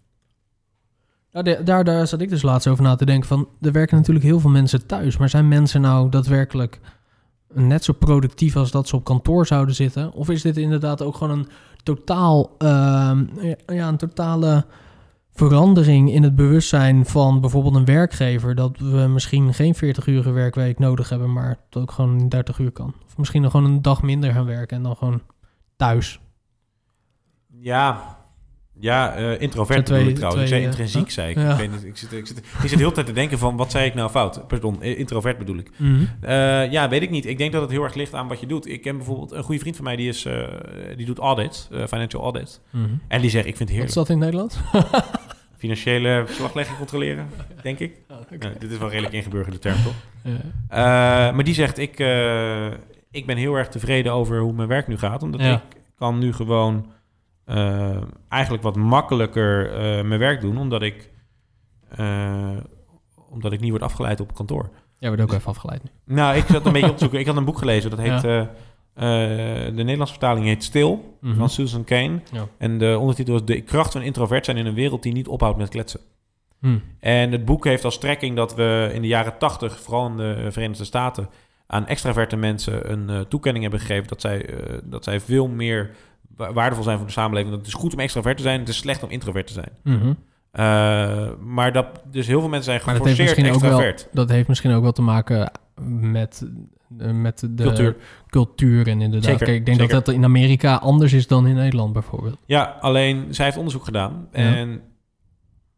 Nou, 1.33 1.63
daar, 1.63 1.83
daar 1.83 2.07
zat 2.07 2.21
ik 2.21 2.29
dus 2.29 2.41
laatst 2.41 2.67
over 2.67 2.83
na 2.83 2.95
te 2.95 3.05
denken 3.05 3.27
van, 3.27 3.47
er 3.61 3.71
werken 3.71 3.97
natuurlijk 3.97 4.25
heel 4.25 4.39
veel 4.39 4.49
mensen 4.49 4.85
thuis, 4.85 5.17
maar 5.17 5.29
zijn 5.29 5.47
mensen 5.47 5.81
nou 5.81 6.09
daadwerkelijk 6.09 6.79
net 7.53 7.83
zo 7.83 7.93
productief 7.93 8.55
als 8.55 8.71
dat 8.71 8.87
ze 8.87 8.95
op 8.95 9.03
kantoor 9.03 9.45
zouden 9.45 9.75
zitten? 9.75 10.13
Of 10.13 10.29
is 10.29 10.41
dit 10.41 10.57
inderdaad 10.57 11.01
ook 11.01 11.15
gewoon 11.15 11.39
een 11.39 11.47
totaal, 11.83 12.55
ehm, 12.57 13.25
ja, 13.65 13.87
een 13.87 13.97
totale 13.97 14.65
verandering 15.31 16.11
in 16.11 16.23
het 16.23 16.35
bewustzijn 16.35 17.05
van 17.05 17.41
bijvoorbeeld 17.41 17.75
een 17.75 17.85
werkgever, 17.85 18.55
dat 18.55 18.77
we 18.77 19.07
misschien 19.07 19.53
geen 19.53 19.75
40 19.75 20.07
uur 20.07 20.33
werkweek 20.33 20.79
nodig 20.79 21.09
hebben, 21.09 21.33
maar 21.33 21.57
dat 21.69 21.81
ook 21.81 21.91
gewoon 21.91 22.29
30 22.29 22.59
uur 22.59 22.71
kan? 22.71 22.93
Of 23.05 23.17
misschien 23.17 23.41
nog 23.41 23.51
gewoon 23.51 23.71
een 23.71 23.81
dag 23.81 24.01
minder 24.01 24.31
gaan 24.33 24.45
werken 24.45 24.77
en 24.77 24.83
dan 24.83 24.95
gewoon 24.95 25.21
thuis. 25.75 26.19
Ja, 27.47 28.17
ja 28.83 29.13
eh, 29.15 29.41
introvert 29.41 29.85
twee- 29.85 29.97
bedoel 29.97 30.11
ik 30.13 30.17
trouwens. 30.17 30.45
twee, 30.49 30.59
ik 30.61 30.65
zei 30.65 30.81
eh, 30.83 30.87
intrinsiek, 30.87 31.11
zei 31.11 31.29
ik. 31.29 31.35
Ja. 31.37 31.51
Ik, 31.51 31.57
weet 31.57 31.71
niet, 31.71 31.85
ik, 31.85 31.97
zit, 31.97 32.11
ik, 32.13 32.27
zit, 32.27 32.37
ik 32.37 32.45
zit 32.61 32.69
de 32.69 32.77
hele 32.77 32.91
tijd 32.91 33.05
te 33.05 33.11
denken 33.13 33.37
van, 33.37 33.55
wat 33.57 33.71
zei 33.71 33.85
ik 33.85 33.93
nou 33.93 34.09
fout? 34.09 34.47
Pardon, 34.47 34.81
eh, 34.81 34.99
introvert 34.99 35.37
bedoel 35.37 35.57
ik. 35.57 35.69
Mhm. 35.77 36.05
Ja, 36.71 36.89
weet 36.89 37.01
ik 37.01 37.09
niet. 37.09 37.25
Ik 37.25 37.37
denk 37.37 37.51
dat 37.51 37.61
het 37.61 37.71
heel 37.71 37.83
erg 37.83 37.93
ligt 37.93 38.13
aan 38.13 38.27
wat 38.27 38.39
je 38.39 38.45
doet. 38.47 38.67
Ik 38.67 38.81
ken 38.81 38.97
bijvoorbeeld 38.97 39.31
een 39.31 39.43
goede 39.43 39.59
vriend 39.61 39.75
van 39.75 39.85
mij, 39.85 39.95
die, 39.95 40.07
is, 40.07 40.27
die 40.97 41.05
doet 41.05 41.19
audits, 41.19 41.67
eh, 41.71 41.85
financial 41.87 42.21
audits. 42.23 42.59
Mhm. 42.69 42.83
En 43.07 43.21
die 43.21 43.29
zegt, 43.29 43.45
ik 43.45 43.57
vind 43.57 43.69
het 43.69 43.77
Wat 43.77 43.87
is 43.87 43.95
heerlijk. 43.95 44.07
dat 44.07 44.09
in 44.09 44.21
het 44.21 44.53
Nederlands? 44.71 45.11
financiële 45.63 46.23
verslaglegging 46.25 46.77
controleren, 46.77 47.27
denk 47.61 47.79
ik. 47.79 47.95
Oh, 48.09 48.17
Ja, 48.39 48.49
dit 48.59 48.71
is 48.71 48.77
wel 48.77 48.89
redelijk 48.89 49.13
ingeburgerde 49.13 49.59
term, 49.59 49.75
toch? 49.83 49.93
Ja. 50.23 51.31
Maar 51.31 51.43
die 51.43 51.53
zegt, 51.53 51.77
ik, 51.77 51.99
ik 53.11 53.25
ben 53.25 53.37
heel 53.37 53.55
erg 53.55 53.67
tevreden 53.67 54.13
over 54.13 54.39
hoe 54.39 54.53
mijn 54.53 54.67
werk 54.67 54.87
nu 54.87 54.97
gaat. 54.97 55.23
Omdat 55.23 55.41
Ja. 55.41 55.53
ik 55.53 55.77
kan 55.97 56.19
nu 56.19 56.33
gewoon 56.33 56.85
eh, 57.45 57.97
eigenlijk 58.29 58.63
wat 58.63 58.75
makkelijker 58.75 59.73
eh, 59.73 60.03
mijn 60.05 60.19
werk 60.19 60.41
doen. 60.41 60.57
Omdat 60.57 60.81
ik, 60.81 61.09
eh, 61.89 62.49
omdat 63.29 63.51
ik 63.51 63.59
niet 63.59 63.69
word 63.69 63.81
afgeleid 63.83 64.19
op 64.19 64.33
kantoor. 64.33 64.69
Jij 64.99 65.09
wordt 65.15 65.23
ook 65.31 65.33
even 65.37 65.49
afgeleid 65.49 65.83
nu. 65.83 66.15
Nou, 66.15 66.35
ik 66.37 66.45
zat 66.47 66.65
een 66.65 66.71
beetje 66.73 66.87
op 66.89 66.93
te 66.93 66.99
zoeken. 67.01 67.19
Ik 67.19 67.25
had 67.25 67.35
een 67.37 67.45
boek 67.45 67.57
gelezen, 67.57 67.89
dat 67.89 67.99
heet... 68.07 68.21
Ja. 68.21 68.49
de 69.65 69.71
Nederlandse 69.75 70.13
vertaling 70.13 70.45
heet 70.45 70.63
Stil, 70.63 71.17
Mhm. 71.21 71.37
van 71.37 71.49
Susan 71.49 71.83
Kane. 71.83 72.19
Ja. 72.31 72.47
En 72.57 72.77
de 72.77 72.97
ondertitel 72.99 73.35
is 73.35 73.43
De 73.45 73.61
kracht 73.61 73.91
van 73.91 74.01
introvert 74.01 74.45
zijn 74.45 74.57
in 74.57 74.65
een 74.65 74.73
wereld 74.73 75.03
die 75.03 75.13
niet 75.13 75.27
ophoudt 75.27 75.57
met 75.57 75.69
kletsen. 75.69 75.99
Hm. 76.59 76.77
En 76.99 77.31
het 77.31 77.45
boek 77.45 77.65
heeft 77.65 77.85
als 77.85 77.93
strekking 77.93 78.35
dat 78.35 78.55
we 78.55 78.89
in 78.93 79.01
de 79.01 79.07
jaren 79.07 79.37
80, 79.37 79.79
vooral 79.79 80.07
in 80.07 80.17
de 80.17 80.47
Verenigde 80.51 80.83
Staten, 80.83 81.29
aan 81.67 81.87
extraverte 81.87 82.35
mensen 82.35 82.91
een 82.91 83.27
toekenning 83.27 83.63
hebben 83.63 83.81
gegeven 83.81 84.07
dat 84.07 84.21
zij, 84.21 84.49
dat 84.83 85.03
zij 85.03 85.19
veel 85.19 85.47
meer 85.47 85.89
waardevol 86.35 86.83
zijn 86.83 86.97
voor 86.97 87.05
de 87.07 87.11
samenleving. 87.13 87.49
Dat 87.51 87.59
het 87.59 87.67
is 87.73 87.79
goed 87.81 87.93
om 87.93 87.99
extravert 87.99 88.37
te 88.37 88.43
zijn, 88.43 88.59
het 88.59 88.69
is 88.69 88.77
slecht 88.77 89.03
om 89.03 89.09
introvert 89.09 89.47
te 89.47 89.53
zijn. 89.53 89.71
Mhm. 89.83 90.13
Eh, 90.51 91.29
maar 91.39 91.71
dat, 91.71 91.85
dus 92.11 92.27
heel 92.27 92.39
veel 92.39 92.49
mensen 92.49 92.71
zijn 92.71 92.85
Maar 92.85 92.97
dat 92.97 93.05
heeft 93.05 93.19
geforceerd 93.19 93.45
wel, 93.47 93.55
extravert. 93.55 94.07
dat 94.11 94.29
heeft 94.29 94.47
misschien 94.47 94.71
ook 94.71 94.81
wel 94.83 94.91
te 94.91 95.01
maken 95.01 95.51
met, 95.89 96.47
eh, 96.97 97.11
met 97.11 97.39
de 97.39 97.63
Cultuur. 97.63 97.95
cultuur 98.29 98.87
en 98.87 99.01
inderdaad. 99.01 99.23
Zeker, 99.29 99.45
Kijk, 99.45 99.57
ik 99.57 99.65
denk 99.65 99.77
zeker. 99.79 99.93
dat 99.95 100.05
dat 100.05 100.15
in 100.15 100.23
Amerika 100.23 100.75
anders 100.75 101.13
is 101.13 101.27
dan 101.27 101.47
in 101.47 101.55
Nederland 101.55 101.93
bijvoorbeeld. 101.93 102.37
Ja, 102.45 102.77
alleen 102.79 103.27
zij 103.29 103.45
heeft 103.45 103.57
onderzoek 103.57 103.85
gedaan. 103.85 104.27
Ja. 104.33 104.65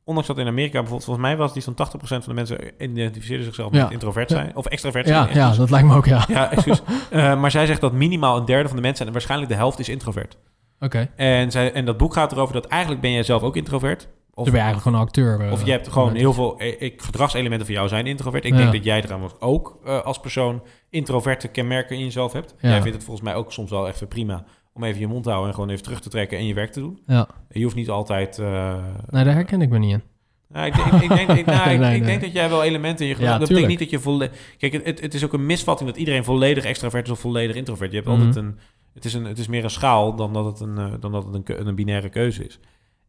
Ondanks 0.07 0.27
dat 0.29 0.37
in 0.37 0.47
Amerika 0.47 0.71
bijvoorbeeld, 0.71 1.03
volgens 1.03 1.25
mij 1.27 1.37
was 1.37 1.53
die 1.53 1.61
zo'n 1.61 1.73
80% 1.73 1.77
van 2.07 2.21
de 2.25 2.33
mensen 2.33 2.57
identificeerden 2.83 3.45
zichzelf 3.45 3.73
Ja. 3.73 3.83
met 3.83 3.91
introvert 3.91 4.29
zijn. 4.29 4.55
Of 4.55 4.65
extravert 4.65 5.07
zijn. 5.07 5.27
Ja, 5.27 5.33
ja, 5.49 5.55
dat 5.55 5.69
lijkt 5.69 5.87
me 5.87 5.95
ook, 5.95 6.05
ja. 6.05 6.25
ja 6.27 6.51
excuus. 6.51 6.81
Eh, 7.11 7.39
maar 7.39 7.51
zij 7.51 7.65
zegt 7.65 7.81
dat 7.81 7.93
minimaal 7.93 8.37
een 8.37 8.45
derde 8.45 8.67
van 8.67 8.75
de 8.77 8.81
mensen, 8.81 9.05
en 9.05 9.11
waarschijnlijk 9.11 9.51
de 9.51 9.57
helft, 9.57 9.79
is 9.79 9.89
introvert. 9.89 10.37
Oké. 10.79 11.09
En, 11.15 11.51
zij, 11.51 11.71
en 11.73 11.85
dat 11.85 11.97
boek 11.97 12.13
gaat 12.13 12.31
erover 12.31 12.53
dat 12.53 12.65
eigenlijk 12.65 13.01
ben 13.01 13.11
jij 13.11 13.23
zelf 13.23 13.41
ook 13.41 13.55
introvert. 13.55 14.07
Of, 14.33 14.43
Dan 14.43 14.53
ben 14.53 14.63
je 14.63 14.67
eigenlijk 14.67 14.81
gewoon 14.81 14.99
een 14.99 15.05
acteur. 15.05 15.45
eh, 15.47 15.51
of 15.51 15.65
je 15.65 15.71
hebt 15.71 15.87
gewoon 15.87 16.15
heel 16.15 16.33
veel 16.33 16.59
eh, 16.59 16.81
ik, 16.81 17.01
gedragselementen 17.01 17.65
van 17.65 17.75
jou 17.75 17.87
zijn 17.87 18.05
introvert. 18.07 18.45
Ik 18.45 18.51
Ja. 18.51 18.57
denk 18.57 18.71
dat 18.71 18.83
jij 18.83 19.01
trouwens 19.01 19.33
ook 19.39 19.77
eh, 19.85 20.01
als 20.01 20.19
persoon 20.19 20.63
introverte 20.89 21.47
kenmerken 21.47 21.95
in 21.97 22.03
jezelf 22.03 22.33
hebt. 22.33 22.55
Ja. 22.59 22.69
Jij 22.69 22.81
vindt 22.81 22.95
het 22.95 23.05
volgens 23.05 23.25
mij 23.25 23.35
ook 23.35 23.51
soms 23.51 23.69
wel 23.71 23.87
even 23.87 24.07
prima 24.07 24.43
om 24.75 24.83
even 24.83 24.99
je 24.99 25.07
mond 25.07 25.23
te 25.23 25.29
houden 25.29 25.49
en 25.49 25.55
gewoon 25.55 25.69
even 25.69 25.83
terug 25.83 25.99
te 26.01 26.09
trekken 26.09 26.37
en 26.37 26.45
je 26.45 26.53
werk 26.53 26.71
te 26.71 26.79
doen. 26.79 26.99
Ja, 27.05 27.27
Je 27.49 27.63
hoeft 27.63 27.75
niet 27.75 27.89
altijd... 27.89 28.39
eh, 28.39 28.83
nee, 29.09 29.23
daar 29.23 29.33
herken 29.33 29.61
ik 29.61 29.69
me 29.69 29.77
niet 29.79 29.91
in. 29.93 30.01
nou, 30.47 30.65
ik, 30.67 30.75
ik, 30.75 31.01
ik 31.01 31.09
denk, 31.09 31.29
ik, 31.29 31.45
nou, 31.55 31.69
ik, 31.69 31.79
Nee, 31.79 31.93
ik 31.95 31.99
nee. 32.01 32.09
denk 32.09 32.21
dat 32.21 32.31
jij 32.31 32.49
wel 32.49 32.63
elementen 32.63 33.05
in 33.05 33.11
je 33.11 33.17
Ja, 33.17 33.21
gedrag... 33.21 33.39
dat 33.39 33.47
betekent 33.47 33.69
niet 33.69 33.79
dat 33.79 33.89
je 33.89 33.99
volledig... 33.99 34.55
Kijk, 34.57 34.73
het- 34.85 35.01
het, 35.01 35.13
is 35.13 35.23
ook 35.23 35.33
een 35.33 35.45
misvatting 35.45 35.89
dat 35.89 35.99
iedereen 35.99 36.23
volledig 36.23 36.63
extravert 36.65 37.05
is 37.05 37.11
of 37.11 37.19
volledig 37.19 37.55
introvert. 37.55 37.91
Je 37.91 37.97
hebt 37.97 38.09
Mhm. 38.09 38.17
altijd 38.17 38.35
een... 38.45 38.57
Het 38.93 39.05
is, 39.05 39.13
een, 39.13 39.25
het 39.25 39.37
is 39.39 39.47
meer 39.47 39.63
een 39.63 39.69
schaal 39.69 40.15
dan 40.15 40.33
dat 40.33 40.45
het 40.45 40.59
een, 40.59 40.77
eh, 40.77 40.93
dan 40.99 41.11
dat 41.11 41.25
het 41.25 41.49
een, 41.49 41.67
een 41.67 41.75
binaire 41.75 42.09
keuze 42.09 42.45
is. 42.45 42.59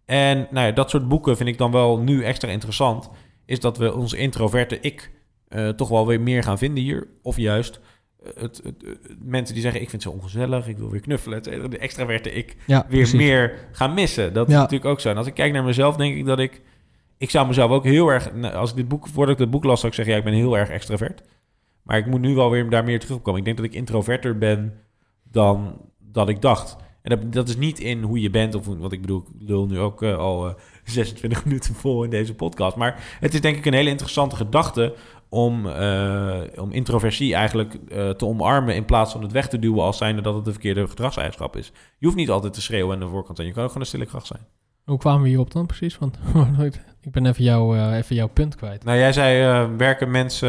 En 0.05 0.47
nou 0.51 0.67
ja, 0.67 0.73
dat 0.73 0.91
soort 0.91 1.09
boeken 1.09 1.37
vind 1.37 1.49
ik 1.49 1.59
dan 1.59 1.71
wel 1.71 1.99
nu 1.99 2.25
extra 2.25 2.49
interessant. 2.51 3.11
Is 3.45 3.61
dat 3.61 3.79
we 3.79 3.95
onze 3.95 4.17
introverte 4.17 4.81
ik 4.81 5.11
eh, 5.49 5.69
toch 5.69 5.89
wel 5.89 6.07
weer 6.07 6.21
meer 6.21 6.43
gaan 6.43 6.59
vinden 6.59 6.83
hier. 6.85 7.09
Of 7.23 7.37
juist 7.37 7.81
het, 8.35 8.61
het, 8.65 8.75
het- 8.85 9.17
mensen 9.25 9.55
die 9.55 9.63
zeggen: 9.63 9.81
Ik 9.83 9.91
vind 9.91 10.03
het 10.05 10.13
zo 10.13 10.19
ongezellig, 10.19 10.69
ik 10.69 10.79
wil 10.79 10.91
weer 10.91 11.01
knuffelen. 11.01 11.39
et 11.39 11.45
cetera. 11.45 11.69
De 11.69 11.79
extraverte 11.79 12.33
ik 12.33 12.57
Ja, 12.67 12.81
weer 12.89 12.99
precies. 12.99 13.13
meer 13.19 13.55
gaan 13.73 13.95
missen. 13.95 14.33
Dat 14.33 14.47
is 14.49 14.53
Ja. 14.55 14.59
natuurlijk 14.61 14.91
ook 14.91 15.01
zo. 15.01 15.09
En 15.11 15.17
als 15.17 15.27
ik 15.27 15.35
kijk 15.35 15.53
naar 15.53 15.65
mezelf, 15.65 15.97
denk 15.97 16.17
ik 16.17 16.25
dat 16.25 16.39
ik... 16.39 16.63
Ik 17.19 17.31
zou 17.31 17.47
mezelf 17.47 17.71
ook 17.71 17.85
heel 17.85 18.09
erg... 18.09 18.35
nou, 18.35 18.55
Als 18.55 18.71
ik 18.71 18.77
dit 18.77 18.89
boek, 18.89 19.07
voordat 19.09 19.33
ik 19.35 19.39
dit 19.41 19.51
boek 19.51 19.65
las, 19.65 19.77
zou 19.81 19.89
ik 19.89 19.95
zeggen... 19.95 20.15
Ja, 20.15 20.21
ik 20.21 20.27
ben 20.27 20.35
heel 20.35 20.59
erg 20.59 20.69
extravert. 20.69 21.23
Maar 21.83 21.99
ik 21.99 22.07
moet 22.07 22.21
nu 22.21 22.35
wel 22.35 22.51
weer 22.51 22.71
daar 22.71 22.85
meer 22.85 23.01
terugkomen. 23.01 23.39
Ik 23.39 23.45
denk 23.45 23.57
dat 23.57 23.67
ik 23.67 23.75
introverter 23.75 24.39
ben 24.39 24.75
dan 25.31 25.81
dat 25.99 26.29
ik 26.29 26.41
dacht. 26.43 26.77
En 27.03 27.11
dat, 27.21 27.33
dat 27.33 27.49
is 27.49 27.57
niet 27.57 27.79
in 27.81 28.03
hoe 28.03 28.21
je 28.21 28.31
bent. 28.31 28.55
Of 28.55 28.67
wat 28.67 28.93
ik 28.93 29.01
bedoel, 29.01 29.25
ik 29.39 29.49
lul 29.49 29.67
nu 29.67 29.79
ook 29.79 30.03
eh, 30.03 30.17
al 30.17 30.47
eh, 30.49 30.55
26 30.85 31.45
minuten 31.45 31.75
vol 31.75 32.05
in 32.05 32.11
deze 32.11 32.35
podcast. 32.35 32.77
Maar 32.77 33.17
het 33.21 33.35
is 33.35 33.41
denk 33.41 33.57
ik 33.57 33.67
een 33.67 33.73
hele 33.75 33.91
interessante 33.91 34.37
gedachte... 34.37 34.95
om, 35.29 35.67
eh, 35.67 36.41
om 36.57 36.73
introversie 36.73 37.35
eigenlijk 37.35 37.75
eh, 37.89 38.11
te 38.11 38.27
omarmen... 38.27 38.75
in 38.75 38.85
plaats 38.85 39.13
van 39.13 39.23
het 39.23 39.33
weg 39.33 39.49
te 39.49 39.59
duwen 39.59 39.83
als 39.83 39.97
zijnde 39.97 40.23
dat 40.23 40.35
het 40.35 40.45
de 40.45 40.51
verkeerde 40.53 40.89
gedragseigenschap 40.89 41.57
is. 41.57 41.73
Je 41.99 42.07
hoeft 42.07 42.19
niet 42.19 42.31
altijd 42.31 42.53
te 42.53 42.63
schreeuwen 42.63 42.95
aan 42.95 43.01
de 43.01 43.09
voorkant. 43.09 43.39
En 43.39 43.47
je 43.47 43.53
kan 43.53 43.61
ook 43.63 43.67
gewoon 43.69 43.83
een 43.83 43.89
stille 43.89 44.07
kracht 44.07 44.27
zijn. 44.27 44.41
Hoe 44.85 44.99
kwamen 44.99 45.23
we 45.23 45.29
hierop 45.29 45.53
dan 45.53 45.67
precies? 45.67 45.99
Want 45.99 46.19
ik 47.03 47.13
ben 47.13 47.27
even, 47.27 47.45
jou, 47.45 47.79
eh, 47.79 47.97
even 47.97 48.17
jouw 48.17 48.29
punt 48.29 48.55
kwijt. 48.55 48.85
Nou, 48.85 48.99
jij 48.99 49.13
zei, 49.13 49.67
werken 49.77 50.11
mensen 50.11 50.49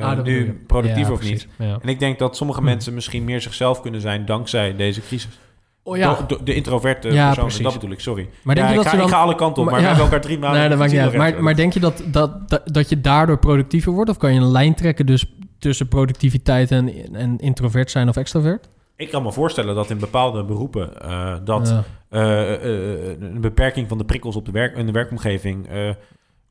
Ah, 0.00 0.22
nu 0.22 0.62
productief 0.66 1.06
Ja, 1.06 1.12
of 1.12 1.18
precies. 1.18 1.46
niet? 1.46 1.68
Ja. 1.68 1.78
En 1.82 1.88
ik 1.88 1.98
denk 1.98 2.18
dat 2.18 2.36
sommige 2.36 2.58
Hm. 2.60 2.64
mensen 2.64 2.94
misschien 2.94 3.24
meer 3.24 3.40
zichzelf 3.40 3.80
kunnen 3.80 4.00
zijn 4.00 4.24
dankzij 4.24 4.76
deze 4.76 5.00
crisis. 5.00 5.38
Oh 5.86 5.96
ja, 5.96 6.24
do- 6.26 6.38
de 6.44 6.54
introverte 6.54 7.08
Ja, 7.12 7.26
persoon, 7.26 7.44
precies. 7.44 7.62
dat 7.64 7.72
bedoel 7.72 7.90
ik, 7.90 8.00
sorry. 8.00 8.28
maar 8.42 8.54
denk 8.54 8.66
ja, 8.66 8.72
je 8.72 8.78
ik, 8.78 8.84
dat 8.84 8.84
ga, 8.84 8.90
ze 8.90 8.96
dan... 8.96 9.06
ik 9.06 9.12
ga 9.12 9.20
alle 9.20 9.34
kanten 9.34 9.62
op, 9.62 9.70
Maar 9.70 9.74
maar, 9.74 9.80
we 9.82 9.86
hebben 9.86 10.04
elkaar 10.04 10.20
drie 10.20 10.38
maanden... 10.38 10.60
Nee, 10.60 10.68
dat 10.68 10.78
maakt 10.78 10.92
niet 10.92 11.00
uit. 11.00 11.14
Maar, 11.14 11.42
maar 11.42 11.56
denk 11.56 11.72
je 11.72 11.80
dat, 11.80 12.02
dat, 12.06 12.48
dat, 12.48 12.62
dat 12.64 12.88
je 12.88 13.00
daardoor 13.00 13.38
productiever 13.38 13.92
wordt? 13.92 14.10
Of 14.10 14.16
kan 14.16 14.34
je 14.34 14.40
een 14.40 14.50
lijn 14.50 14.74
trekken 14.74 15.06
dus 15.06 15.24
tussen 15.58 15.88
productiviteit 15.88 16.70
en, 16.70 17.14
en 17.14 17.38
introvert 17.38 17.90
zijn 17.90 18.08
of 18.08 18.16
extrovert? 18.16 18.68
Ik 18.96 19.10
kan 19.10 19.22
me 19.22 19.32
voorstellen 19.32 19.74
dat 19.74 19.90
in 19.90 19.98
bepaalde 19.98 20.44
beroepen... 20.44 21.00
eh, 21.02 21.34
dat 21.44 21.68
Ja. 21.68 21.84
eh, 22.08 22.52
eh, 22.54 23.20
een 23.20 23.40
beperking 23.40 23.88
van 23.88 23.98
de 23.98 24.04
prikkels 24.04 24.36
op 24.36 24.44
de 24.44 24.52
werk, 24.52 24.76
in 24.76 24.86
de 24.86 24.92
werkomgeving... 24.92 25.68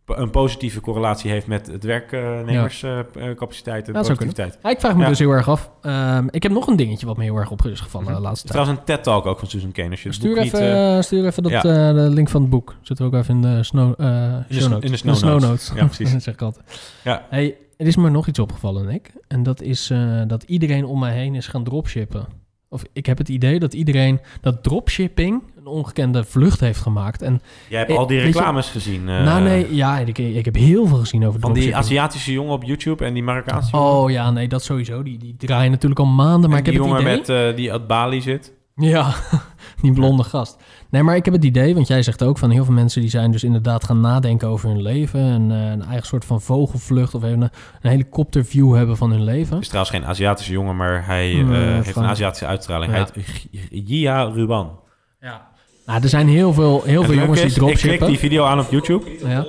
eh, 0.05 0.17
een 0.17 0.29
positieve 0.29 0.81
correlatie 0.81 1.31
heeft 1.31 1.47
met 1.47 1.67
het 1.67 1.83
werknemerscapaciteit 1.83 3.87
en 3.87 3.93
Ja, 3.93 3.97
dat 3.99 4.05
zou 4.05 4.17
kunnen. 4.17 4.35
productiviteit. 4.35 4.57
Ja, 4.63 4.69
ik 4.69 4.79
vraag 4.79 4.95
me 4.95 5.01
Ja. 5.01 5.07
dus 5.07 5.19
heel 5.19 5.31
erg 5.31 5.49
af. 5.49 5.71
Ehm, 5.81 6.27
ik 6.29 6.43
heb 6.43 6.51
nog 6.51 6.67
een 6.67 6.75
dingetje 6.75 7.05
wat 7.05 7.17
me 7.17 7.23
heel 7.23 7.35
erg 7.35 7.51
op 7.51 7.65
is 7.65 7.79
gevallen 7.79 8.07
Mhm. 8.07 8.15
de 8.15 8.21
laatste 8.21 8.47
tijd. 8.47 8.59
Trouwens, 8.63 8.79
een 8.79 8.85
TED-talk 8.95 9.25
ook 9.25 9.39
van 9.39 9.47
Susan 9.47 9.71
Kane. 9.71 9.89
Als 9.89 10.01
je 10.01 10.07
het 10.07 10.17
Stuur 10.17 10.35
boek 10.35 10.43
even, 10.43 10.59
niet, 10.59 10.69
eh, 10.69 10.97
eh, 10.97 11.03
stuur 11.03 11.25
even 11.25 11.43
dat, 11.43 11.51
ja. 11.51 11.57
eh, 11.63 11.93
de 11.95 12.09
link 12.09 12.29
van 12.29 12.41
het 12.41 12.49
boek. 12.49 12.75
Zit 12.81 12.99
er 12.99 13.05
ook 13.05 13.13
even 13.13 13.35
in 13.35 13.41
de 13.41 13.63
snow, 13.63 13.93
eh, 13.97 14.05
show 14.51 14.69
notes. 14.71 14.85
in 14.85 14.91
de 14.91 14.97
snow 15.15 15.39
notes. 15.41 15.71
Ja, 15.75 15.85
precies. 15.85 16.11
dat 16.13 16.23
zeg 16.23 16.33
ik 16.33 16.41
altijd. 16.41 16.65
Ja. 17.03 17.25
Hey, 17.29 17.55
er 17.77 17.87
is 17.87 17.95
me 17.95 18.09
nog 18.09 18.27
iets 18.27 18.39
opgevallen, 18.39 18.85
Nick. 18.85 19.11
En 19.27 19.43
dat 19.43 19.61
is 19.61 19.89
eh, 19.89 20.21
dat 20.27 20.43
iedereen 20.43 20.85
om 20.85 20.99
mij 20.99 21.13
heen 21.13 21.35
is 21.35 21.47
gaan 21.47 21.63
dropshippen. 21.63 22.25
Of 22.69 22.83
ik 22.93 23.05
heb 23.05 23.17
het 23.17 23.29
idee 23.29 23.59
dat 23.59 23.73
iedereen 23.73 24.19
dat 24.41 24.63
dropshipping 24.63 25.43
een 25.65 25.71
ongekende 25.71 26.23
vlucht 26.23 26.60
heeft 26.60 26.80
gemaakt. 26.80 27.21
En 27.21 27.41
Jij 27.69 27.80
hebt 27.80 27.91
Eh, 27.91 27.97
al 27.97 28.08
die 28.08 28.17
je- 28.17 28.23
reclames 28.23 28.69
gezien. 28.69 29.10
eh, 29.10 29.23
nou 29.23 29.43
nee, 29.43 29.76
ja, 29.76 29.97
ik, 29.99 30.17
ik 30.17 30.45
heb 30.45 30.56
heel 30.56 30.88
veel 30.88 30.97
gezien 30.97 31.26
over 31.28 31.39
Van 31.39 31.54
die. 31.54 31.76
Aziatische 31.76 32.32
jongen 32.32 32.54
op 32.54 32.63
YouTube 32.63 33.06
en 33.06 33.13
die 33.13 33.23
Marokkaanse 33.23 33.71
jongen. 33.71 33.89
Oh 33.91 34.12
ja, 34.12 34.32
nee, 34.32 34.47
dat 34.47 34.63
sowieso. 34.63 35.04
Die, 35.04 35.17
die 35.17 35.36
draaien 35.38 35.71
natuurlijk 35.71 35.99
al 35.99 36.06
maanden. 36.06 36.49
Maar 36.49 36.60
en 36.60 36.65
ik 36.65 36.71
die 36.71 36.82
heb 36.82 36.91
het 36.91 36.99
jongen 37.02 37.17
idee... 37.19 37.36
met, 37.38 37.49
eh, 37.52 37.56
die 37.56 37.71
uit 37.71 37.88
Bali 37.88 38.21
zit. 38.21 38.54
Ja, 38.76 39.13
die 39.82 39.91
blonde 39.93 40.23
gast. 40.23 40.58
Nee, 40.89 41.04
maar 41.04 41.15
ik 41.15 41.26
heb 41.26 41.34
het 41.34 41.43
idee, 41.43 41.73
want 41.76 41.88
jij 41.88 42.04
zegt 42.04 42.23
ook 42.23 42.38
van 42.38 42.49
heel 42.49 42.65
veel 42.65 42.73
mensen 42.73 43.02
die 43.02 43.10
zijn 43.10 43.32
dus 43.32 43.43
inderdaad 43.43 43.84
gaan 43.84 43.99
nadenken 44.02 44.47
over 44.47 44.69
hun 44.69 44.82
leven. 44.82 45.19
En 45.19 45.52
eh, 45.52 45.69
een 45.71 45.84
eigen 45.84 46.08
soort 46.08 46.26
van 46.26 46.41
vogelvlucht 46.41 47.15
of 47.15 47.23
even 47.23 47.41
een, 47.41 47.49
een 47.82 47.89
helikopterview 47.89 48.76
hebben 48.76 48.97
van 48.97 49.12
hun 49.12 49.23
leven. 49.23 49.60
is 49.60 49.67
trouwens 49.67 49.95
geen 49.95 50.06
Aziatische 50.06 50.52
jongen, 50.52 50.76
maar 50.76 51.06
hij 51.06 51.32
eh, 51.39 51.45
Nee, 51.47 51.60
heeft 51.71 51.95
een 51.95 52.04
Aziatische 52.06 52.45
uitstraling. 52.45 52.91
Ja. 52.91 52.97
Hij 52.97 53.08
heet 53.13 53.26
G- 53.26 53.67
Jia 53.89 54.23
Ruban. 54.23 54.80
Ja. 55.19 55.52
Nou, 55.86 56.04
er 56.04 56.10
zijn 56.10 56.28
heel 56.28 56.54
veel, 56.54 56.82
heel 56.84 57.04
veel 57.04 57.13
jongens 57.13 57.39
die 57.39 57.50
is, 57.50 57.56
ik 57.56 57.60
klik 57.60 57.69
dropshippen. 57.69 58.08
die 58.08 58.19
video 58.19 58.43
aan 58.43 58.60
op 58.60 58.72
YouTube 58.72 59.06
Ja. 59.26 59.46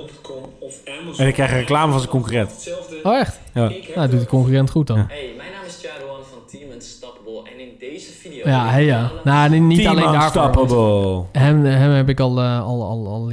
en 1.17 1.27
ik 1.27 1.33
krijg 1.33 1.51
een 1.51 1.57
reclame 1.57 1.91
van 1.91 1.99
zijn 1.99 2.11
concurrent. 2.11 2.69
Oh, 3.03 3.17
echt? 3.17 3.39
Ja. 3.53 3.71
Nou, 3.95 4.09
doet 4.09 4.19
de 4.19 4.25
concurrent 4.25 4.69
goed 4.69 4.87
dan. 4.87 4.97
Hey, 4.97 5.33
mijn 5.37 5.51
naam 5.51 5.65
is 5.65 5.79
Chadwan 5.81 6.19
van 6.29 6.39
Team 6.51 6.71
Unstoppable 6.71 7.49
en 7.53 7.59
in 7.59 7.69
deze 7.79 8.11
video... 8.11 8.47
Ja, 8.47 8.69
hey, 8.69 8.85
ja. 8.85 9.11
Nou, 9.23 9.59
niet 9.59 9.81
Team 9.81 9.97
alleen 9.97 10.11
daarvoor. 10.33 11.25
Hem, 11.31 11.65
hem 11.65 11.91
heb 11.91 12.09
ik 12.09 12.19
al, 12.19 12.39
eh, 12.39 12.65
al, 12.65 12.83
al, 12.83 13.07
al, 13.07 13.31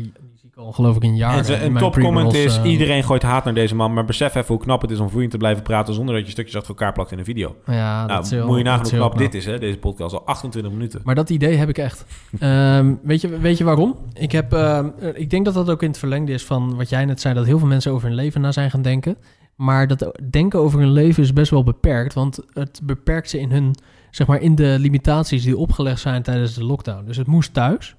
ik 0.53 0.59
al 0.59 0.73
geloof 0.73 0.97
ik 0.97 1.03
een 1.03 1.17
jaar. 1.17 1.49
En 1.49 1.65
een 1.65 1.73
mijn 1.73 1.85
topcomment 1.85 2.35
is, 2.35 2.59
eh, 2.59 2.71
iedereen 2.71 3.05
gooit 3.05 3.23
haat 3.23 3.45
naar 3.45 3.55
deze 3.55 3.75
man, 3.75 3.93
maar 3.93 4.05
besef 4.05 4.35
even 4.35 4.55
hoe 4.55 4.63
knap 4.63 4.81
het 4.81 4.91
is 4.91 4.99
om 4.99 5.09
vloeiend 5.09 5.31
te 5.33 5.39
blijven 5.39 5.63
praten 5.63 5.95
zonder 5.95 6.15
dat 6.15 6.25
je 6.25 6.31
stukjes 6.31 6.57
achter 6.57 6.71
elkaar 6.71 6.93
plakt 6.93 7.13
in 7.13 7.19
een 7.19 7.25
video. 7.25 7.57
Ja, 7.67 8.07
dat 8.07 8.25
is 8.25 8.31
nou, 8.31 8.43
heel- 8.43 8.51
moet 8.51 8.59
je 8.59 8.65
nagaan 8.65 8.83
hoe 8.83 8.93
knap 8.93 9.19
dit 9.19 9.35
is, 9.35 9.45
hè, 9.45 9.59
deze 9.59 9.79
podcast, 9.79 10.15
al 10.15 10.25
28 10.25 10.73
minuten. 10.73 11.01
Maar 11.05 11.15
dat 11.15 11.31
idee 11.31 11.57
heb 11.57 11.69
ik 11.69 11.79
echt. 11.79 12.05
Ehm, 12.39 12.95
weet, 13.03 13.21
je, 13.21 13.39
weet 13.39 13.59
je 13.59 13.65
waarom? 13.65 13.97
Ik, 14.13 14.33
heb, 14.33 14.53
ehm, 14.53 14.89
eh, 14.99 15.09
ik 15.15 15.31
denk 15.31 15.45
dat 15.45 15.55
dat 15.55 15.71
ook 15.71 15.83
in 15.83 15.89
het 15.89 15.99
verlengde 15.99 16.33
is 16.33 16.45
van 16.45 16.77
wat 16.77 16.89
jij 16.89 17.05
net 17.05 17.21
zei, 17.21 17.35
dat 17.35 17.47
heel 17.47 17.59
veel 17.59 17.69
mensen 17.69 17.93
over 17.93 18.07
hun 18.07 18.17
leven 18.17 18.41
na 18.41 18.53
zijn 18.53 18.71
gaan 18.71 18.83
denken. 18.83 19.17
Maar 19.57 19.87
dat 19.87 20.21
denken 20.31 20.61
over 20.61 20.79
hun 20.79 20.93
leven 20.93 21.23
is 21.23 21.33
best 21.33 21.51
wel 21.51 21.63
beperkt, 21.63 22.15
want 22.15 22.39
het 22.53 22.81
beperkt 22.83 23.31
ze 23.31 23.41
in 23.41 23.51
hun, 23.51 23.75
zeg 24.11 24.27
maar, 24.27 24.41
in 24.41 24.55
de 24.55 24.77
limitaties 24.79 25.43
die 25.43 25.57
opgelegd 25.57 26.01
zijn 26.01 26.23
tijdens 26.23 26.55
de 26.55 26.65
lockdown. 26.65 27.05
Dus 27.05 27.17
het 27.17 27.27
moest 27.27 27.55
thuis 27.55 27.97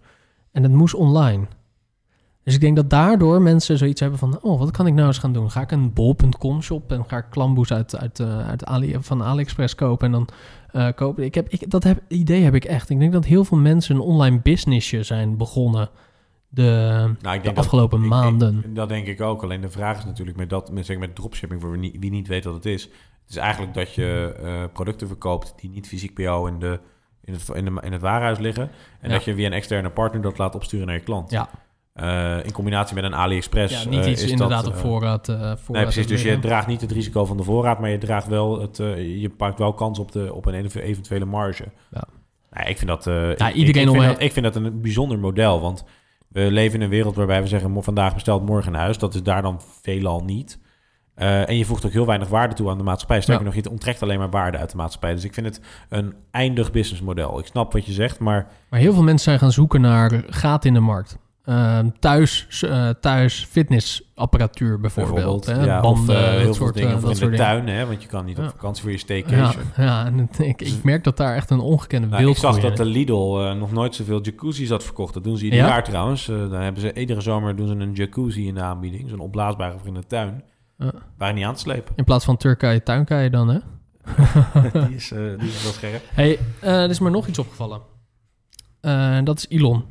en 0.51 0.63
het 0.63 0.71
moest 0.71 0.93
online. 0.93 1.47
Dus 2.43 2.53
ik 2.53 2.59
denk 2.61 2.75
dat 2.75 2.89
daardoor 2.89 3.41
mensen 3.41 3.77
zoiets 3.77 3.99
hebben 4.01 4.19
van, 4.19 4.39
oh, 4.41 4.59
wat 4.59 4.71
kan 4.71 4.87
ik 4.87 4.93
nou 4.93 5.07
eens 5.07 5.17
gaan 5.17 5.33
doen? 5.33 5.51
Ga 5.51 5.61
ik 5.61 5.71
een 5.71 5.93
bol.com 5.93 6.61
shop 6.61 6.91
en 6.91 7.05
ga 7.07 7.17
ik 7.17 7.25
klamboes 7.29 7.73
uit, 7.73 7.97
uit, 7.97 8.19
eh, 8.19 8.47
uit 8.49 8.65
Ali, 8.65 8.95
van 8.99 9.23
AliExpress 9.23 9.75
kopen 9.75 10.05
en 10.05 10.11
dan 10.11 10.27
eh, 10.71 10.87
kopen. 10.95 11.23
Ik 11.23 11.35
heb, 11.35 11.49
ik, 11.49 11.69
dat 11.69 11.83
heb, 11.83 12.01
idee 12.07 12.41
heb 12.43 12.55
ik 12.55 12.65
echt. 12.65 12.89
Ik 12.89 12.99
denk 12.99 13.11
dat 13.13 13.25
heel 13.25 13.43
veel 13.45 13.57
mensen 13.57 13.95
een 13.95 14.01
online 14.01 14.39
businessje 14.41 15.03
zijn 15.03 15.37
begonnen 15.37 15.89
de, 16.49 16.63
Nou, 17.21 17.37
de 17.37 17.43
dat- 17.43 17.57
afgelopen 17.57 17.97
ik- 17.97 18.03
ik- 18.03 18.09
maanden. 18.09 18.73
dat 18.73 18.89
denk 18.89 19.07
ik 19.07 19.21
ook. 19.21 19.43
Alleen 19.43 19.61
de 19.61 19.69
vraag 19.69 19.97
is 19.97 20.05
natuurlijk 20.05 20.37
met, 20.37 20.49
dat, 20.49 20.71
met, 20.71 20.85
zeg, 20.85 20.97
met 20.97 21.15
dropshipping, 21.15 21.61
voor 21.61 21.71
wie 21.71 21.79
niet, 21.79 21.95
wie 21.99 22.11
niet 22.11 22.27
weet 22.27 22.43
wat 22.43 22.53
het 22.53 22.65
is. 22.65 22.83
Het 22.83 23.29
is 23.29 23.35
eigenlijk 23.35 23.73
dat 23.73 23.93
je 23.93 24.35
eh, 24.43 24.63
producten 24.73 25.07
verkoopt 25.07 25.53
die 25.61 25.69
niet 25.69 25.87
fysiek 25.87 26.15
bij 26.15 26.23
jou 26.25 26.49
in, 26.49 26.59
de, 26.59 26.79
in, 27.23 27.33
het, 27.33 27.49
in, 27.53 27.65
de, 27.65 27.81
in 27.81 27.91
het 27.91 28.01
warenhuis 28.01 28.39
liggen. 28.39 28.63
En 28.99 29.09
Ja. 29.09 29.15
dat 29.15 29.23
je 29.23 29.35
via 29.35 29.45
een 29.45 29.53
externe 29.53 29.89
partner 29.89 30.21
dat 30.21 30.37
laat 30.37 30.55
opsturen 30.55 30.85
naar 30.87 30.95
je 30.95 31.01
klant. 31.03 31.31
Ja. 31.31 31.49
Eh, 31.93 32.43
in 32.45 32.51
combinatie 32.51 32.95
met 32.95 33.03
een 33.03 33.15
AliExpress. 33.15 33.83
ja, 33.83 33.89
niet 33.89 34.05
eh, 34.05 34.11
iets 34.11 34.23
is 34.23 34.31
inderdaad 34.31 34.63
dat, 34.63 34.73
op 34.73 34.77
eh, 34.79 34.81
voorraad. 34.85 35.29
eh 35.29 35.35
voorraad 35.35 35.67
Nee, 35.67 35.83
precies. 35.83 36.07
Dus 36.07 36.21
je 36.21 36.39
draagt 36.39 36.67
niet 36.67 36.81
het 36.81 36.91
risico 36.91 37.25
van 37.25 37.37
de 37.37 37.43
voorraad, 37.43 37.79
maar 37.79 37.89
je 37.89 37.97
draagt 37.97 38.27
wel 38.27 38.61
het, 38.61 38.77
je 38.97 39.31
pakt 39.37 39.59
wel 39.59 39.73
kans 39.73 39.99
op, 39.99 40.11
de, 40.11 40.33
op 40.33 40.45
een 40.45 40.53
eventu- 40.53 40.79
eventuele 40.79 41.25
marge. 41.25 41.63
Ja. 41.91 42.03
Nou, 42.51 42.69
ik 42.69 42.77
vind 42.77 42.89
dat, 42.89 43.05
ik- 43.07 43.39
ik, 43.39 43.53
iedereen 43.53 43.83
ik, 43.83 43.89
om 43.89 43.95
vind 43.95 44.07
dat, 44.13 44.21
ik 44.21 44.31
vind 44.31 44.45
dat 44.45 44.55
een 44.55 44.81
bijzonder 44.81 45.19
model, 45.19 45.61
want 45.61 45.83
we 46.27 46.51
leven 46.51 46.75
in 46.75 46.81
een 46.81 46.89
wereld 46.89 47.15
waarbij 47.15 47.41
we 47.41 47.47
zeggen 47.47 47.83
vandaag 47.83 48.13
besteld, 48.13 48.45
morgen 48.45 48.71
naar 48.71 48.81
huis. 48.81 48.97
Dat 48.97 49.13
is 49.15 49.23
daar 49.23 49.41
dan 49.41 49.61
veelal 49.81 50.23
niet. 50.23 50.59
En 51.15 51.57
je 51.57 51.65
voegt 51.65 51.85
ook 51.85 51.91
heel 51.91 52.05
weinig 52.05 52.27
waarde 52.27 52.55
toe 52.55 52.69
aan 52.69 52.77
de 52.77 52.83
maatschappij. 52.83 53.21
Sterker 53.21 53.45
Ja. 53.45 53.53
nog, 53.53 53.63
je 53.63 53.69
onttrekt 53.69 54.03
alleen 54.03 54.19
maar 54.19 54.29
waarde 54.29 54.57
uit 54.57 54.69
de 54.71 54.77
maatschappij. 54.77 55.13
Dus 55.13 55.23
ik 55.23 55.33
vind 55.33 55.45
het 55.45 55.61
een 55.89 56.13
eindig 56.31 56.71
businessmodel. 56.71 57.39
Ik 57.39 57.45
snap 57.45 57.73
wat 57.73 57.85
je 57.85 57.91
zegt, 57.91 58.19
maar 58.19 58.47
Maar 58.69 58.79
heel 58.79 58.93
veel 58.93 59.03
mensen 59.03 59.23
zijn 59.25 59.39
gaan 59.39 59.51
zoeken 59.51 59.81
naar 59.81 60.23
gaten 60.27 60.67
in 60.67 60.73
de 60.73 60.79
markt. 60.79 61.17
Ehm, 61.43 61.89
thuis, 61.99 62.47
eh, 62.63 62.89
thuis 62.89 63.45
fitnessapparatuur 63.49 64.79
bijvoorbeeld. 64.79 65.45
hè, 65.45 65.63
ja, 65.63 65.81
banden, 65.81 66.15
of 66.15 66.21
eh, 66.21 66.29
heel 66.29 66.53
soort, 66.53 66.73
dingen 66.73 66.89
eh, 66.93 66.97
voor 66.99 67.09
dat 67.09 67.19
in 67.21 67.29
de 67.29 67.35
soort 67.37 67.37
dingen. 67.47 67.63
tuin, 67.65 67.67
hè, 67.77 67.85
want 67.85 68.01
je 68.01 68.07
kan 68.07 68.25
niet 68.25 68.37
op 68.37 68.43
Ja. 68.43 68.49
vakantie 68.49 68.81
voor 68.81 68.91
je 68.91 68.97
Ja, 68.97 69.03
staycation. 69.03 69.63
ja 69.77 70.05
en 70.05 70.17
het- 70.17 70.39
ik, 70.39 70.61
ik 70.61 70.83
merk 70.83 71.03
dat 71.03 71.17
daar 71.17 71.35
echt 71.35 71.49
een 71.49 71.59
ongekende 71.59 72.07
Nou, 72.07 72.29
ik 72.29 72.37
zag 72.37 72.59
dat 72.59 72.71
is. 72.71 72.77
de 72.77 72.85
Lidl 72.85 73.37
nog 73.57 73.71
nooit 73.71 73.95
zoveel 73.95 74.19
jacuzzis 74.21 74.69
had 74.69 74.83
verkocht. 74.83 75.13
Dat 75.13 75.23
doen 75.23 75.37
ze 75.37 75.43
ieder 75.43 75.59
Ja? 75.59 75.67
jaar 75.67 75.83
trouwens. 75.83 76.25
Dan 76.25 76.51
hebben 76.51 76.81
ze 76.81 76.93
iedere 76.93 77.21
zomer 77.21 77.55
doen 77.55 77.67
ze 77.67 77.73
een 77.73 77.93
jacuzzi 77.93 78.47
in 78.47 78.53
de 78.53 78.61
aanbieding. 78.61 79.09
Zo'n 79.09 79.19
opblaasbare 79.19 79.77
voor 79.77 79.87
in 79.87 79.93
de 79.93 80.05
tuin. 80.07 80.43
Ja. 80.77 80.91
Waar 81.17 81.33
niet 81.33 81.45
aan 81.45 81.53
te 81.53 81.59
slepen. 81.59 81.93
In 81.95 82.03
plaats 82.03 82.25
van 82.25 82.37
Turkije, 82.37 82.83
tuinkije 82.83 83.29
dan, 83.29 83.47
hè? 83.49 83.59
die, 84.87 84.95
is, 84.95 85.07
die 85.07 85.47
is 85.49 85.63
wel 85.63 85.71
scherp. 85.71 86.03
hey, 86.13 86.39
er 86.61 86.89
is 86.89 86.99
maar 86.99 87.11
nog 87.11 87.27
iets 87.27 87.39
opgevallen. 87.39 87.81
Dat 89.23 89.37
is 89.37 89.45
Elon. 89.49 89.83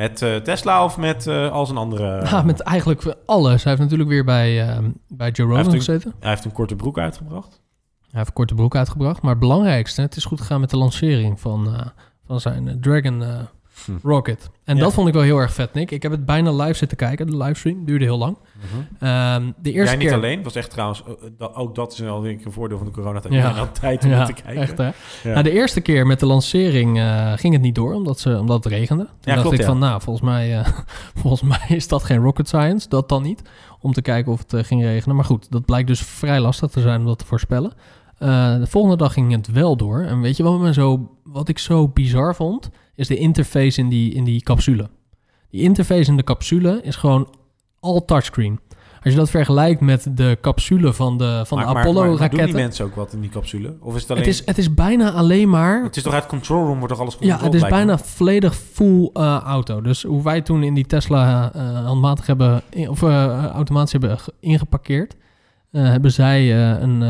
Met 0.00 0.22
eh, 0.22 0.36
Tesla 0.36 0.84
of 0.84 0.96
met 0.96 1.26
eh, 1.26 1.52
als 1.52 1.70
een 1.70 1.76
andere... 1.76 2.24
Ja, 2.24 2.42
met 2.52 2.60
eigenlijk 2.60 3.16
alles. 3.26 3.62
Hij 3.62 3.72
heeft 3.72 3.82
natuurlijk 3.82 4.10
weer 4.10 4.24
bij, 4.24 4.68
ehm, 4.68 4.90
bij 5.08 5.30
Joe 5.30 5.48
Rogan 5.48 5.72
gezeten. 5.72 6.14
Hij 6.20 6.30
heeft 6.30 6.44
een 6.44 6.52
korte 6.52 6.76
broek 6.76 6.98
uitgebracht. 6.98 7.60
Hij 8.00 8.08
heeft 8.10 8.28
een 8.28 8.34
korte 8.34 8.54
broek 8.54 8.76
uitgebracht. 8.76 9.22
Maar 9.22 9.30
het 9.30 9.40
belangrijkste, 9.40 10.00
het 10.00 10.16
is 10.16 10.24
goed 10.24 10.40
gegaan 10.40 10.60
met 10.60 10.70
de 10.70 10.76
lancering 10.76 11.40
van, 11.40 11.74
eh, 11.74 11.86
van 12.26 12.40
zijn 12.40 12.80
Dragon 12.80 13.22
Hm. 13.84 13.92
Rocket. 14.08 14.50
En 14.64 14.76
Ja. 14.76 14.82
dat 14.82 14.92
vond 14.92 15.08
ik 15.08 15.14
wel 15.14 15.22
heel 15.22 15.38
erg 15.38 15.52
vet, 15.52 15.74
Nick. 15.74 15.90
Ik 15.90 16.02
heb 16.02 16.12
het 16.12 16.24
bijna 16.26 16.52
live 16.52 16.74
zitten 16.74 16.96
kijken. 16.96 17.26
De 17.26 17.36
livestream 17.36 17.84
duurde 17.84 18.04
heel 18.04 18.18
lang. 18.18 18.36
Ehm, 18.98 19.50
de 19.62 19.72
eerste 19.72 19.90
Jij 19.90 19.96
niet 19.96 20.06
keer... 20.08 20.16
alleen. 20.16 20.42
Was 20.42 20.54
echt 20.54 20.70
trouwens... 20.70 21.02
eh, 21.06 21.12
dat- 21.38 21.54
ook 21.54 21.74
dat 21.74 21.92
is 21.92 21.98
wel 21.98 22.22
weer 22.22 22.38
een 22.44 22.52
voordeel 22.52 22.76
van 22.78 22.86
de 22.86 22.92
coronatijd. 22.92 23.34
Ja. 23.34 23.50
Had 23.52 23.80
tijd 23.80 24.04
om 24.04 24.10
Ja, 24.10 24.24
te 24.24 24.32
kijken. 24.32 24.62
echt 24.62 24.78
hè. 24.78 24.84
Ja. 24.84 24.92
Nou, 25.24 25.42
de 25.42 25.50
eerste 25.50 25.80
keer 25.80 26.06
met 26.06 26.20
de 26.20 26.26
lancering 26.26 26.98
eh, 26.98 27.32
ging 27.36 27.52
het 27.52 27.62
niet 27.62 27.74
door, 27.74 27.94
omdat, 27.94 28.20
ze, 28.20 28.38
omdat 28.38 28.64
het 28.64 28.72
regende. 28.72 29.04
Toen 29.04 29.14
Ja, 29.20 29.28
dacht 29.30 29.40
klopt, 29.40 29.54
ik 29.54 29.60
ja. 29.60 29.66
van, 29.66 29.78
nou, 29.78 30.00
volgens 30.02 30.24
mij, 30.30 30.58
eh, 30.58 30.66
volgens 31.20 31.42
mij 31.42 31.76
is 31.76 31.88
dat 31.88 32.04
geen 32.04 32.18
rocket 32.22 32.48
science. 32.48 32.88
Dat 32.88 33.08
dan 33.08 33.22
niet, 33.22 33.42
om 33.80 33.92
te 33.92 34.02
kijken 34.02 34.32
of 34.32 34.38
het 34.38 34.52
eh, 34.52 34.64
ging 34.64 34.82
regenen. 34.82 35.16
Maar 35.16 35.24
goed, 35.24 35.50
dat 35.50 35.64
blijkt 35.64 35.88
dus 35.88 36.00
vrij 36.00 36.40
lastig 36.40 36.70
te 36.70 36.80
zijn 36.80 37.00
om 37.00 37.06
dat 37.06 37.18
te 37.18 37.26
voorspellen. 37.26 37.72
Eh, 38.20 38.58
de 38.58 38.66
volgende 38.66 38.96
dag 38.96 39.12
ging 39.12 39.32
het 39.32 39.52
wel 39.52 39.76
door. 39.76 40.00
En 40.02 40.20
weet 40.20 40.36
je 40.36 40.42
wat, 40.42 40.58
me 40.60 40.72
zo, 40.72 41.10
wat 41.24 41.48
ik 41.48 41.58
zo 41.58 41.88
bizar 41.88 42.34
vond? 42.34 42.70
Is 42.94 43.08
de 43.08 43.16
interface 43.16 43.80
in 43.80 43.88
die, 43.88 44.14
in 44.14 44.24
die 44.24 44.42
capsule. 44.42 44.88
Die 45.50 45.62
interface 45.62 46.10
in 46.10 46.16
de 46.16 46.24
capsule 46.24 46.80
is 46.82 46.96
gewoon 46.96 47.34
all 47.80 48.00
touchscreen. 48.06 48.60
Als 49.02 49.12
je 49.12 49.18
dat 49.18 49.30
vergelijkt 49.30 49.80
met 49.80 50.06
de 50.16 50.38
capsule 50.40 50.92
van 50.92 51.18
de, 51.18 51.42
van 51.46 51.58
Maar- 51.58 51.66
de 51.66 51.72
maar 51.72 51.82
doen 51.84 51.92
die 51.92 52.02
Apollo-raketten... 52.02 52.56
mensen 52.56 52.84
ook 52.84 52.94
wat 52.94 53.12
in 53.12 53.20
die 53.20 53.30
capsule? 53.30 53.76
Of 53.80 53.94
is 53.94 54.00
het 54.02 54.10
alleen... 54.10 54.22
Het 54.22 54.32
is, 54.32 54.42
het 54.46 54.58
is 54.58 54.74
bijna 54.74 55.10
alleen 55.12 55.48
maar... 55.48 55.82
het 55.82 55.96
is 55.96 56.02
toch 56.02 56.12
uit 56.14 56.26
control 56.26 56.64
room 56.64 56.78
wordt 56.78 56.88
toch 56.92 57.02
alles 57.02 57.16
Ja, 57.20 57.38
het 57.40 57.54
is 57.54 57.62
me? 57.62 57.68
bijna 57.68 57.98
volledig 57.98 58.54
full 58.56 59.10
eh, 59.12 59.40
auto. 59.44 59.80
Dus 59.80 60.02
hoe 60.02 60.22
wij 60.22 60.40
toen 60.40 60.62
in 60.62 60.74
die 60.74 60.86
Tesla 60.86 61.52
eh 61.52 61.84
handmatig 61.86 62.26
hebben, 62.26 62.62
in- 62.70 62.88
of 62.88 63.02
automatisch 63.02 63.92
hebben 63.92 64.18
ge- 64.18 64.32
ingeparkeerd, 64.40 65.16
hebben 65.70 66.12
zij 66.12 66.54
een 66.82 67.02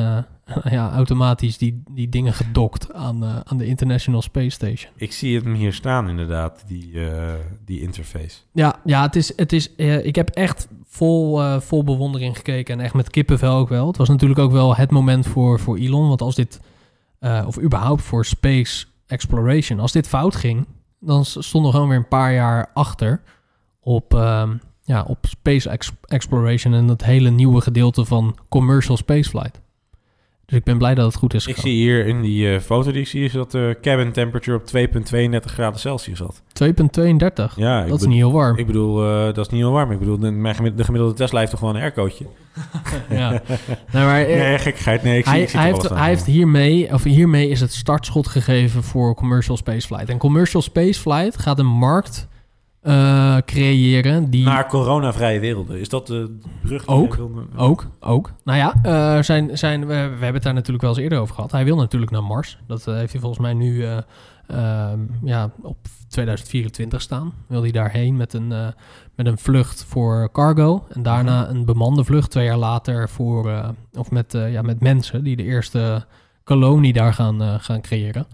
ja, 0.70 0.92
automatisch 0.92 1.58
die, 1.58 1.82
die 1.90 2.08
dingen 2.08 2.32
gedokt 2.32 2.92
aan, 2.92 3.24
eh, 3.24 3.40
aan 3.44 3.56
de 3.56 3.66
International 3.66 4.22
Space 4.22 4.50
Station. 4.50 4.92
Ik 4.96 5.12
zie 5.12 5.40
hem 5.40 5.54
hier 5.54 5.72
staan 5.72 6.08
inderdaad, 6.08 6.64
die, 6.66 7.08
eh, 7.08 7.32
die 7.64 7.80
interface. 7.80 8.38
Ja, 8.52 8.80
ja 8.84 9.02
het 9.02 9.16
is, 9.16 9.32
het 9.36 9.52
is, 9.52 9.74
eh, 9.74 10.06
ik 10.06 10.14
heb 10.14 10.28
echt 10.30 10.68
vol, 10.84 11.40
vol 11.60 11.84
bewondering 11.84 12.36
gekeken 12.36 12.78
en 12.78 12.84
echt 12.84 12.94
met 12.94 13.10
kippenvel 13.10 13.56
ook 13.56 13.68
wel. 13.68 13.86
Het 13.86 13.96
was 13.96 14.08
natuurlijk 14.08 14.40
ook 14.40 14.52
wel 14.52 14.76
het 14.76 14.90
moment 14.90 15.26
voor, 15.26 15.60
voor 15.60 15.76
Elon, 15.76 16.08
want 16.08 16.22
als 16.22 16.34
dit, 16.34 16.60
of 17.46 17.60
überhaupt 17.60 18.02
voor 18.02 18.24
space 18.24 18.86
exploration, 19.06 19.80
als 19.80 19.92
dit 19.92 20.08
fout 20.08 20.36
ging, 20.36 20.66
dan 21.00 21.24
stonden 21.24 21.70
we 21.70 21.76
gewoon 21.76 21.88
weer 21.88 21.98
een 21.98 22.08
paar 22.08 22.32
jaar 22.32 22.70
achter 22.74 23.22
op, 23.80 24.14
ehm, 24.14 24.56
ja, 24.82 25.02
op 25.02 25.26
space 25.26 25.68
ex- 25.68 25.92
exploration 26.04 26.74
en 26.74 26.88
het 26.88 27.04
hele 27.04 27.30
nieuwe 27.30 27.60
gedeelte 27.60 28.04
van 28.04 28.36
commercial 28.48 28.96
spaceflight. 28.96 29.60
Dus 30.50 30.58
ik 30.58 30.64
ben 30.64 30.78
blij 30.78 30.94
dat 30.94 31.06
het 31.06 31.14
goed 31.14 31.34
is 31.34 31.46
Ik 31.46 31.56
zie 31.56 31.72
hier 31.72 32.06
in 32.06 32.22
die 32.22 32.54
eh, 32.54 32.60
foto 32.60 32.92
die 32.92 33.00
ik 33.00 33.06
zie, 33.06 33.24
is 33.24 33.32
dat 33.32 33.50
de 33.50 33.78
cabin 33.80 34.12
temperature 34.12 34.56
op 34.56 34.62
2,32 34.62 35.52
graden 35.52 35.80
Celsius 35.80 36.18
zat. 36.18 36.42
2,32. 36.42 37.54
Ja, 37.56 37.84
dat 37.84 38.00
is 38.00 38.06
niet 38.06 38.16
heel 38.16 38.32
warm. 38.32 38.56
Ik 38.58 38.66
bedoel, 38.66 39.04
eh, 39.04 39.24
dat 39.24 39.38
is 39.38 39.48
niet 39.48 39.60
heel 39.60 39.72
warm. 39.72 39.90
Ik 39.90 39.98
bedoel, 39.98 40.18
de, 40.18 40.30
mijn 40.30 40.54
gemiddelde, 40.54 40.76
de 40.76 40.84
gemiddelde 40.84 41.14
Tesla 41.14 41.38
heeft 41.38 41.50
toch 41.50 41.60
gewoon 41.60 41.74
een 41.74 41.80
aircootje? 41.80 42.26
ja. 43.10 43.30
nee, 43.92 44.04
maar, 44.04 44.20
eh, 44.20 44.38
Nee, 44.38 44.58
gekkigheid. 44.58 45.02
Nee, 45.02 45.18
ik 45.18 45.24
zie, 45.24 45.32
hij, 45.32 45.42
ik 45.42 45.48
zie 45.48 45.58
hij, 45.58 45.68
heeft, 45.68 45.88
hij 45.88 46.08
heeft 46.08 46.24
hiermee, 46.24 46.92
of 46.92 47.02
hiermee 47.02 47.48
is 47.48 47.60
het 47.60 47.72
startschot 47.72 48.28
gegeven 48.28 48.82
voor 48.82 49.14
commercial 49.14 49.56
spaceflight. 49.56 50.08
En 50.08 50.18
commercial 50.18 50.62
spaceflight 50.62 51.38
gaat 51.38 51.58
een 51.58 51.66
markt 51.66 52.28
eh, 52.81 53.37
creëren 53.45 54.31
die 54.31 54.45
Naar 54.45 54.69
coronavrije 54.69 55.40
werelden. 55.40 55.79
Is 55.81 55.88
dat 55.88 56.07
de 56.07 56.37
brug 56.62 56.85
die 56.85 56.95
Ook. 56.97 57.14
wilde- 57.14 57.47
ook, 57.57 57.87
ook. 58.01 58.33
Nou 58.45 58.59
ja, 58.59 58.75
eh, 58.83 59.23
zijn, 59.23 59.59
zijn, 59.59 59.81
we, 59.81 59.87
we 59.87 59.95
hebben 59.95 60.35
het 60.35 60.43
daar 60.43 60.55
natuurlijk 60.55 60.83
wel 60.83 60.90
eens 60.90 61.01
eerder 61.03 61.19
over 61.19 61.35
gehad. 61.35 61.53
Hij 61.53 61.64
wil 61.64 61.77
natuurlijk 61.77 62.11
naar 62.11 62.25
Mars. 62.25 62.59
Dat 62.66 62.87
eh, 62.87 62.95
heeft 62.95 63.12
hij 63.12 63.21
volgens 63.21 63.40
mij 63.40 63.55
nu 63.55 63.85
eh, 63.85 63.99
ehm, 64.47 64.99
ja, 65.23 65.51
op 65.62 65.77
2024 66.09 67.01
staan. 67.01 67.33
Wil 67.47 67.62
hij 67.62 67.71
daarheen 67.71 68.16
met 68.16 68.33
een, 68.33 68.49
met 69.14 69.27
een 69.27 69.38
vlucht 69.38 69.85
voor 69.85 70.29
cargo. 70.33 70.87
En 70.88 71.03
daarna 71.03 71.49
een 71.49 71.64
bemande 71.64 72.05
vlucht 72.05 72.31
twee 72.31 72.45
jaar 72.45 72.57
later 72.57 73.09
voor, 73.09 73.73
of 73.93 74.11
met, 74.11 74.33
ja, 74.33 74.62
met 74.62 74.81
mensen 74.81 75.25
die 75.25 75.37
de 75.37 75.43
eerste 75.43 76.07
kolonie 76.45 76.93
daar 76.93 77.14
gaan, 77.14 77.61
gaan 77.61 77.81
creëren. 77.81 78.27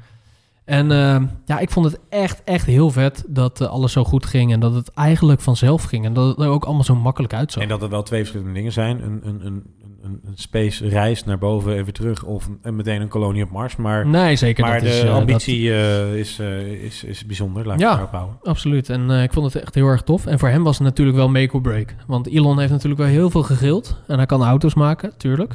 En 0.67 0.91
eh, 0.91 1.23
ja, 1.45 1.59
ik 1.59 1.71
vond 1.71 1.87
het 1.87 2.01
echt, 2.09 2.43
echt 2.45 2.67
heel 2.67 2.91
vet 2.91 3.25
dat 3.27 3.61
eh, 3.61 3.69
alles 3.69 3.93
zo 3.93 4.05
goed 4.05 4.27
ging. 4.27 4.53
En 4.53 4.61
dat 4.61 4.75
het 4.75 4.91
eigenlijk 4.95 5.41
vanzelf 5.41 5.83
ging. 5.83 6.05
En 6.05 6.13
dat 6.13 6.29
het 6.29 6.47
er 6.47 6.49
ook 6.49 6.65
allemaal 6.65 6.85
zo 6.85 6.95
makkelijk 6.95 7.33
uitzag. 7.33 7.63
En 7.63 7.69
dat 7.69 7.83
er 7.83 7.89
wel 7.89 8.03
twee 8.03 8.21
verschillende 8.21 8.53
dingen 8.53 8.73
zijn. 8.73 9.03
Een, 9.03 9.21
een, 9.25 9.47
een, 9.47 9.65
een, 10.07 10.21
een 10.27 10.37
space 10.37 10.89
reis 10.89 11.25
naar 11.25 11.39
boven 11.39 11.77
en 11.77 11.85
weer 11.85 11.93
terug. 11.93 12.25
Of 12.25 12.47
een, 12.47 12.59
en 12.63 12.77
meteen 12.77 13.01
een 13.01 13.09
kolonie 13.09 13.43
op 13.43 13.51
Mars. 13.51 13.77
Maar, 13.77 14.07
Nee, 14.07 14.37
zeker. 14.37 14.65
maar 14.65 14.73
dat 14.73 14.83
de 14.83 14.89
is, 14.89 15.01
eh, 15.01 15.07
dat- 15.07 15.15
ambitie 15.17 15.73
eh, 15.73 16.15
is, 16.19 16.39
eh, 16.39 16.59
is, 16.85 17.05
is 17.05 17.27
bijzonder. 17.27 17.67
Laat 17.67 17.75
ik 17.75 17.81
Ja. 17.81 18.09
absoluut. 18.43 18.91
En 18.91 19.11
ik 19.11 19.33
vond 19.33 19.53
het 19.53 19.63
echt 19.63 19.75
heel 19.75 19.87
erg 19.87 20.03
tof. 20.03 20.27
En 20.27 20.39
voor 20.39 20.49
hem 20.49 20.63
was 20.63 20.79
het 20.79 20.87
natuurlijk 20.87 21.17
wel 21.17 21.29
make 21.29 21.53
or 21.55 21.61
break. 21.61 21.95
Want 22.07 22.27
Elon 22.27 22.59
heeft 22.59 22.73
natuurlijk 22.73 23.01
wel 23.01 23.11
heel 23.11 23.31
veel 23.31 23.43
gegild. 23.43 24.01
En 24.07 24.17
hij 24.17 24.27
kan 24.27 24.43
auto's 24.45 24.75
maken, 24.75 25.13
tuurlijk. 25.17 25.55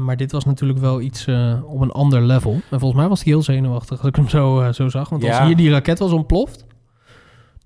Maar 0.00 0.16
dit 0.16 0.32
was 0.32 0.44
natuurlijk 0.44 0.78
wel 0.78 1.00
iets 1.00 1.26
op 1.64 1.80
een 1.80 1.90
ander 1.92 2.22
level. 2.22 2.52
En 2.70 2.78
volgens 2.80 3.00
mij 3.00 3.08
was 3.08 3.22
hij 3.24 3.32
heel 3.32 3.42
zenuwachtig 3.42 3.98
als 3.98 4.08
ik 4.08 4.16
hem 4.16 4.28
zo, 4.28 4.72
zo 4.72 4.88
zag. 4.88 5.08
Want 5.08 5.24
als 5.24 5.38
hier 5.40 5.56
die 5.56 5.70
raket 5.70 5.98
was 5.98 6.12
ontploft, 6.12 6.66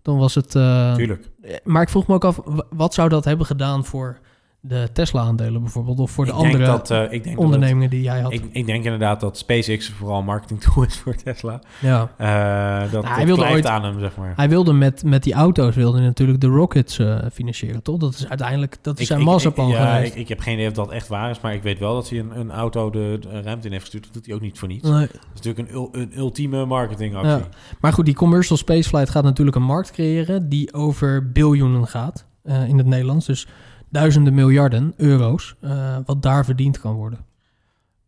dan 0.02 0.18
was 0.18 0.34
het... 0.34 0.54
eh, 0.54 0.94
Tuurlijk. 0.94 1.30
maar 1.64 1.82
ik 1.82 1.88
vroeg 1.88 2.06
me 2.06 2.14
ook 2.14 2.24
af, 2.24 2.40
wa- 2.44 2.64
wat 2.70 2.94
zou 2.94 3.08
dat 3.08 3.24
hebben 3.24 3.46
gedaan 3.46 3.84
voor 3.84 4.18
de 4.64 4.88
Tesla-aandelen 4.92 5.60
bijvoorbeeld? 5.62 5.98
Of 6.00 6.10
voor 6.10 6.24
de 6.24 6.30
ik 6.30 6.36
andere 6.36 6.56
denk 6.56 6.66
dat, 6.70 6.90
eh, 6.90 7.02
ik 7.02 7.24
denk 7.24 7.36
dat 7.36 7.44
ondernemingen 7.44 7.90
die 7.90 8.02
jij 8.02 8.20
had? 8.20 8.32
ik, 8.32 8.44
ik 8.52 8.66
denk 8.66 8.84
inderdaad 8.84 9.20
dat 9.20 9.38
SpaceX 9.38 9.88
vooral 9.90 10.22
marketing 10.22 10.60
tool 10.64 10.84
is 10.84 10.96
voor 10.98 11.14
Tesla. 11.14 11.60
ja. 11.80 12.10
Eh 12.16 12.92
dat 12.92 13.02
Nou, 13.02 13.14
hij 13.14 13.26
wilde 13.26 13.44
ooit- 13.48 13.66
aan 13.66 13.84
hem, 13.84 14.00
zeg 14.00 14.16
maar. 14.16 14.32
Hij 14.36 14.48
wilde 14.48 14.72
met, 14.72 15.04
met 15.04 15.22
die 15.22 15.32
auto's 15.34 15.74
wilde 15.74 15.96
hij 15.98 16.06
natuurlijk 16.06 16.40
de 16.40 16.46
rockets 16.46 16.98
eh, 16.98 17.18
financieren, 17.32 17.82
toch? 17.82 17.96
Dat 17.98 18.14
is 18.14 18.28
uiteindelijk 18.28 18.76
dat 18.82 18.94
is 18.94 19.00
Ik- 19.00 19.06
zijn 19.06 19.20
masterplan 19.22 19.68
ik, 19.68 19.74
ja, 19.74 19.94
geweest. 19.94 20.12
ik, 20.14 20.20
ik 20.20 20.28
heb 20.28 20.40
geen 20.40 20.54
idee 20.54 20.68
of 20.68 20.72
dat 20.74 20.90
echt 20.90 21.08
waar 21.08 21.30
is, 21.30 21.40
maar 21.40 21.54
ik 21.54 21.62
weet 21.62 21.78
wel 21.78 21.94
dat 21.94 22.08
hij 22.08 22.18
een, 22.18 22.38
een 22.38 22.50
auto 22.50 22.90
de, 22.90 23.18
de 23.20 23.40
ruimte 23.42 23.66
in 23.66 23.72
heeft 23.72 23.82
gestuurd. 23.84 24.04
Dat 24.04 24.12
doet 24.14 24.26
hij 24.26 24.34
ook 24.34 24.40
niet 24.40 24.58
voor 24.58 24.68
niets. 24.68 24.88
Nee. 24.88 25.06
Dat 25.06 25.10
is 25.34 25.40
natuurlijk 25.42 25.68
een, 25.72 25.88
een 26.00 26.12
ultieme 26.18 26.64
marketingactie. 26.66 27.30
Ja. 27.30 27.48
Maar 27.80 27.92
goed, 27.92 28.04
die 28.04 28.14
commercial 28.14 28.56
spaceflight 28.58 29.10
gaat 29.10 29.24
natuurlijk 29.24 29.56
een 29.56 29.62
markt 29.62 29.90
creëren 29.92 30.48
die 30.48 30.72
over 30.74 31.32
biljoenen 31.32 31.86
gaat 31.86 32.26
in 32.68 32.78
het 32.78 32.86
Nederlands. 32.86 33.26
Dus 33.26 33.46
duizenden 33.92 34.34
miljarden 34.34 34.94
euro's, 34.96 35.54
eh, 35.60 35.96
wat 36.04 36.22
daar 36.22 36.44
verdiend 36.44 36.80
kan 36.80 36.94
worden. 36.94 37.18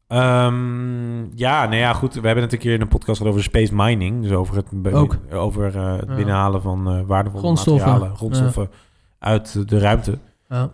Ehm, 0.08 1.36
ja, 1.36 1.64
nou 1.64 1.76
ja, 1.76 1.92
goed. 1.92 2.14
We 2.14 2.26
hebben 2.26 2.44
het 2.44 2.52
een 2.52 2.58
keer 2.58 2.74
in 2.74 2.80
een 2.80 2.88
podcast 2.88 3.16
gehad 3.16 3.32
over 3.32 3.44
space 3.44 3.74
mining. 3.74 4.22
Dus 4.22 4.32
over 4.32 4.56
het, 4.56 4.94
Ook. 4.94 5.18
over 5.32 5.76
eh, 5.76 5.96
het 5.96 6.08
Ja. 6.08 6.14
binnenhalen 6.14 6.62
van 6.62 6.88
eh, 6.88 7.00
waardevolle 7.06 7.42
Grondstoffen. 7.42 7.86
materialen, 7.88 8.16
grondstoffen 8.16 8.70
uit 9.18 9.68
de 9.68 9.78
ruimte. 9.78 10.18
Ja. 10.48 10.70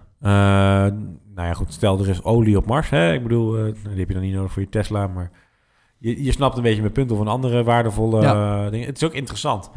Nou 1.35 1.49
ja, 1.49 1.53
goed. 1.55 1.73
Stel, 1.73 1.99
er 2.01 2.09
is 2.09 2.23
olie 2.25 2.57
op 2.57 2.67
Mars. 2.67 2.91
Hè? 2.91 3.13
Ik 3.13 3.23
bedoel, 3.23 3.57
eh, 3.59 3.65
die 3.65 3.99
heb 3.99 4.09
je 4.09 4.15
dan 4.15 4.23
niet 4.23 4.35
nodig 4.35 4.53
voor 4.53 4.63
je 4.63 4.69
Tesla. 4.69 5.07
Maar 5.07 5.31
je, 5.99 6.25
je 6.25 6.33
snapt 6.33 6.57
een 6.57 6.63
beetje 6.63 6.81
mijn 6.81 6.93
punt 6.93 7.11
of 7.13 7.19
een 7.19 7.29
andere 7.29 7.63
waardevolle 7.65 8.21
Ja. 8.23 8.71
dingen. 8.71 8.87
Het 8.87 8.97
is 8.97 9.05
ook 9.05 9.15
interessant. 9.15 9.71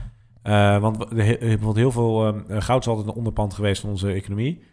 Want 0.79 1.09
bijvoorbeeld 1.09 1.75
heel 1.75 1.91
veel 1.91 2.27
eh, 2.47 2.61
goud 2.61 2.81
is 2.81 2.87
altijd 2.87 3.07
een 3.07 3.13
onderpand 3.13 3.53
geweest 3.53 3.81
van 3.81 3.89
onze 3.89 4.11
economie. 4.11 4.63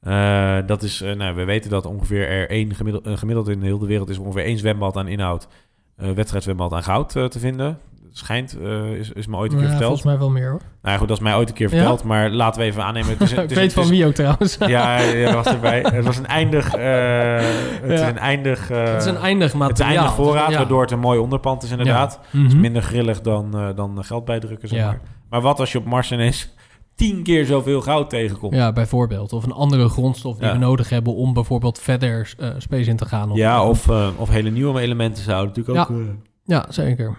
Eh, 0.00 0.56
dat 0.66 0.82
is, 0.82 1.00
eh, 1.02 1.12
nou, 1.14 1.34
we 1.34 1.44
weten 1.44 1.70
dat 1.70 1.86
ongeveer 1.86 2.28
er 2.28 2.50
één 2.50 2.74
gemiddeld, 2.74 3.06
een 3.06 3.18
gemiddeld 3.18 3.48
in 3.48 3.60
de 3.60 3.66
hele 3.66 3.86
wereld 3.86 4.08
is 4.08 4.18
ongeveer 4.18 4.44
één 4.44 4.58
zwembad 4.58 4.96
aan 4.96 5.08
inhoud, 5.08 5.48
eh 5.96 6.10
wedstrijdzwembad 6.10 6.72
aan 6.72 6.82
goud 6.82 7.16
eh, 7.16 7.24
te 7.24 7.38
vinden. 7.38 7.78
Schijnt, 8.12 8.56
eh, 8.62 8.90
is, 8.92 9.12
is 9.12 9.26
me 9.26 9.36
ooit 9.36 9.52
een 9.52 9.58
keer 9.58 9.66
Ja, 9.66 9.72
verteld. 9.72 10.00
volgens 10.00 10.02
mij 10.02 10.18
wel 10.18 10.30
meer 10.30 10.50
hoor. 10.50 10.60
Nou 10.82 10.92
ja, 10.94 10.96
goed, 10.96 11.08
dat 11.08 11.16
is 11.16 11.22
mij 11.22 11.34
ooit 11.34 11.48
een 11.48 11.54
keer 11.54 11.68
Ja? 11.70 11.76
verteld, 11.76 12.04
maar 12.04 12.30
laten 12.30 12.60
we 12.60 12.66
even 12.66 12.84
aannemen. 12.84 13.08
Het 13.10 13.20
is, 13.20 13.30
het 13.36 13.38
ik 13.44 13.50
is- 13.50 13.54
weet 13.56 13.64
het 13.64 13.72
van 13.74 13.82
is- 13.82 13.88
wie 13.88 14.06
ook 14.06 14.12
trouwens. 14.12 14.56
Ja, 14.66 14.98
ja, 14.98 15.34
was 15.34 15.46
erbij. 15.46 15.80
Het 15.92 16.04
was 16.04 16.16
een 16.18 16.26
eindig, 16.26 16.74
eh, 16.74 17.36
het 17.82 17.90
is 17.90 18.00
een 18.00 18.18
eindig, 18.18 18.70
eh, 18.70 18.84
het 18.84 19.02
is 19.02 19.08
een 19.08 19.16
eindig 19.16 19.54
materiaal. 19.54 19.68
het 19.68 19.78
is 19.78 19.84
een 19.84 19.90
eindig 19.92 20.14
voorraad, 20.14 20.50
Ja. 20.50 20.56
waardoor 20.56 20.80
het 20.80 20.90
een 20.90 20.98
mooi 20.98 21.18
onderpand 21.18 21.62
is 21.62 21.70
inderdaad. 21.70 22.20
Mhm. 22.30 22.42
Het 22.42 22.52
is 22.52 22.58
minder 22.58 22.82
grillig 22.82 23.20
dan, 23.20 23.58
eh, 23.58 23.68
dan 23.76 24.04
geld 24.04 24.24
bijdrukken, 24.24 24.68
zeg 24.68 24.78
Ja. 24.78 24.86
maar. 24.86 25.00
Maar 25.30 25.40
wat 25.40 25.60
als 25.60 25.72
je 25.72 25.78
op 25.78 25.84
Mars 25.84 26.12
ineens 26.12 26.54
tien 26.98 27.22
keer 27.22 27.46
zoveel 27.46 27.80
goud 27.80 28.10
tegenkomt? 28.10 28.54
Ja, 28.54 28.72
bijvoorbeeld. 28.72 29.32
Of 29.32 29.44
een 29.44 29.52
andere 29.52 29.88
grondstof 29.88 30.36
die 30.36 30.46
Ja. 30.46 30.52
we 30.52 30.58
nodig 30.58 30.88
hebben 30.88 31.14
om 31.14 31.32
bijvoorbeeld 31.32 31.78
verder 31.78 32.34
eh, 32.38 32.50
space 32.58 32.90
in 32.90 32.96
te 32.96 33.04
gaan. 33.06 33.30
Ja, 33.34 33.68
of, 33.68 33.88
eh, 33.88 34.08
of 34.16 34.28
hele 34.28 34.50
nieuwe 34.50 34.80
elementen 34.80 35.22
zouden 35.24 35.48
natuurlijk 35.56 35.90
ook... 35.90 35.98
eh, 36.00 36.04
Ja, 36.44 36.66
zeker. 36.68 37.16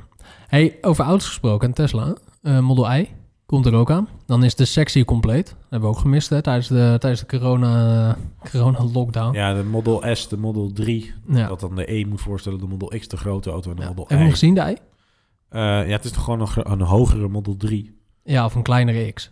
Hey, 0.47 0.77
over 0.82 1.05
auto's 1.05 1.27
gesproken 1.27 1.67
en 1.67 1.73
Tesla. 1.73 2.13
Model 2.41 2.93
I 2.93 3.09
komt 3.45 3.65
er 3.65 3.73
ook 3.73 3.91
aan. 3.91 4.07
Dan 4.25 4.43
is 4.43 4.55
de 4.55 4.65
sectie 4.65 5.05
compleet. 5.05 5.45
Dat 5.47 5.55
hebben 5.69 5.89
we 5.89 5.95
ook 5.95 6.01
gemist 6.01 6.30
hè, 6.30 6.41
tijdens 6.41 6.67
de, 6.67 6.95
tijdens 6.99 7.19
de 7.21 7.25
corona, 7.38 8.17
corona 8.51 8.84
lockdown. 8.93 9.36
ja, 9.36 9.53
de 9.53 9.63
Model 9.63 10.03
S, 10.13 10.27
de 10.27 10.38
Model 10.38 10.71
3, 10.73 11.13
Ja. 11.27 11.47
dat 11.47 11.59
dan 11.59 11.75
de 11.75 11.93
E 11.93 12.05
moet 12.05 12.21
voorstellen, 12.21 12.59
de 12.59 12.67
Model 12.67 12.99
X, 12.99 13.07
de 13.07 13.17
grote 13.17 13.49
auto 13.49 13.69
en 13.69 13.75
de. 13.75 13.86
Model 13.86 14.05
Heb 14.07 14.09
je 14.09 14.15
I. 14.15 14.19
hem 14.21 14.32
gezien, 14.32 14.53
de 14.53 14.61
I? 14.61 14.75
Ja, 15.57 15.84
het 15.86 16.05
is 16.05 16.11
toch 16.11 16.23
gewoon 16.23 16.41
een, 16.41 16.71
een 16.71 16.82
hogere 16.82 17.27
Model 17.27 17.57
3. 17.57 17.97
Ja, 18.23 18.45
of 18.45 18.55
een 18.55 18.63
kleinere 18.63 19.11
X. 19.11 19.32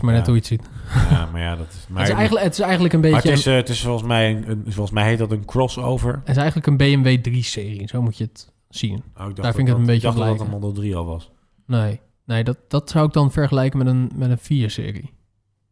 Het 0.00 0.06
is 0.06 0.12
maar 0.12 0.14
net 0.14 0.26
hoe 0.26 0.34
je 0.34 0.40
het 0.40 0.48
ziet. 0.48 1.10
Ja, 1.10 1.28
maar 1.32 1.40
ja, 1.40 1.56
dat 1.56 1.66
is... 1.70 1.86
Maar, 1.88 2.00
het, 2.00 2.08
is 2.10 2.14
eigenlijk, 2.16 2.44
het 2.44 2.52
is 2.54 2.60
eigenlijk 2.60 2.94
een 2.94 3.00
beetje... 3.00 3.16
maar 3.16 3.24
het 3.26 3.38
is, 3.38 3.46
eh, 3.46 3.54
het 3.54 3.68
is 3.68 3.80
volgens 3.82 4.06
mij, 4.08 4.30
een, 4.30 4.50
een- 4.50 4.62
volgens 4.64 4.90
mij 4.90 5.04
heet 5.04 5.18
dat 5.18 5.30
een 5.32 5.44
crossover. 5.44 6.12
het 6.12 6.28
is 6.28 6.36
eigenlijk 6.36 6.66
een 6.66 6.76
BMW 6.76 7.28
3-serie. 7.28 7.88
Zo 7.88 8.02
moet 8.02 8.16
je 8.18 8.24
het 8.24 8.52
zien. 8.68 8.92
Oh, 8.94 9.00
ik 9.00 9.04
dacht 9.16 9.36
dat 9.36 9.44
vind 9.54 9.58
ik 9.58 9.66
het 9.66 9.76
een 9.76 9.86
beetje 9.86 10.00
dacht 10.06 10.18
dat 10.18 10.26
dat 10.26 10.40
een. 10.40 10.50
Model 10.52 10.72
3 10.72 10.96
al 10.96 11.04
was. 11.04 11.30
Nee, 11.66 12.00
nee 12.24 12.44
dat, 12.44 12.56
dat 12.68 12.90
zou 12.90 13.06
ik 13.06 13.12
dan 13.12 13.32
vergelijken 13.32 13.78
met 13.78 13.86
een, 13.86 14.10
met 14.14 14.30
een 14.30 14.68
4-serie. 14.70 15.10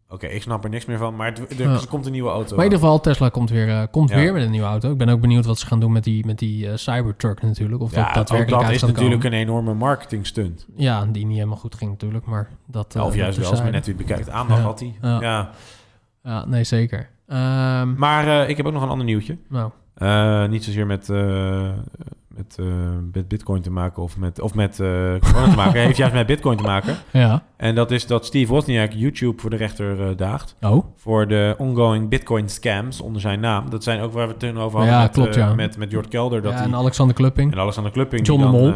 Oké, 0.08 0.26
ik 0.26 0.42
snap 0.42 0.64
er 0.64 0.70
niks 0.70 0.84
meer 0.84 0.98
van, 0.98 1.16
maar 1.16 1.26
het, 1.26 1.38
er, 1.60 1.68
Ja. 1.68 1.72
er 1.72 1.86
komt 1.88 2.06
een 2.06 2.12
nieuwe 2.12 2.30
auto. 2.30 2.56
Maar 2.56 2.64
in 2.64 2.70
ieder 2.70 2.78
geval, 2.86 3.00
Tesla 3.00 3.28
komt 3.28 3.50
weer, 3.50 3.68
eh, 3.68 3.82
komt 3.90 4.10
Ja. 4.10 4.16
weer 4.16 4.32
met 4.32 4.42
een 4.42 4.50
nieuwe 4.50 4.66
auto. 4.66 4.90
Ik 4.90 4.96
ben 4.98 5.08
ook 5.08 5.20
benieuwd 5.20 5.44
wat 5.46 5.58
ze 5.58 5.66
gaan 5.66 5.80
doen 5.80 5.92
met 5.92 6.04
die, 6.04 6.26
met 6.26 6.38
die 6.38 6.68
eh, 6.70 6.76
Cybertruck 6.76 7.42
natuurlijk. 7.42 7.82
Of 7.82 7.90
ja, 7.94 7.96
dat 8.00 8.08
ook 8.08 8.14
daadwerkelijk 8.14 8.62
dat 8.62 8.70
is 8.74 8.80
natuurlijk 8.80 9.20
komen. 9.22 9.38
een 9.38 9.44
enorme 9.46 9.74
marketing 9.74 10.26
stunt. 10.26 10.66
Ja, 10.76 11.04
die 11.04 11.26
niet 11.26 11.34
helemaal 11.36 11.56
goed 11.58 11.74
ging 11.74 11.90
natuurlijk, 11.90 12.24
maar 12.26 12.48
dat... 12.66 12.94
eh, 12.94 13.04
of 13.04 13.14
juist 13.14 13.38
wel, 13.38 13.50
als 13.50 13.62
men 13.62 13.72
net 13.72 13.86
weer 13.86 13.96
bekijkt. 13.96 14.30
Aandacht 14.30 14.60
Ja. 14.60 14.66
had 14.66 14.80
hij. 14.80 14.94
Ja. 15.02 15.20
Ja. 15.20 15.50
Ja, 16.22 16.44
nee, 16.44 16.64
zeker. 16.64 17.08
Ehm, 17.26 17.94
Maar 17.94 18.48
ik 18.48 18.56
heb 18.56 18.66
ook 18.66 18.72
nog 18.72 18.82
een 18.82 18.88
ander 18.88 19.06
nieuwtje. 19.06 19.36
nou, 19.48 19.70
niet 20.48 20.64
zozeer 20.64 20.86
met, 20.86 21.08
met, 22.36 22.56
eh, 22.58 22.66
met 23.12 23.28
bitcoin 23.28 23.62
te 23.62 23.70
maken 23.70 24.02
of 24.02 24.16
met, 24.16 24.40
of 24.40 24.54
met 24.54 24.80
eh, 24.80 24.86
corona 25.20 25.50
te 25.50 25.56
maken. 25.56 25.80
heeft 25.86 25.96
juist 25.96 26.14
met 26.14 26.26
bitcoin 26.26 26.56
te 26.56 26.62
maken. 26.62 26.96
ja. 27.12 27.42
En 27.56 27.74
dat 27.74 27.90
is 27.90 28.06
dat 28.06 28.26
Steve 28.26 28.52
Wozniak 28.52 28.92
YouTube 28.92 29.40
voor 29.40 29.50
de 29.50 29.56
rechter 29.56 30.08
eh, 30.08 30.16
daagt. 30.16 30.56
Oh, 30.60 30.84
Voor 30.96 31.28
de 31.28 31.54
ongoing 31.58 32.08
bitcoin 32.08 32.48
scams 32.48 33.00
onder 33.00 33.20
zijn 33.20 33.40
naam. 33.40 33.70
Dat 33.70 33.82
zijn 33.82 34.00
ook 34.00 34.12
waar 34.12 34.26
we 34.26 34.32
het 34.32 34.40
toen 34.40 34.58
over 34.58 34.78
hadden 34.78 34.96
Ja, 34.96 35.02
met, 35.02 35.12
klopt, 35.12 35.34
ja. 35.34 35.54
met, 35.54 35.76
met 35.76 35.90
Jort 35.90 36.08
Kelder. 36.08 36.42
Dat 36.42 36.52
ja, 36.52 36.58
die, 36.58 36.66
en 36.66 36.74
Alexander 36.74 37.14
Klupping. 37.14 37.52
En 37.52 37.58
Alexander 37.58 37.92
Klupping. 37.92 38.26
John 38.26 38.40
die 38.40 38.50
de 38.50 38.56
Mol. 38.56 38.72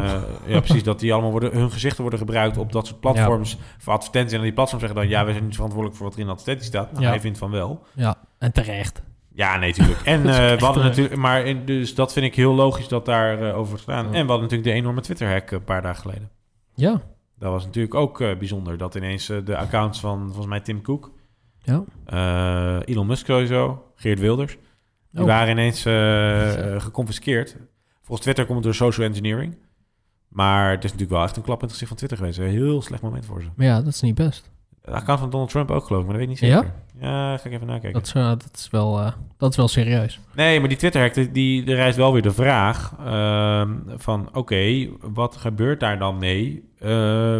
ja, 0.46 0.60
precies. 0.60 0.82
Dat 0.82 1.00
die 1.00 1.12
allemaal 1.12 1.30
worden, 1.30 1.52
hun 1.52 1.70
gezichten 1.70 2.00
worden 2.00 2.18
gebruikt 2.18 2.56
op 2.56 2.72
dat 2.72 2.86
soort 2.86 3.00
platforms 3.00 3.58
voor 3.78 3.92
advertenties. 3.92 4.36
En 4.36 4.42
die 4.42 4.52
platforms 4.52 4.84
zeggen 4.84 5.00
dan, 5.00 5.10
ja, 5.10 5.24
wij 5.24 5.32
zijn 5.32 5.44
niet 5.44 5.54
verantwoordelijk 5.54 5.98
voor 5.98 6.06
wat 6.06 6.14
er 6.14 6.20
in 6.20 6.26
de 6.26 6.32
advertentie 6.32 6.66
staat. 6.66 6.92
Nou, 6.92 7.04
hij 7.04 7.20
vindt 7.20 7.38
van 7.38 7.50
wel. 7.50 7.82
Ja, 7.94 8.16
en 8.38 8.52
terecht. 8.52 9.02
Ja, 9.32 9.56
nee, 9.56 9.70
natuurlijk. 9.70 10.00
En 10.00 10.20
eh, 10.28 10.58
we 10.58 10.64
hadden 10.64 10.82
eh, 10.82 10.88
natuurlijk, 10.88 11.16
maar 11.16 11.46
in, 11.46 11.64
dus 11.64 11.94
dat 11.94 12.12
vind 12.12 12.26
ik 12.26 12.34
heel 12.34 12.54
logisch 12.54 12.88
dat 12.88 13.04
daar 13.06 13.42
eh, 13.42 13.56
over 13.56 13.68
wordt 13.68 13.84
gedaan. 13.84 14.04
Ja. 14.04 14.12
En 14.12 14.12
we 14.12 14.30
hadden 14.30 14.40
natuurlijk 14.40 14.64
de 14.64 14.72
enorme 14.72 15.00
Twitter-hack 15.00 15.50
een 15.50 15.64
paar 15.64 15.82
dagen 15.82 16.00
geleden. 16.02 16.30
Ja, 16.74 17.00
Dat 17.38 17.50
was 17.52 17.64
natuurlijk 17.64 17.94
ook 17.94 18.18
bijzonder. 18.18 18.78
Dat 18.78 18.94
ineens 18.94 19.26
de 19.26 19.56
accounts 19.56 20.00
van, 20.00 20.26
volgens 20.26 20.46
mij 20.46 20.60
Tim 20.60 20.82
Cook, 20.82 21.12
ja. 21.62 21.84
Elon 22.84 23.06
Musk 23.06 23.26
sowieso, 23.26 23.92
Geert 23.94 24.18
Wilders, 24.18 24.56
die 25.10 25.20
Oh. 25.20 25.26
waren 25.26 25.50
ineens 25.50 25.82
geconfiskeerd. 26.82 27.56
Volgens 27.98 28.20
Twitter 28.20 28.44
komt 28.44 28.56
het 28.56 28.64
door 28.64 28.74
social 28.74 29.06
engineering. 29.06 29.56
Maar 30.28 30.70
het 30.70 30.84
is 30.84 30.90
natuurlijk 30.90 31.10
wel 31.18 31.22
echt 31.22 31.36
een 31.36 31.42
klap 31.42 31.56
in 31.58 31.62
het 31.62 31.72
gezicht 31.72 31.88
van 31.88 31.96
Twitter 31.96 32.18
geweest. 32.18 32.38
Een 32.38 32.46
heel 32.46 32.82
slecht 32.82 33.02
moment 33.02 33.26
voor 33.26 33.42
ze. 33.42 33.48
Maar 33.56 33.66
ja, 33.66 33.76
dat 33.82 33.92
is 33.92 34.00
niet 34.00 34.14
best. 34.14 34.50
De 34.84 34.90
account 34.90 35.20
van 35.20 35.30
Donald 35.30 35.50
Trump 35.50 35.70
ook 35.70 35.84
geloof 35.86 36.00
ik, 36.02 36.08
maar 36.08 36.18
dat 36.18 36.26
weet 36.26 36.36
ik 36.36 36.42
niet 36.42 36.50
Ja? 36.52 36.56
zeker. 36.60 36.74
Ja, 37.00 37.36
ga 37.36 37.44
ik 37.46 37.52
even 37.52 37.66
nakijken. 37.66 37.92
Dat 37.92 38.06
is, 38.06 38.12
eh, 38.12 38.28
dat 38.28 38.48
is, 38.54 38.68
wel, 38.70 39.00
eh, 39.00 39.12
dat 39.38 39.50
is 39.50 39.56
wel 39.56 39.68
serieus. 39.68 40.20
Nee, 40.34 40.60
maar 40.60 40.68
die 40.68 40.78
Twitter-hack, 40.78 41.14
die, 41.14 41.30
die 41.32 41.74
rijst 41.74 41.96
wel 41.96 42.12
weer 42.12 42.22
de 42.22 42.32
vraag 42.32 42.94
ehm, 43.04 43.70
van... 43.96 44.28
oké, 44.32 44.88
wat 45.00 45.36
gebeurt 45.36 45.80
daar 45.80 45.98
dan 45.98 46.18
mee? 46.18 46.68
Eh, 46.78 46.88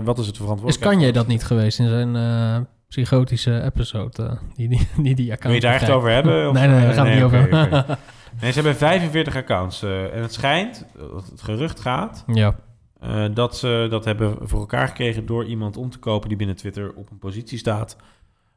wat 0.05 0.19
is 0.19 0.27
het 0.27 0.35
Is 0.35 0.41
verantwoordelijkheid? 0.41 0.97
Kanye 0.99 1.13
dat 1.13 1.27
niet 1.27 1.45
geweest 1.45 1.79
in 1.79 1.89
zijn 1.89 2.17
eh, 2.17 2.57
psychotische 2.89 3.63
episode? 3.63 4.23
eh, 4.23 4.33
die, 4.57 4.69
die, 4.69 4.89
die 4.97 5.15
die 5.15 5.33
account 5.33 5.43
Wil 5.43 5.55
je 5.55 5.61
daar 5.61 5.75
echt 5.81 5.91
over 5.91 6.11
hebben? 6.11 6.49
Of- 6.49 6.55
Nee, 6.55 6.69
nee, 6.69 6.81
daar 6.85 6.95
gaan 6.95 7.05
we 7.05 7.11
nee, 7.11 7.15
niet 7.23 7.25
over. 7.25 7.49
oké. 7.53 7.85
Nee, 8.41 8.51
ze 8.53 8.55
hebben 8.55 8.77
45 8.77 9.37
accounts. 9.37 9.83
eh, 9.83 10.15
en 10.15 10.23
het 10.23 10.33
schijnt, 10.33 10.87
dat 10.99 11.27
het 11.31 11.43
gerucht 11.43 11.81
gaat... 11.81 12.25
ja. 12.27 12.55
Eh, 13.01 13.25
dat 13.35 13.57
ze 13.57 13.87
dat 13.91 14.05
hebben 14.05 14.37
voor 14.41 14.61
elkaar 14.61 14.89
gekregen 14.89 15.27
door 15.27 15.45
iemand 15.45 15.77
om 15.77 15.91
te 15.91 15.99
kopen... 15.99 16.29
die 16.29 16.39
binnen 16.39 16.57
Twitter 16.57 16.93
op 16.95 17.11
een 17.11 17.19
positie 17.19 17.59
staat 17.59 17.97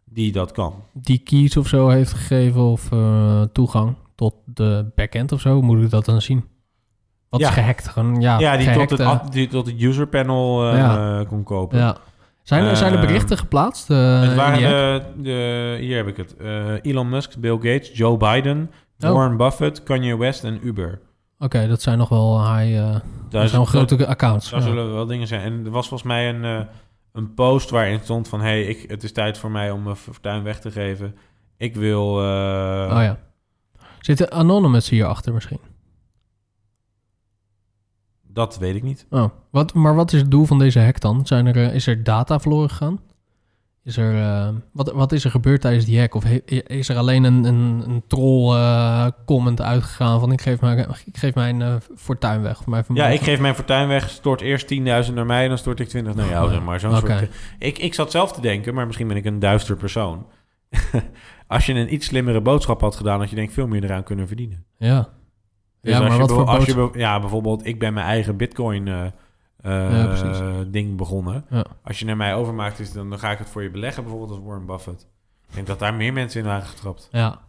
die 0.06 0.32
dat 0.32 0.52
kan. 0.52 0.84
Die 0.94 1.18
keys 1.20 1.58
of 1.58 1.68
zo 1.68 1.89
heeft 1.89 2.14
gegeven 2.14 2.62
of 2.62 2.91
eh, 2.91 3.41
toegang 3.41 3.96
tot 4.16 4.34
de 4.46 4.91
backend 4.96 5.32
of 5.32 5.41
zo. 5.41 5.62
Moet 5.62 5.84
ik 5.84 5.89
dat 5.89 6.06
dan 6.06 6.22
zien? 6.22 6.44
Wat 7.30 7.39
Ja. 7.41 7.48
is 7.48 7.54
gehackt? 7.54 7.88
Gewoon, 7.88 8.22
ja, 8.22 8.39
Ja, 8.39 8.58
die 8.58 8.72
tot, 8.88 8.98
het, 9.00 9.32
die 9.34 9.48
tot 9.48 9.66
het 9.66 9.82
user 9.82 10.08
panel 10.08 10.70
eh, 10.72 10.78
Ja. 10.78 11.24
kon 11.28 11.44
kopen. 11.44 11.78
Ja. 11.80 11.98
Zijn, 12.44 12.64
er, 12.64 12.76
zijn 12.78 12.91
er 12.94 12.98
Ehm, 13.00 13.08
berichten 13.08 13.38
geplaatst? 13.38 13.88
Het 13.88 14.36
waren 14.36 14.60
de, 14.60 15.02
de, 15.22 15.78
hier 15.80 15.96
heb 15.98 16.08
ik 16.08 16.18
het. 16.18 16.36
Elon 16.82 17.10
Musk, 17.10 17.38
Bill 17.38 17.56
Gates, 17.56 17.98
Joe 17.98 18.18
Biden, 18.18 18.72
Oh. 19.00 19.12
Warren 19.12 19.38
Buffett, 19.38 19.84
Kanye 19.84 20.18
West 20.18 20.44
en 20.44 20.60
Uber. 20.68 21.00
Oké, 21.44 21.68
dat 21.68 21.82
zijn 21.82 21.98
nog 21.98 22.10
wel 22.10 22.56
high... 22.56 22.78
eh 22.78 22.96
Daar, 23.30 23.48
zijn 23.48 23.66
grote 23.66 24.08
accounts. 24.08 24.50
daar 24.50 24.60
ja. 24.60 24.66
zullen 24.66 24.94
wel 24.94 25.06
dingen 25.06 25.28
zijn. 25.28 25.41
En 25.41 25.66
er 25.66 25.72
was 25.72 25.88
volgens 25.88 26.10
mij 26.10 26.30
een, 26.30 26.44
eh, 26.44 26.66
een 27.12 27.34
post 27.34 27.70
waarin 27.70 28.00
stond 28.04 28.28
van... 28.28 28.41
hey, 28.41 28.64
ik, 28.64 28.89
het 28.89 29.04
is 29.04 29.12
tijd 29.12 29.38
voor 29.38 29.52
mij 29.52 29.72
om 29.72 29.84
mijn 29.84 29.96
fortuin 29.96 30.44
weg 30.44 30.60
te 30.60 30.72
geven. 30.72 31.16
Ik 31.58 31.76
wil... 31.76 32.20
eh, 32.20 32.96
Oh 32.96 33.02
ja. 33.02 33.18
Zitten 34.00 34.32
Anonymous 34.32 34.89
hierachter 34.89 35.34
misschien? 35.34 35.60
Dat 38.28 38.58
weet 38.58 38.76
ik 38.76 38.84
niet. 38.84 39.06
Oh, 39.10 39.30
wat, 39.50 39.74
maar 39.74 39.96
wat 39.96 40.14
is 40.14 40.22
het 40.22 40.32
doel 40.32 40.46
van 40.46 40.60
deze 40.60 40.80
hack 40.80 41.00
dan? 41.00 41.26
Zijn 41.26 41.46
er, 41.46 41.56
eh, 41.58 41.76
is 41.76 41.88
er 41.88 42.04
data 42.04 42.39
verloren 42.39 42.70
gegaan? 42.70 43.00
Is 43.84 43.98
er, 43.98 44.16
eh, 44.22 44.50
wat, 44.72 44.92
wat 44.92 45.12
is 45.12 45.24
er 45.26 45.32
gebeurd 45.32 45.62
tijdens 45.62 45.86
die 45.86 46.00
hack? 46.00 46.16
Of 46.16 46.24
he- 46.24 46.42
is 46.68 46.90
er 46.90 46.98
alleen 46.98 47.24
een, 47.24 47.44
een, 47.44 47.84
een 47.88 48.04
troll 48.08 48.56
eh, 48.56 49.08
comment 49.26 49.62
uitgegaan 49.62 50.20
van 50.20 50.32
ik 50.32 50.42
geef 50.42 50.62
mijn, 50.62 50.80
ik 51.06 51.18
geef 51.18 51.36
mijn 51.36 51.62
eh, 51.62 51.76
fortuin 51.96 52.42
weg? 52.42 52.60
Of 52.60 52.68
mijn 52.68 52.84
Ja, 52.94 53.08
ik 53.08 53.22
geef 53.22 53.40
mijn 53.40 53.56
fortuin 53.56 53.88
weg. 53.88 54.10
Stort 54.10 54.42
eerst 54.42 54.74
10.000 55.08 55.14
naar 55.14 55.26
mij 55.26 55.44
en 55.44 55.50
dan 55.50 55.58
stort 55.58 55.80
ik 55.80 55.88
20 55.88 56.16
naar 56.16 56.30
jou. 56.30 56.46
Oh, 56.46 56.52
zeg 56.54 56.64
maar 56.64 56.80
zo'n 56.80 56.96
soort... 56.96 57.30
Ik, 57.60 57.78
ik 57.78 57.94
zat 57.94 58.12
zelf 58.12 58.32
te 58.32 58.42
denken, 58.42 58.74
maar 58.74 58.86
misschien 58.86 59.08
ben 59.08 59.18
ik 59.18 59.26
een 59.26 59.40
duister 59.40 59.76
persoon. 59.76 60.26
Als 61.48 61.66
je 61.66 61.74
een 61.74 61.94
iets 61.94 62.06
slimmere 62.06 62.42
boodschap 62.42 62.82
had 62.82 62.96
gedaan... 62.96 63.20
had 63.20 63.30
je 63.30 63.36
denk 63.36 63.48
ik 63.48 63.54
veel 63.54 63.68
meer 63.68 63.84
eraan 63.84 64.04
kunnen 64.04 64.28
verdienen. 64.28 64.66
Ja. 64.78 65.10
Dus 65.82 65.92
ja, 65.94 65.98
als 66.00 66.08
maar 66.08 66.14
je 66.16 66.22
wat 66.22 66.32
voor 66.32 66.46
boodschap- 66.46 66.96
Ja, 66.96 67.20
bijvoorbeeld, 67.20 67.66
ik 67.66 67.80
ben 67.80 67.94
mijn 67.94 68.06
eigen 68.06 68.38
bitcoin 68.38 68.88
Ja, 69.64 70.05
precies. 70.07 70.38
ding 70.72 70.97
begonnen. 70.97 71.45
Ja. 71.49 71.66
Als 71.84 71.99
je 71.99 72.05
naar 72.05 72.18
mij 72.18 72.36
overmaakt, 72.36 72.80
is, 72.80 72.91
dan, 72.91 73.09
dan 73.09 73.20
ga 73.20 73.32
ik 73.32 73.38
het 73.38 73.49
voor 73.49 73.64
je 73.64 73.70
beleggen, 73.72 74.03
bijvoorbeeld 74.03 74.32
als 74.32 74.39
Warren 74.45 74.66
Buffett. 74.66 75.07
Ik 75.47 75.53
denk 75.55 75.68
dat 75.68 75.80
daar 75.80 75.93
meer 75.93 76.14
mensen 76.14 76.39
in 76.41 76.45
waren 76.47 76.66
getrapt. 76.68 77.07
Ja. 77.11 77.39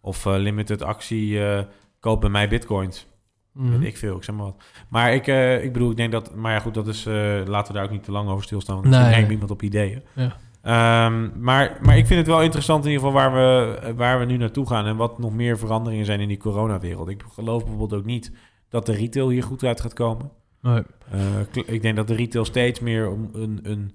Of 0.00 0.26
eh, 0.26 0.32
limited 0.36 0.82
actie, 0.82 1.44
eh 1.44 1.62
koop 2.00 2.20
bij 2.20 2.30
mij 2.30 2.48
bitcoins. 2.48 3.06
Mhm. 3.52 3.70
Weet 3.78 3.88
ik 3.88 3.96
veel, 3.96 4.16
ik 4.16 4.22
zeg 4.24 4.34
maar 4.34 4.44
wat. 4.44 4.56
Maar 4.88 5.14
ik, 5.14 5.26
eh, 5.26 5.64
ik 5.64 5.72
bedoel, 5.72 5.90
ik 5.90 5.96
denk 5.96 6.12
dat... 6.12 6.34
Maar 6.34 6.52
ja, 6.52 6.58
goed, 6.60 6.74
dat 6.74 6.86
is... 6.86 7.06
eh, 7.06 7.14
laten 7.46 7.66
we 7.72 7.78
daar 7.78 7.84
ook 7.84 7.90
niet 7.92 8.04
te 8.04 8.12
lang 8.12 8.28
over 8.28 8.44
stilstaan, 8.44 8.74
want 8.74 8.88
Nee, 8.88 8.98
misschien 8.98 9.24
brengt 9.24 9.40
nee. 9.40 9.40
iemand 9.40 9.60
op 9.60 9.62
ideeën. 9.62 10.02
Ja. 10.14 10.36
Ehm, 10.62 11.42
maar, 11.42 11.78
maar 11.82 11.96
ik 11.96 12.06
vind 12.06 12.18
het 12.18 12.28
wel 12.28 12.42
interessant 12.42 12.84
in 12.84 12.90
ieder 12.90 13.06
geval 13.06 13.20
waar 13.22 13.32
we, 13.34 13.94
waar 13.96 14.18
we 14.18 14.24
nu 14.24 14.36
naartoe 14.36 14.66
gaan... 14.66 14.86
en 14.86 14.96
wat 14.96 15.18
nog 15.18 15.32
meer 15.32 15.58
veranderingen 15.58 16.04
zijn 16.04 16.20
in 16.20 16.28
die 16.28 16.36
coronawereld. 16.36 17.08
Ik 17.08 17.24
geloof 17.34 17.62
bijvoorbeeld 17.62 18.00
ook 18.00 18.06
niet 18.06 18.32
dat 18.68 18.86
de 18.86 18.92
retail 18.92 19.28
hier 19.28 19.42
goed 19.42 19.64
uit 19.64 19.80
gaat 19.80 19.92
komen. 19.92 20.30
Nee. 20.62 20.82
Eh, 21.10 21.64
ik 21.74 21.82
denk 21.82 21.96
dat 21.96 22.06
de 22.06 22.14
retail 22.14 22.44
steeds 22.44 22.80
meer 22.80 23.10
om 23.10 23.30
een... 23.32 23.60
een 23.62 23.92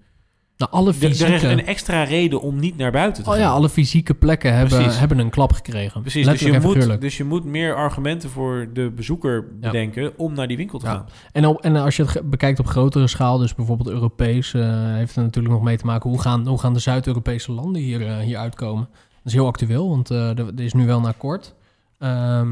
Nou, 0.57 0.71
alle 0.71 0.89
er, 0.93 1.03
er 1.03 1.09
is 1.09 1.21
fysieke, 1.21 1.47
een 1.47 1.65
extra 1.65 2.03
reden 2.03 2.41
om 2.41 2.59
niet 2.59 2.77
naar 2.77 2.91
buiten 2.91 3.23
te 3.23 3.29
oh 3.29 3.35
gaan. 3.35 3.45
ja, 3.45 3.51
alle 3.51 3.69
fysieke 3.69 4.13
plekken 4.13 4.53
hebben, 4.55 4.77
Precies. 4.77 4.99
hebben 4.99 5.19
een 5.19 5.29
klap 5.29 5.51
gekregen. 5.53 6.01
Precies, 6.01 6.25
dus 6.27 6.39
je, 6.39 6.59
moet, 6.59 7.01
dus 7.01 7.17
je 7.17 7.23
moet 7.23 7.43
meer 7.45 7.75
argumenten 7.75 8.29
voor 8.29 8.69
de 8.73 8.91
bezoeker 8.91 9.35
Ja. 9.61 9.67
bedenken 9.71 10.11
om 10.17 10.33
naar 10.33 10.47
die 10.47 10.57
winkel 10.57 10.79
te 10.79 10.85
Ja. 10.85 10.91
gaan. 10.91 11.05
En, 11.31 11.45
op, 11.45 11.61
en 11.61 11.75
als 11.75 11.95
je 11.95 12.03
het 12.03 12.29
bekijkt 12.29 12.59
op 12.59 12.67
grotere 12.67 13.07
schaal, 13.07 13.37
dus 13.37 13.55
bijvoorbeeld 13.55 13.89
Europees, 13.89 14.53
eh, 14.53 14.93
heeft 14.93 15.15
er 15.15 15.23
natuurlijk 15.23 15.53
nog 15.53 15.63
mee 15.63 15.77
te 15.77 15.85
maken 15.85 16.09
hoe 16.09 16.21
gaan, 16.21 16.47
hoe 16.47 16.59
gaan 16.59 16.73
de 16.73 16.79
Zuid-Europese 16.79 17.51
landen 17.51 17.81
hier, 17.81 18.07
eh, 18.07 18.17
hier 18.17 18.37
uitkomen. 18.37 18.87
Dat 18.91 19.25
is 19.25 19.33
heel 19.33 19.47
actueel, 19.47 19.89
want 19.89 20.11
eh, 20.11 20.29
er, 20.29 20.39
er 20.55 20.59
is 20.63 20.73
nu 20.73 20.85
wel 20.85 20.97
een 20.97 21.05
akkoord. 21.05 21.55
Ehm, 21.99 22.51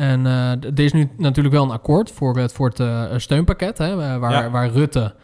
en 0.00 0.26
eh, 0.26 0.50
er 0.50 0.80
is 0.80 0.92
nu 0.92 1.08
natuurlijk 1.16 1.54
wel 1.54 1.64
een 1.64 1.70
akkoord 1.70 2.10
voor 2.10 2.36
het, 2.36 2.52
voor 2.52 2.68
het 2.68 2.80
eh, 2.80 3.04
steunpakket, 3.16 3.78
hè, 3.78 3.96
waar, 3.96 4.20
waar, 4.20 4.32
Ja. 4.32 4.50
waar 4.50 4.70
Rutte, 4.70 5.14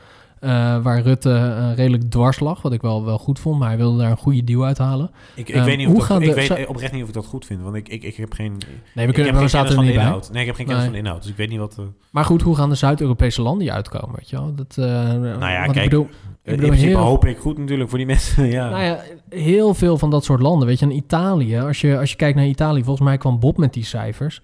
eh, 0.40 0.50
waar 0.82 1.00
Rutte 1.02 1.72
redelijk 1.74 2.02
dwars 2.10 2.40
lag, 2.40 2.62
wat 2.62 2.72
ik 2.72 2.82
wel, 2.82 3.04
wel 3.04 3.18
goed 3.18 3.38
vond, 3.38 3.58
maar 3.58 3.68
hij 3.68 3.76
wilde 3.76 3.98
daar 3.98 4.10
een 4.10 4.16
goede 4.16 4.44
deal 4.44 4.64
uithalen. 4.64 5.10
Ik, 5.34 5.48
ik 5.48 5.62
weet, 5.62 5.76
niet 5.76 5.88
of 5.88 6.06
dat, 6.06 6.20
ik 6.20 6.28
de- 6.28 6.34
weet 6.34 6.66
oprecht 6.66 6.92
niet 6.92 7.02
of 7.02 7.08
ik 7.08 7.14
dat 7.14 7.26
goed 7.26 7.44
vind, 7.46 7.62
want 7.62 7.74
ik, 7.76 7.88
ik, 7.88 8.02
ik 8.02 8.16
heb 8.16 8.32
geen... 8.32 8.56
Nee, 8.94 9.06
we, 9.06 9.12
kunnen, 9.12 9.38
we 9.38 9.48
zaten 9.48 9.76
er 9.76 9.82
niet 9.82 9.94
bij. 9.94 10.02
inhoud. 10.04 10.30
Nee, 10.32 10.40
ik 10.40 10.46
heb 10.46 10.56
geen 10.56 10.66
kennis 10.66 10.82
Nee. 10.84 10.92
van 10.92 11.02
de 11.02 11.06
inhoud, 11.08 11.22
dus 11.22 11.30
ik 11.30 11.36
weet 11.36 11.48
niet 11.48 11.58
wat... 11.58 11.78
Maar 12.10 12.24
goed, 12.24 12.42
hoe 12.42 12.56
gaan 12.56 12.68
de 12.68 12.74
Zuid-Europese 12.74 13.42
landen 13.42 13.72
uitkomen? 13.72 14.16
Weet 14.16 14.30
je 14.30 14.36
wel? 14.36 14.54
Dat, 14.54 14.74
Nou 14.76 15.38
ja, 15.38 15.62
kijk, 15.64 15.76
ik 15.76 15.82
bedoel, 15.82 16.08
in 16.42 16.56
principe 16.56 16.86
heel- 16.86 16.98
hoop 16.98 17.24
ik 17.24 17.38
goed 17.38 17.58
natuurlijk 17.58 17.88
voor 17.88 17.98
die 17.98 18.06
mensen, 18.16 18.46
ja. 18.46 18.68
Nou 18.68 18.82
ja, 18.82 19.00
heel 19.28 19.74
veel 19.74 19.98
van 19.98 20.10
dat 20.10 20.24
soort 20.24 20.40
landen. 20.40 20.66
Weet 20.68 20.78
je, 20.78 20.86
in 20.86 20.96
Italië, 20.96 21.58
als 21.58 21.80
je, 21.80 21.98
als 21.98 22.10
je 22.10 22.16
kijkt 22.16 22.36
naar 22.36 22.46
Italië, 22.46 22.84
volgens 22.84 23.06
mij 23.08 23.18
kwam 23.18 23.40
Bob 23.40 23.56
met 23.56 23.72
die 23.72 23.84
cijfers. 23.84 24.40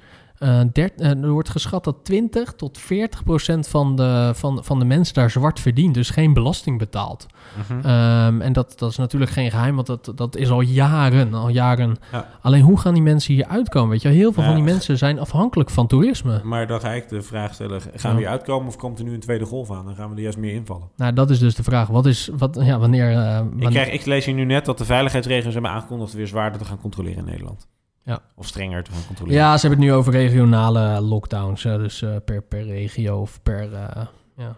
Dert- 0.73 1.01
eh, 1.01 1.11
er 1.11 1.31
wordt 1.31 1.49
geschat 1.49 1.85
dat 1.85 1.97
20 2.03 2.53
tot 2.53 2.79
40 2.79 3.25
procent 3.25 3.69
van 3.69 3.97
de, 3.97 4.31
van, 4.35 4.65
van 4.65 4.79
de 4.79 4.85
mensen 4.85 5.15
daar 5.15 5.31
zwart 5.31 5.61
verdient, 5.61 5.95
dus 5.95 6.11
geen 6.11 6.33
belasting 6.33 6.79
betaalt. 6.79 7.27
Mhm. 7.69 7.87
Ehm, 7.87 8.41
en 8.41 8.53
dat, 8.53 8.79
dat 8.79 8.91
is 8.91 8.97
natuurlijk 8.97 9.31
geen 9.31 9.51
geheim, 9.51 9.75
want 9.75 9.87
dat, 9.87 10.13
dat 10.15 10.37
is 10.37 10.51
al 10.51 10.61
jaren, 10.61 11.35
al 11.35 11.49
jaren. 11.49 11.97
Ja. 12.13 12.29
Alleen 12.41 12.63
hoe 12.63 12.79
gaan 12.79 12.95
die 12.95 13.03
mensen 13.03 13.35
hier 13.35 13.47
uitkomen? 13.47 13.91
Weet 13.91 14.03
je, 14.03 14.09
heel 14.09 14.33
veel 14.33 14.43
van 14.43 14.55
die 14.55 14.65
mensen 14.65 14.99
zijn 14.99 15.19
afhankelijk 15.19 15.71
van 15.71 15.87
toerisme. 15.87 16.41
Maar 16.45 16.67
dan 16.67 16.81
ga 16.81 16.91
ik 16.91 17.09
de 17.09 17.23
vraag 17.23 17.55
stellen, 17.55 17.81
gaan 17.95 18.13
we 18.15 18.19
hier 18.21 18.29
uitkomen 18.29 18.69
of 18.69 18.77
komt 18.77 18.99
er 18.99 19.05
nu 19.05 19.13
een 19.15 19.21
tweede 19.21 19.45
golf 19.45 19.71
aan? 19.71 19.85
Dan 19.85 19.95
gaan 19.95 20.11
we 20.11 20.17
er 20.17 20.23
juist 20.23 20.39
meer 20.39 20.55
invallen. 20.55 20.89
Nou, 20.97 21.13
dat 21.13 21.31
is 21.31 21.39
dus 21.39 21.55
de 21.55 21.63
vraag. 21.63 21.89
Wat 21.89 22.07
is, 22.07 22.31
wat, 22.39 22.59
ja, 22.61 22.79
wanneer... 22.79 23.11
eh, 23.13 23.41
Ik, 23.59 23.67
krijg, 23.71 23.91
ik 23.93 24.05
lees 24.05 24.25
hier 24.25 24.35
nu 24.35 24.45
net 24.45 24.65
dat 24.65 24.79
de 24.79 24.85
veiligheidsregels 24.85 25.53
hebben 25.53 25.71
aangekondigd 25.71 26.13
weer 26.13 26.27
zwaarder 26.27 26.61
te 26.61 26.65
gaan 26.67 26.81
controleren 26.81 27.19
in 27.19 27.25
Nederland. 27.25 27.67
Ja. 28.05 28.23
Of 28.35 28.47
strenger 28.47 28.83
te 28.83 28.93
gaan 28.93 29.07
controleren. 29.07 29.41
Ja, 29.41 29.57
ze 29.57 29.67
hebben 29.67 29.85
het 29.85 29.89
nu 29.89 29.95
over 29.97 30.13
regionale 30.13 31.01
lockdowns. 31.01 31.63
dus 31.63 32.03
eh, 32.03 32.17
per, 32.25 32.43
per 32.43 32.65
regio 32.65 33.21
of 33.21 33.43
per, 33.43 33.73
eh, 33.75 34.07
ja, 34.37 34.57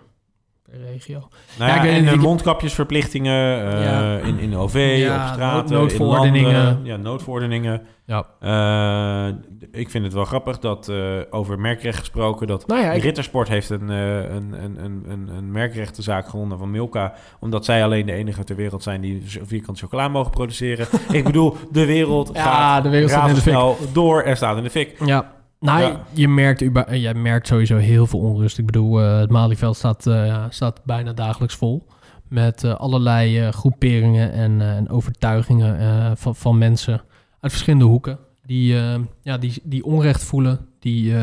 regio. 0.92 1.28
Nou 1.58 1.70
Ja, 1.70 1.84
ja, 1.84 1.90
en 1.92 2.06
eh, 2.06 2.12
ik- 2.12 2.20
mondkapjesverplichtingen 2.20 3.72
eh, 3.72 3.84
Ja. 3.84 4.16
in, 4.18 4.38
in 4.38 4.56
OV, 4.56 4.94
Ja, 4.98 5.14
op 5.26 5.32
straten, 5.34 5.58
nood- 5.58 5.70
in 5.70 5.76
noodverordeningen. 5.76 6.64
landen. 6.64 6.84
Ja, 6.84 6.96
noodverordeningen. 6.96 7.82
Ja. 8.06 8.24
Eh, 8.40 9.34
ik 9.72 9.90
vind 9.90 10.04
het 10.04 10.12
wel 10.12 10.24
grappig 10.24 10.58
dat 10.58 10.92
over 11.30 11.58
merkrecht 11.60 11.98
gesproken... 11.98 12.46
dat 12.46 12.66
Nou 12.66 12.84
ik, 12.94 13.02
Rittersport 13.02 13.48
heeft 13.48 13.70
een, 13.70 13.88
een, 13.88 14.64
een, 14.64 14.84
een, 14.84 15.28
een, 15.36 15.50
merkrechtenzaak 15.50 16.28
gewonnen 16.28 16.58
van 16.58 16.70
Milka... 16.70 17.12
omdat 17.40 17.64
zij 17.64 17.84
alleen 17.84 18.06
de 18.06 18.12
enige 18.12 18.44
ter 18.44 18.56
wereld 18.56 18.82
zijn 18.82 19.00
die 19.00 19.22
vierkant 19.42 19.78
chocola 19.78 20.08
mogen 20.08 20.30
produceren. 20.30 20.86
ik 21.12 21.24
bedoel, 21.24 21.56
de 21.72 21.84
wereld 21.86 22.30
Ja, 22.32 22.42
gaat 22.42 22.82
de 22.82 22.88
wereld 22.88 23.10
staat 23.10 23.28
in 23.28 23.34
de 23.34 23.40
fik. 23.40 23.52
razendsnel 23.52 23.92
door 23.92 24.22
en 24.22 24.36
staat 24.36 24.56
in 24.56 24.62
de 24.62 24.70
fik. 24.70 24.96
ja. 25.06 25.32
Nou, 25.64 25.80
Ja. 25.82 26.04
je, 26.12 26.28
merkt, 26.28 26.62
eh, 26.62 27.02
je 27.02 27.14
merkt 27.14 27.46
sowieso 27.46 27.76
heel 27.76 28.06
veel 28.06 28.18
onrust. 28.20 28.58
Ik 28.58 28.66
bedoel, 28.66 29.00
eh, 29.00 29.18
het 29.18 29.30
Malieveld 29.30 29.76
staat, 29.76 30.06
eh, 30.06 30.44
staat 30.48 30.80
bijna 30.84 31.12
dagelijks 31.12 31.54
vol. 31.54 31.86
Met 32.28 32.64
allerlei 32.64 33.50
groeperingen 33.52 34.32
en, 34.32 34.60
en 34.60 34.88
overtuigingen 34.88 36.16
van, 36.16 36.36
van 36.36 36.58
mensen 36.58 36.92
uit 37.40 37.52
verschillende 37.52 37.84
hoeken. 37.84 38.18
Die, 38.46 38.74
ja, 39.22 39.38
die, 39.38 39.62
die 39.64 39.84
onrecht 39.84 40.24
voelen, 40.24 40.66
die, 40.78 41.14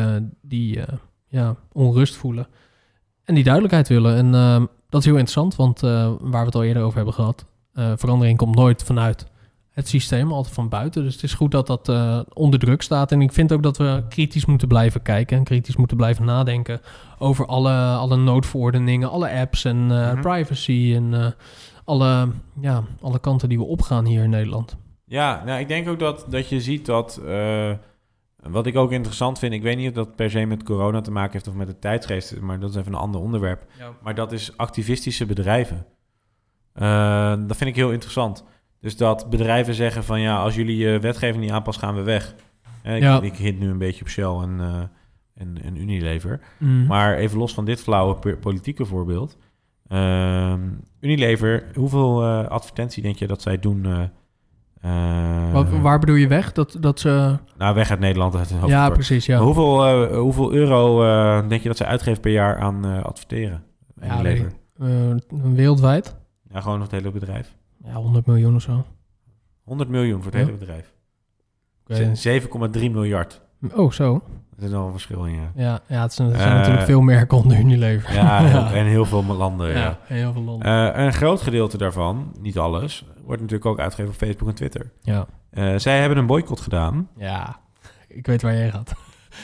die 0.42 0.80
ja, 1.28 1.56
onrust 1.72 2.16
voelen. 2.16 2.46
En 3.24 3.34
die 3.34 3.44
duidelijkheid 3.44 3.88
willen. 3.88 4.16
En 4.16 4.30
dat 4.88 5.00
is 5.00 5.04
heel 5.06 5.16
interessant, 5.18 5.56
want 5.56 5.80
waar 5.80 6.40
we 6.40 6.46
het 6.46 6.54
al 6.54 6.64
eerder 6.64 6.82
over 6.82 6.96
hebben 6.96 7.14
gehad... 7.14 7.44
eh, 7.74 7.92
verandering 7.96 8.38
komt 8.38 8.54
nooit 8.56 8.82
vanuit 8.82 9.26
het 9.72 9.88
systeem, 9.88 10.32
altijd 10.32 10.54
van 10.54 10.68
buiten. 10.68 11.02
Dus 11.02 11.14
het 11.14 11.22
is 11.22 11.34
goed 11.34 11.50
dat 11.50 11.66
dat 11.66 11.88
eh, 11.88 12.20
onder 12.32 12.58
druk 12.58 12.82
staat. 12.82 13.12
En 13.12 13.20
ik 13.20 13.32
vind 13.32 13.52
ook 13.52 13.62
dat 13.62 13.76
we 13.76 14.04
kritisch 14.08 14.44
moeten 14.46 14.68
blijven 14.68 15.02
kijken... 15.02 15.36
en 15.36 15.44
kritisch 15.44 15.76
moeten 15.76 15.96
blijven 15.96 16.24
nadenken 16.24 16.80
over 17.18 17.46
alle, 17.46 17.72
alle 17.74 18.16
noodverordeningen... 18.16 19.10
alle 19.10 19.30
apps 19.30 19.64
en 19.64 19.90
eh, 19.90 20.12
Mhm. 20.12 20.20
privacy 20.20 20.92
en 20.96 21.14
eh, 21.14 21.26
alle, 21.84 22.28
ja, 22.60 22.84
alle 23.00 23.18
kanten 23.18 23.48
die 23.48 23.58
we 23.58 23.64
opgaan 23.64 24.04
hier 24.04 24.22
in 24.22 24.30
Nederland. 24.30 24.76
Ja, 25.04 25.42
nou, 25.44 25.60
ik 25.60 25.68
denk 25.68 25.88
ook 25.88 25.98
dat, 25.98 26.26
dat 26.28 26.48
je 26.48 26.60
ziet 26.60 26.86
dat... 26.86 27.20
wat 28.42 28.66
ik 28.66 28.76
ook 28.76 28.92
interessant 28.92 29.38
vind... 29.38 29.52
ik 29.52 29.62
weet 29.62 29.76
niet 29.76 29.88
of 29.88 29.94
dat 29.94 30.16
per 30.16 30.30
se 30.30 30.44
met 30.44 30.62
corona 30.62 31.00
te 31.00 31.10
maken 31.10 31.32
heeft... 31.32 31.48
of 31.48 31.54
met 31.54 31.66
de 31.66 31.78
tijdsgeest, 31.78 32.40
maar 32.40 32.60
dat 32.60 32.70
is 32.70 32.76
even 32.76 32.92
een 32.92 32.98
ander 32.98 33.20
onderwerp. 33.20 33.64
Maar 34.02 34.14
dat 34.14 34.32
is 34.32 34.56
activistische 34.56 35.26
bedrijven. 35.26 35.86
Dat 37.46 37.56
vind 37.56 37.70
ik 37.70 37.76
heel 37.76 37.90
interessant. 37.92 38.44
Dus 38.82 38.96
dat 38.96 39.30
bedrijven 39.30 39.74
zeggen 39.74 40.04
van... 40.04 40.20
ja, 40.20 40.36
als 40.42 40.54
jullie 40.54 40.76
je 40.76 40.98
wetgeving 40.98 41.42
niet 41.42 41.52
aanpassen, 41.52 41.84
gaan 41.84 41.94
we 41.94 42.02
weg. 42.02 42.34
Eh, 42.82 42.96
ik, 42.96 43.02
Ja. 43.02 43.20
ik 43.20 43.34
hint 43.36 43.58
nu 43.58 43.68
een 43.70 43.78
beetje 43.78 44.00
op 44.02 44.08
Shell 44.08 44.24
en, 44.42 44.56
eh, 44.60 44.82
en, 45.34 45.62
en 45.62 45.76
Unilever. 45.76 46.40
Mm. 46.58 46.86
Maar 46.86 47.14
even 47.16 47.38
los 47.38 47.54
van 47.54 47.64
dit 47.64 47.80
flauwe 47.82 48.14
po- 48.14 48.36
politieke 48.36 48.84
voorbeeld. 48.84 49.36
ehm, 49.88 50.60
Unilever, 51.00 51.64
hoeveel 51.74 52.22
eh, 52.22 52.46
advertentie 52.48 53.02
denk 53.02 53.16
je 53.16 53.26
dat 53.26 53.42
zij 53.42 53.58
doen? 53.58 53.86
eh, 54.80 55.52
Wat, 55.52 55.68
waar 55.70 55.98
bedoel 55.98 56.14
je 56.14 56.28
weg? 56.28 56.52
Dat, 56.52 56.76
dat 56.80 57.00
ze... 57.00 57.36
Nou, 57.58 57.74
weg 57.74 57.90
uit 57.90 58.00
Nederland. 58.00 58.36
Uit 58.36 58.54
Ja, 58.66 58.90
precies, 58.90 59.26
ja. 59.26 59.36
Maar 59.36 59.44
Hoeveel, 59.46 60.06
hoeveel 60.18 60.52
euro 60.52 60.98
denk 61.48 61.62
je 61.62 61.68
dat 61.68 61.76
zij 61.76 61.86
uitgeven 61.86 62.20
per 62.20 62.32
jaar 62.32 62.58
aan 62.58 63.02
adverteren? 63.02 63.62
Ja, 64.00 64.14
Unilever. 64.14 64.52
Eh, 64.78 64.86
wereldwijd? 65.54 66.16
Ja, 66.48 66.60
gewoon 66.60 66.80
het 66.80 66.90
hele 66.90 67.10
bedrijf. 67.10 67.56
Ja, 67.84 67.92
100 67.94 68.26
miljoen 68.26 68.54
of 68.54 68.62
zo. 68.62 68.84
100 69.64 69.88
miljoen 69.90 70.22
voor 70.22 70.30
het 70.32 70.40
Ja. 70.40 70.46
hele 70.46 70.58
bedrijf. 70.58 70.92
Ik 71.86 71.96
weet 71.96 72.18
Ze- 72.18 72.40
7,3 72.78 72.90
miljard. 72.90 73.40
Oh, 73.74 73.90
zo. 73.92 74.22
Er 74.58 74.64
is 74.64 74.70
nog 74.70 74.84
een 74.86 74.90
verschil 74.92 75.24
in, 75.24 75.34
ja. 75.34 75.52
Ja, 75.54 75.80
ja 75.88 76.02
het 76.02 76.12
zijn, 76.12 76.30
zijn 76.30 76.48
Eh, 76.50 76.54
natuurlijk 76.56 76.84
veel 76.84 77.00
merken 77.00 77.36
onder 77.38 77.58
Unilever. 77.58 78.14
Ja, 78.14 78.38
heel- 78.44 78.76
en 78.78 78.86
heel 78.86 79.04
veel 79.04 79.24
landen, 79.24 79.68
ja. 79.68 79.74
ja, 79.78 79.98
heel 80.06 80.32
veel 80.32 80.42
landen. 80.42 80.94
Eh, 80.94 81.04
een 81.04 81.12
groot 81.12 81.40
gedeelte 81.42 81.78
daarvan, 81.78 82.32
niet 82.40 82.58
alles, 82.58 83.04
wordt 83.24 83.40
natuurlijk 83.40 83.70
ook 83.70 83.78
uitgegeven 83.80 84.12
op 84.12 84.18
Facebook 84.18 84.48
en 84.48 84.54
Twitter. 84.54 84.90
ja. 85.02 85.26
Eh, 85.50 85.74
zij 85.76 86.00
hebben 86.00 86.18
een 86.18 86.26
boycott 86.26 86.60
gedaan. 86.60 87.08
ja, 87.16 87.60
ik 88.08 88.26
weet 88.26 88.42
waar 88.42 88.54
jij 88.54 88.70
gaat. 88.70 88.92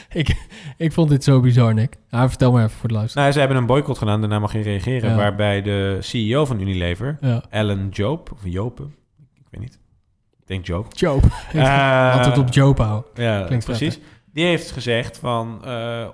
Ik, 0.09 0.47
ik 0.77 0.91
vond 0.91 1.09
dit 1.09 1.23
zo 1.23 1.39
bizar, 1.39 1.73
Nick. 1.73 1.95
Ja, 2.09 2.29
vertel 2.29 2.51
maar 2.51 2.63
even 2.65 2.77
voor 2.77 2.87
de 2.87 2.93
luisteraar. 2.93 3.23
Nou, 3.23 3.35
zij 3.37 3.43
hebben 3.45 3.61
een 3.61 3.67
boycott 3.67 3.97
gedaan, 3.97 4.19
daarna 4.19 4.39
mag 4.39 4.53
je 4.53 4.61
reageren. 4.61 5.09
Ja. 5.09 5.15
Waarbij 5.15 5.61
de 5.61 5.97
CEO 5.99 6.45
van 6.45 6.59
Unilever, 6.59 7.17
Ja. 7.21 7.43
Alan 7.49 7.87
Joop, 7.91 8.31
of 8.31 8.39
Jopen, 8.43 8.95
ik 9.35 9.45
weet 9.51 9.61
niet. 9.61 9.79
Ik 10.41 10.47
denk 10.47 10.65
Joop. 10.65 10.87
Jope. 10.93 11.27
Eh, 11.53 12.13
Altijd 12.17 12.37
op 12.37 12.53
Jope 12.53 12.81
houden. 12.81 13.09
Ja, 13.13 13.43
Klinkt 13.45 13.65
precies. 13.65 13.99
Die 14.33 14.45
heeft 14.45 14.71
gezegd 14.71 15.17
van, 15.17 15.59
eh, 15.65 16.07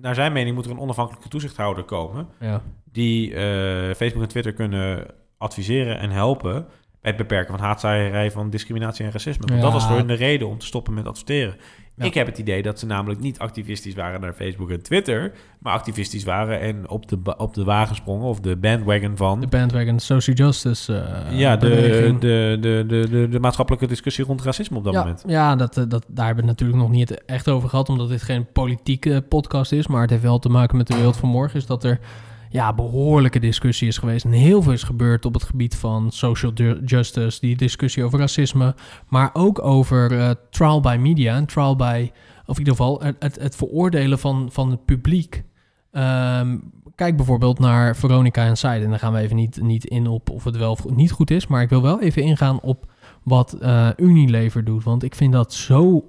naar 0.00 0.14
zijn 0.14 0.32
mening 0.32 0.54
moet 0.54 0.64
er 0.64 0.70
een 0.70 0.78
onafhankelijke 0.78 1.28
toezichthouder 1.28 1.84
komen... 1.84 2.28
Ja. 2.40 2.62
die 2.92 3.34
eh, 3.34 3.94
Facebook 3.94 4.22
en 4.22 4.28
Twitter 4.28 4.52
kunnen 4.52 5.06
adviseren 5.38 5.98
en 5.98 6.10
helpen... 6.10 6.66
het 7.02 7.16
beperken 7.16 7.56
van 7.56 7.64
haatzaaierij, 7.64 8.30
van 8.30 8.50
discriminatie 8.50 9.04
en 9.04 9.12
racisme. 9.12 9.46
Want 9.46 9.58
Ja. 9.58 9.64
dat 9.64 9.72
was 9.72 9.86
voor 9.86 9.96
hun 9.96 10.06
de 10.06 10.14
reden 10.14 10.48
om 10.48 10.58
te 10.58 10.66
stoppen 10.66 10.94
met 10.94 11.06
adverteren. 11.06 11.54
Ja. 11.94 12.04
Ik 12.04 12.14
heb 12.14 12.26
het 12.26 12.38
idee 12.38 12.62
dat 12.62 12.78
ze 12.78 12.86
namelijk 12.86 13.20
niet 13.20 13.38
activistisch 13.38 13.94
waren 13.94 14.20
naar 14.20 14.32
Facebook 14.32 14.70
en 14.70 14.82
Twitter... 14.82 15.32
maar 15.58 15.72
activistisch 15.72 16.24
waren 16.24 16.60
en 16.60 16.88
op 16.88 17.08
de, 17.08 17.36
op 17.36 17.54
de 17.54 17.64
wagen 17.64 17.96
sprongen 17.96 18.26
of 18.26 18.40
de 18.40 18.56
bandwagon 18.56 19.16
van... 19.16 19.40
De 19.40 19.46
bandwagon 19.46 19.98
Social 19.98 20.36
Justice 20.36 20.94
eh, 20.94 21.38
ja, 21.38 21.56
de, 21.56 22.16
de, 22.18 22.56
de, 22.60 22.84
de, 22.86 23.28
de 23.28 23.40
maatschappelijke 23.40 23.86
discussie 23.86 24.24
rond 24.24 24.42
racisme 24.42 24.76
op 24.76 24.84
dat 24.84 24.92
ja, 24.92 25.00
moment. 25.00 25.24
Ja, 25.26 25.56
dat, 25.56 25.76
eh, 25.76 25.84
dat, 25.88 26.04
daar 26.08 26.26
hebben 26.26 26.44
we 26.44 26.50
het 26.50 26.60
natuurlijk 26.60 26.88
nog 26.88 26.90
niet 26.90 27.24
echt 27.24 27.48
over 27.48 27.68
gehad, 27.68 27.88
omdat 27.88 28.08
dit 28.08 28.22
geen 28.22 28.46
politieke 28.52 29.24
podcast 29.28 29.72
is. 29.72 29.86
Maar 29.86 30.00
het 30.00 30.10
heeft 30.10 30.22
wel 30.22 30.38
te 30.38 30.48
maken 30.48 30.76
met 30.76 30.86
de 30.86 30.94
wereld 30.94 31.16
van 31.16 31.28
morgen. 31.28 31.58
Is 31.58 31.66
dat 31.66 31.84
er 31.84 31.98
ja, 32.52 32.72
behoorlijke 32.72 33.38
discussie 33.38 33.88
is 33.88 33.98
geweest. 33.98 34.24
En 34.24 34.30
heel 34.30 34.62
veel 34.62 34.72
is 34.72 34.82
gebeurd 34.82 35.24
op 35.24 35.34
het 35.34 35.42
gebied 35.42 35.76
van 35.76 36.10
social 36.10 36.52
ju- 36.54 36.80
justice. 36.84 37.40
Die 37.40 37.56
discussie 37.56 38.04
over 38.04 38.18
racisme. 38.18 38.74
Maar 39.08 39.30
ook 39.32 39.62
over 39.62 40.18
eh, 40.18 40.30
trial 40.50 40.80
by 40.80 40.96
media. 41.00 41.36
En 41.36 41.46
trial 41.46 41.76
by, 41.76 42.10
of 42.46 42.58
in 42.58 42.58
ieder 42.58 42.76
geval, 42.76 43.02
het, 43.18 43.38
het, 43.40 43.56
veroordelen 43.56 44.18
van, 44.18 44.48
van 44.52 44.70
het 44.70 44.84
publiek. 44.84 45.42
Ehm, 45.92 46.58
kijk 46.94 47.16
bijvoorbeeld 47.16 47.58
naar 47.58 47.96
Veronica 47.96 48.44
Inside. 48.44 48.84
En 48.84 48.90
dan 48.90 48.98
gaan 48.98 49.12
we 49.12 49.18
even 49.18 49.36
niet, 49.36 49.62
niet 49.62 49.84
in 49.84 50.06
op 50.06 50.30
of 50.30 50.44
het 50.44 50.56
wel 50.56 50.70
of 50.70 50.90
niet 50.90 51.10
goed 51.12 51.30
is. 51.30 51.46
Maar 51.46 51.62
ik 51.62 51.68
wil 51.68 51.82
wel 51.82 52.00
even 52.00 52.22
ingaan 52.22 52.60
op 52.60 52.90
wat 53.22 53.52
eh, 53.52 53.88
Unilever 53.96 54.64
doet. 54.64 54.84
Want 54.84 55.02
ik 55.02 55.14
vind 55.14 55.32
dat 55.32 55.52
zo 55.52 56.04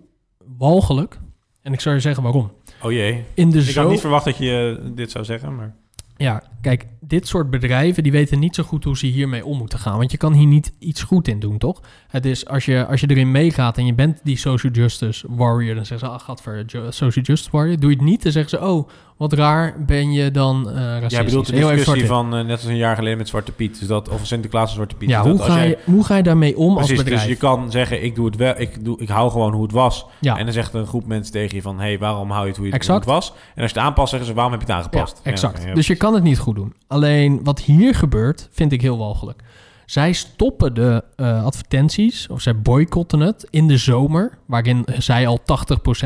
walgelijk. 0.58 1.20
En 1.62 1.74
ik 1.74 1.80
zou 1.80 1.96
je 1.96 2.02
zeggen 2.02 2.24
waarom. 2.24 2.52
Oh 2.82 2.92
jee. 2.92 3.24
In 3.34 3.50
de 3.50 3.60
Ik 3.60 3.66
had 3.66 3.74
zo 3.74 3.90
niet 3.90 4.00
verwacht 4.00 4.26
dat 4.26 4.38
je 4.38 4.92
dit 4.96 5.12
zou 5.12 5.26
zeggen, 5.26 5.56
maar... 5.56 5.82
Ja, 6.24 6.44
kijk, 6.62 6.86
dit 7.00 7.28
soort 7.28 7.50
bedrijven 7.50 8.04
die 8.04 8.12
weten 8.12 8.40
niet 8.40 8.56
zo 8.56 8.64
goed 8.64 8.84
hoe 8.84 8.98
ze 8.98 9.06
hiermee 9.06 9.46
om 9.46 9.58
moeten 9.58 9.80
gaan. 9.80 9.98
Want 9.98 10.12
je 10.12 10.18
kan 10.18 10.34
hier 10.34 10.48
niet 10.48 10.74
iets 10.80 11.04
goed 11.04 11.28
in 11.28 11.40
doen, 11.40 11.58
toch? 11.58 11.82
Het 12.08 12.26
is 12.26 12.48
als 12.48 12.66
je, 12.66 12.86
als 12.86 13.02
je 13.02 13.10
erin 13.10 13.32
meegaat 13.32 13.78
en 13.78 13.86
je 13.86 13.94
bent 13.94 14.20
die 14.24 14.38
social 14.38 14.72
justice 14.72 15.28
warrior, 15.30 15.76
dan 15.76 15.86
zeggen 15.86 16.08
ze, 16.08 16.14
ah, 16.14 16.20
gadver, 16.20 16.66
social 16.90 17.26
justice 17.26 17.50
warrior. 17.52 17.80
Doe 17.80 17.90
je 17.90 17.96
het 17.96 18.06
niet, 18.06 18.24
dan 18.24 18.32
zeggen 18.32 18.60
ze, 18.60 18.66
oh, 18.66 18.90
wat 19.18 19.34
raar 19.34 19.76
ben 19.86 20.12
je 20.12 20.32
dan 20.32 20.70
eh 20.70 20.76
racistisch. 20.76 21.12
Jij 21.12 21.24
bedoelt 21.26 21.46
de 21.46 21.52
discussie 21.76 22.06
van, 22.06 22.36
eh, 22.36 22.42
net 22.46 22.52
als 22.52 22.64
een 22.66 22.76
jaar 22.76 22.96
geleden 22.96 23.18
met 23.18 23.28
Zwarte 23.28 23.52
Piet. 23.52 23.80
Dus 23.80 23.88
dat, 23.88 24.10
of 24.10 24.26
Sinterklaas 24.26 24.68
en 24.68 24.74
Zwarte 24.76 24.96
Piet. 24.96 25.10
Ja, 25.10 25.22
Dus 25.22 25.30
hoe 25.32 25.40
dat 25.40 25.48
ga, 25.50 25.56
jij- 25.56 25.68
je, 25.68 25.78
hoe 25.86 26.04
ga 26.04 26.16
je 26.18 26.24
daarmee 26.24 26.58
om 26.58 26.68
als 26.70 26.76
Precies, 26.86 26.98
bedrijf? 26.98 27.22
dus 27.22 27.30
je 27.30 27.36
kan 27.38 27.72
zeggen, 27.72 28.04
ik 28.04 28.16
doe 28.16 28.26
het 28.26 28.36
wel, 28.36 28.54
ik, 28.58 28.86
doe, 28.86 29.00
ik 29.00 29.10
hou 29.10 29.32
gewoon 29.32 29.54
hoe 29.54 29.64
het 29.64 29.72
was. 29.72 30.06
ja, 30.20 30.38
En 30.38 30.44
dan 30.46 30.54
zegt 30.54 30.74
een 30.74 30.88
groep 30.88 31.06
mensen 31.08 31.34
tegen 31.34 31.56
je 31.56 31.62
van, 31.62 31.80
hé, 31.80 31.84
hey, 31.88 32.00
waarom 32.00 32.30
hou 32.30 32.42
je 32.44 32.48
het 32.48 32.58
hoe, 32.58 32.68
je, 32.68 32.74
Exact. 32.74 33.06
hoe 33.06 33.14
het 33.14 33.24
was? 33.24 33.34
En 33.56 33.62
als 33.62 33.72
je 33.72 33.78
het 33.78 33.88
aanpast, 33.88 34.10
zeggen 34.10 34.28
ze, 34.28 34.34
waarom 34.34 34.52
heb 34.54 34.62
je 34.68 34.74
het 34.74 34.76
ja, 34.76 34.82
aangepast? 34.84 35.20
exact. 35.24 35.64
ja. 35.64 35.74
Dus 35.74 35.88
je 35.88 35.96
kan 35.96 36.14
het 36.14 36.24
niet 36.24 36.40
goed 36.40 36.56
doen. 36.56 36.74
Alleen 36.88 37.40
wat 37.44 37.60
hier 37.60 37.96
gebeurt, 37.96 38.50
vind 38.52 38.72
ik 38.72 38.82
heel 38.82 38.98
walgelijk. 38.98 39.42
Zij 39.86 40.14
stoppen 40.14 40.74
de 40.74 41.04
eh, 41.16 41.46
advertenties, 41.46 42.28
of 42.28 42.42
zij 42.42 42.62
boycotten 42.62 43.20
het 43.20 43.48
in 43.50 43.68
de 43.68 43.78
zomer, 43.78 44.38
waarin 44.46 44.86
zij 44.98 45.28
al 45.28 45.40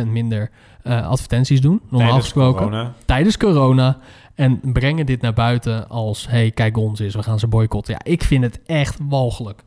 80% 0.03 0.07
minder 0.07 0.49
eh, 0.83 1.07
advertenties 1.07 1.61
doen, 1.61 1.81
normaal 1.81 1.99
Tijdens 1.99 2.23
gesproken, 2.23 2.63
corona. 2.63 2.93
tijdens 3.05 3.37
corona. 3.37 3.97
En 4.35 4.59
brengen 4.63 5.05
dit 5.05 5.21
naar 5.21 5.33
buiten 5.33 5.89
als, 5.89 6.27
hey, 6.27 6.51
kijk 6.51 6.77
ons 6.77 6.99
eens, 6.99 7.15
we 7.15 7.23
gaan 7.23 7.39
ze 7.39 7.47
boycotten. 7.47 7.93
Ja, 7.93 8.11
ik 8.11 8.23
vind 8.23 8.43
het 8.43 8.61
echt 8.65 8.97
walgelijk. 9.01 9.63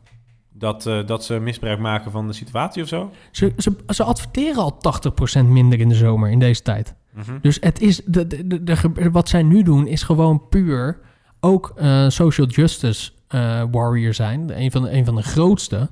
Dat, 0.53 0.85
eh, 0.85 1.05
dat 1.05 1.25
ze 1.25 1.39
misbruik 1.39 1.79
maken 1.79 2.11
van 2.11 2.27
de 2.27 2.33
situatie 2.33 2.83
of 2.83 2.87
zo? 2.87 3.11
Ze, 3.31 3.53
ze, 3.57 3.75
ze 3.87 4.03
adverteren 4.03 4.63
al 4.63 4.77
80% 5.41 5.45
minder 5.45 5.79
in 5.79 5.89
de 5.89 5.95
zomer 5.95 6.29
in 6.29 6.39
deze 6.39 6.61
tijd. 6.61 6.95
Mhm. 7.13 7.37
Dus 7.41 7.57
het 7.59 7.81
is 7.81 8.01
de, 8.05 8.27
de, 8.27 8.63
de, 8.63 9.09
wat 9.11 9.29
zij 9.29 9.43
nu 9.43 9.63
doen 9.63 9.87
is 9.87 10.03
gewoon 10.03 10.47
puur 10.49 10.99
ook 11.39 11.73
social 12.07 12.47
justice 12.47 13.11
warrior 13.71 14.13
zijn. 14.13 14.61
Een 14.61 14.71
van 14.71 14.81
de, 14.81 14.91
een 14.91 15.05
van 15.05 15.15
de 15.15 15.23
grootste. 15.23 15.89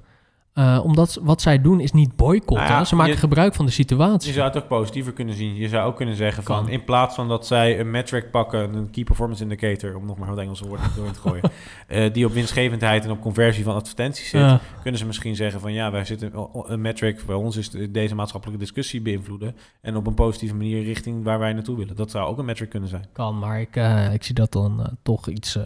Eh, 0.54 0.80
omdat 0.84 1.20
wat 1.22 1.42
zij 1.42 1.62
doen 1.62 1.80
is 1.80 1.92
niet 1.92 2.16
boycotten. 2.16 2.56
Nou 2.68 2.70
ja, 2.80 2.86
Ze 2.86 2.96
maken 2.96 3.12
je- 3.14 3.18
gebruik 3.20 3.56
van 3.56 3.66
de 3.66 3.72
Je 3.72 3.78
situatie. 3.78 4.34
zou 4.34 4.48
het 4.48 4.58
ook 4.58 4.68
positiever 4.68 5.14
kunnen 5.14 5.36
zien. 5.36 5.56
Je 5.56 5.68
zou 5.68 5.88
ook 5.88 5.96
kunnen 5.96 6.16
zeggen 6.16 6.44
Kan. 6.44 6.64
van... 6.64 6.70
in 6.70 6.84
plaats 6.84 7.16
van 7.16 7.28
dat 7.28 7.48
zij 7.48 7.80
een 7.80 7.92
metric 7.92 8.32
pakken... 8.32 8.74
een 8.74 8.90
key 8.90 9.04
performance 9.04 9.44
indicator... 9.44 9.96
om 9.96 10.06
nog 10.06 10.18
maar 10.18 10.30
wat 10.30 10.38
Engelse 10.38 10.68
woorden 10.68 10.86
doorheen 10.96 11.14
te 11.14 11.20
gooien... 11.20 11.44
eh, 11.88 12.14
die 12.14 12.26
op 12.26 12.32
winstgevendheid 12.34 13.04
en 13.06 13.12
op 13.12 13.22
conversie 13.22 13.64
van 13.64 13.76
advertenties 13.76 14.30
zit... 14.30 14.42
Ja, 14.42 14.60
kunnen 14.82 15.00
ze 15.00 15.06
misschien 15.06 15.36
zeggen 15.36 15.60
van... 15.60 15.74
ja, 15.74 15.92
wij 15.92 16.06
zitten 16.06 16.32
een 16.66 16.82
metric... 16.82 17.26
bij 17.26 17.36
ons 17.36 17.58
is 17.58 17.70
de- 17.70 17.92
deze 17.92 18.16
maatschappelijke 18.16 18.62
discussie 18.64 19.02
beïnvloeden... 19.02 19.56
en 19.82 19.96
op 19.96 20.08
een 20.08 20.14
positieve 20.14 20.56
manier 20.56 20.84
richting 20.84 21.24
waar 21.24 21.40
wij 21.40 21.54
naartoe 21.54 21.78
willen. 21.78 21.96
Dat 21.96 22.12
zou 22.12 22.28
ook 22.30 22.38
een 22.38 22.46
metric 22.46 22.70
kunnen 22.70 22.90
zijn. 22.90 23.06
kan, 23.12 23.40
maar 23.40 23.60
ik, 23.62 23.76
eh, 23.76 24.14
ik 24.14 24.24
zie 24.24 24.36
dat 24.36 24.52
dan 24.52 24.80
eh, 24.84 24.88
toch 25.04 25.28
iets... 25.28 25.58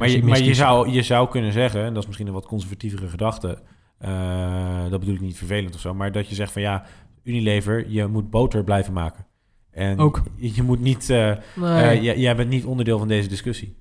Maar 0.00 0.08
je, 0.08 0.24
maar 0.24 0.42
je, 0.42 0.54
zou, 0.54 0.88
je 0.90 1.02
zou 1.02 1.28
kunnen 1.28 1.52
zeggen... 1.52 1.84
en 1.84 1.92
dat 1.92 1.98
is 2.02 2.06
misschien 2.06 2.26
een 2.26 2.32
wat 2.32 2.46
conservatievere 2.46 3.08
gedachte... 3.08 3.58
eh, 3.98 4.90
dat 4.90 5.00
bedoel 5.00 5.14
ik 5.14 5.20
niet 5.20 5.38
vervelend 5.38 5.74
of 5.74 5.80
zo... 5.80 5.94
maar 5.94 6.12
dat 6.12 6.28
je 6.28 6.34
zegt 6.34 6.52
van 6.52 6.62
ja... 6.62 6.84
Unilever, 7.24 7.84
je 7.88 8.06
moet 8.06 8.30
boter 8.30 8.64
blijven 8.64 8.92
maken. 8.92 9.26
En 9.70 9.98
Ook. 9.98 10.22
Je, 10.36 10.62
moet 10.62 10.80
niet... 10.80 11.10
eh, 11.10 11.32
Nee. 11.56 12.00
Eh, 12.00 12.16
jij, 12.18 12.36
bent 12.36 12.48
niet 12.48 12.64
onderdeel 12.64 12.98
van 12.98 13.08
deze 13.08 13.28
discussie. 13.28 13.76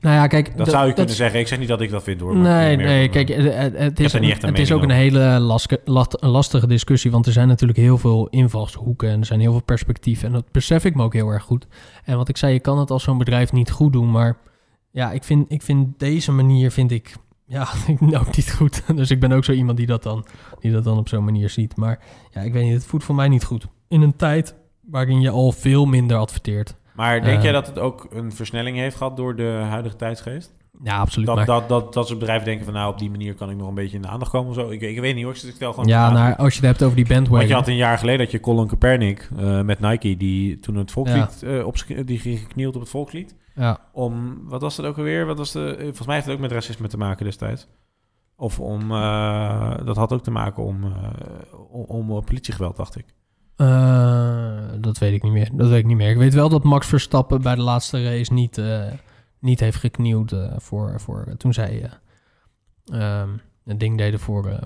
nou 0.00 0.14
ja, 0.14 0.26
kijk... 0.26 0.56
Dat, 0.56 0.68
zou 0.68 0.86
je 0.86 0.92
kunnen 0.92 1.14
zeggen. 1.14 1.40
Ik 1.40 1.48
zeg 1.48 1.58
niet 1.58 1.68
dat 1.68 1.80
ik 1.80 1.90
dat 1.90 2.02
vind 2.02 2.20
hoor. 2.20 2.36
maar 2.36 2.52
Nee, 2.52 2.76
nee, 2.76 3.02
van, 3.02 3.12
kijk, 3.12 3.28
het, 3.28 4.00
is, 4.00 4.12
niet 4.12 4.30
echt 4.30 4.42
een 4.42 4.48
het 4.48 4.58
is 4.58 4.72
ook 4.72 4.82
een 4.82 4.90
hele 4.90 5.38
laske- 5.38 5.80
lat- 5.84 6.16
lastige 6.20 6.66
discussie, 6.66 7.10
want 7.10 7.26
er 7.26 7.32
zijn 7.32 7.48
natuurlijk 7.48 7.78
heel 7.78 7.98
veel 7.98 8.28
invalshoeken 8.28 9.08
en 9.10 9.20
er 9.20 9.26
zijn 9.26 9.40
heel 9.40 9.52
veel 9.52 9.62
perspectieven 9.64 10.26
en 10.26 10.32
dat 10.32 10.52
besef 10.52 10.84
ik 10.84 10.94
me 10.94 11.02
ook 11.02 11.14
heel 11.14 11.28
erg 11.28 11.42
goed. 11.42 11.66
En 12.04 12.16
wat 12.16 12.28
ik 12.28 12.36
zei, 12.36 12.52
je 12.52 12.60
kan 12.60 12.78
het 12.78 12.90
als 12.90 13.02
zo'n 13.02 13.18
bedrijf 13.18 13.52
niet 13.52 13.70
goed 13.70 13.92
doen, 13.92 14.10
maar 14.10 14.36
ja, 14.90 15.12
ik 15.12 15.24
vind, 15.24 15.52
ik 15.52 15.62
vind 15.62 15.98
deze 15.98 16.32
manier, 16.32 16.70
vind 16.70 16.90
ik, 16.90 17.14
ja, 17.44 17.68
ook 18.20 18.36
niet 18.36 18.52
goed. 18.52 18.82
Dus 18.96 19.10
ik 19.10 19.20
ben 19.20 19.32
ook 19.32 19.44
zo 19.44 19.52
iemand 19.52 19.76
die 19.76 19.86
dat 19.86 20.02
dan, 20.02 20.26
die 20.60 20.72
dat 20.72 20.84
dan 20.84 20.98
op 20.98 21.08
zo'n 21.08 21.24
manier 21.24 21.50
ziet. 21.50 21.76
Maar 21.76 21.98
ja, 22.30 22.40
ik 22.40 22.52
weet 22.52 22.64
niet, 22.64 22.72
het 22.72 22.86
voelt 22.86 23.04
voor 23.04 23.14
mij 23.14 23.28
niet 23.28 23.44
goed. 23.44 23.66
In 23.88 24.02
een 24.02 24.16
tijd 24.16 24.54
waarin 24.80 25.20
je 25.20 25.30
al 25.30 25.52
veel 25.52 25.86
minder 25.86 26.16
adverteert. 26.16 26.76
Maar 26.94 27.22
denk 27.22 27.36
eh, 27.36 27.42
jij 27.42 27.52
dat 27.52 27.66
het 27.66 27.78
ook 27.78 28.06
een 28.10 28.32
versnelling 28.32 28.76
heeft 28.76 28.96
gehad 28.96 29.16
door 29.16 29.36
de 29.36 29.64
huidige 29.68 29.96
tijdsgeest? 29.96 30.54
Ja, 30.82 30.98
absoluut. 30.98 31.26
Dat, 31.26 31.36
maar, 31.36 31.46
dat, 31.46 31.68
dat, 31.68 31.92
dat 31.92 32.06
soort 32.06 32.18
bedrijven 32.18 32.46
denken 32.46 32.64
van 32.64 32.74
nou, 32.74 32.92
op 32.92 32.98
die 32.98 33.10
manier 33.10 33.34
kan 33.34 33.50
ik 33.50 33.56
nog 33.56 33.68
een 33.68 33.74
beetje 33.74 33.96
in 33.96 34.02
de 34.02 34.08
aandacht 34.08 34.30
komen 34.30 34.48
of 34.48 34.54
zo. 34.54 34.70
Ik, 34.70 34.80
ik 34.80 35.00
weet 35.00 35.14
niet 35.14 35.24
hoor, 35.24 35.32
ik 35.32 35.52
stel 35.54 35.72
gewoon... 35.72 35.88
ja, 35.88 36.10
nou, 36.10 36.36
als 36.36 36.54
je 36.54 36.60
het 36.60 36.68
hebt 36.68 36.82
over 36.82 36.96
die 36.96 37.06
bandwagon. 37.06 37.36
Want 37.36 37.48
je 37.48 37.54
had 37.54 37.68
een 37.68 37.76
jaar 37.76 37.98
geleden 37.98 38.18
dat 38.18 38.30
je 38.30 38.40
Colin 38.40 38.66
Kaepernick 38.66 39.28
eh, 39.36 39.60
met 39.60 39.80
Nike, 39.80 40.16
die 40.16 40.58
toen 40.58 40.76
het 40.76 40.90
volkslied, 40.90 41.42
eh, 41.42 41.66
op, 41.66 41.76
die 42.04 42.18
ging 42.18 42.38
geknield 42.38 42.74
op 42.74 42.80
het 42.80 42.90
volkslied. 42.90 43.34
ja. 43.54 43.78
Om, 43.92 44.40
wat 44.44 44.60
was 44.60 44.76
dat 44.76 44.86
ook 44.86 44.96
alweer? 44.96 45.26
Wat 45.26 45.38
was 45.38 45.52
de, 45.52 45.74
eh, 45.76 45.84
volgens 45.84 46.06
mij 46.06 46.14
heeft 46.14 46.26
het 46.26 46.36
ook 46.36 46.42
met 46.42 46.52
racisme 46.52 46.88
te 46.88 46.98
maken 46.98 47.24
destijds. 47.24 47.68
Of 48.36 48.60
om, 48.60 48.88
dat 49.84 49.96
had 49.96 50.12
ook 50.12 50.22
te 50.22 50.30
maken 50.30 50.62
om, 50.62 50.92
om, 51.70 52.10
om 52.10 52.24
politiegeweld, 52.24 52.76
dacht 52.76 52.96
ik. 52.96 53.04
Dat 54.80 54.98
weet 54.98 55.12
ik 55.12 55.22
niet 55.22 55.32
meer. 55.32 55.48
Dat 55.52 55.68
weet 55.68 55.78
ik 55.78 55.86
niet 55.86 55.96
meer. 55.96 56.10
Ik 56.10 56.16
weet 56.16 56.34
wel 56.34 56.48
dat 56.48 56.64
Max 56.64 56.86
Verstappen 56.86 57.42
bij 57.42 57.54
de 57.54 57.62
laatste 57.62 58.04
race 58.04 58.32
niet, 58.32 58.60
niet 59.40 59.60
heeft 59.60 59.76
geknield 59.78 60.32
eh, 60.32 60.52
voor, 60.56 61.00
voor 61.00 61.26
toen 61.36 61.52
zij 61.52 61.90
ehm, 62.92 63.28
een 63.64 63.78
ding 63.78 63.98
deden 63.98 64.20
voor, 64.20 64.46
eh, 64.46 64.58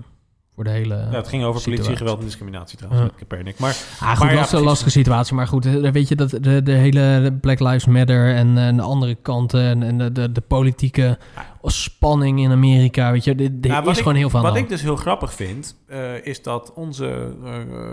voor 0.54 0.64
de 0.64 0.70
hele. 0.70 0.94
Ja, 0.94 1.10
het 1.10 1.28
ging 1.28 1.42
over 1.44 1.60
situatie. 1.60 1.72
politiegeweld 1.82 2.18
en 2.18 2.24
discriminatie 2.24 2.78
trouwens, 2.78 3.02
Ja. 3.10 3.10
Kaepernick. 3.16 3.58
Maar 3.58 3.76
Ah, 4.00 4.10
goed, 4.10 4.18
Maar 4.18 4.28
ja, 4.28 4.34
dat 4.34 4.34
is 4.34 4.38
een 4.38 4.48
precies. 4.48 4.66
lastige 4.66 4.90
situatie. 4.90 5.34
Maar 5.34 5.46
goed, 5.46 5.64
weet 5.64 6.08
je 6.08 6.16
dat 6.16 6.30
de, 6.30 6.62
de 6.62 6.72
hele 6.72 7.32
Black 7.40 7.60
Lives 7.60 7.86
Matter 7.86 8.34
en, 8.34 8.58
en 8.58 8.76
de 8.76 8.82
andere 8.82 9.14
kanten 9.14 9.60
en, 9.62 9.82
en 9.82 9.98
de, 9.98 10.12
de, 10.12 10.32
de 10.32 10.40
politieke 10.40 11.18
spanning 11.62 12.40
in 12.40 12.50
Amerika, 12.50 13.12
weet 13.12 13.24
je, 13.24 13.34
dit- 13.34 13.64
er 13.64 13.70
Nou, 13.70 13.84
is 13.90 13.90
ik- 13.96 14.02
gewoon 14.02 14.14
heel 14.18 14.30
veel 14.30 14.38
aan 14.38 14.44
Wat 14.44 14.56
ik 14.56 14.68
dus 14.68 14.82
heel 14.82 14.96
grappig 14.96 15.32
vind, 15.34 15.76
is 16.22 16.42
dat 16.42 16.72
onze 16.74 17.34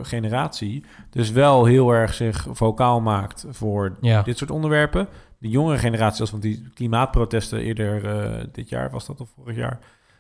generatie 0.02 0.84
dus 1.10 1.32
wel 1.32 1.66
heel 1.66 1.92
erg 1.94 2.14
zich 2.14 2.48
vocaal 2.52 3.02
maakt 3.02 3.46
voor 3.50 3.96
Ja. 4.02 4.22
dit 4.22 4.38
soort 4.38 4.52
onderwerpen. 4.52 5.08
De 5.40 5.50
jongere 5.50 5.78
generatie, 5.78 6.16
zoals 6.16 6.30
van 6.32 6.40
die 6.40 6.70
klimaatprotesten 6.74 7.60
eerder 7.60 8.06
eh, 8.06 8.46
dit 8.52 8.70
jaar, 8.70 8.90
was 8.92 9.06
dat 9.06 9.22
of 9.22 9.30
vorig 9.36 9.56
jaar, 9.56 9.80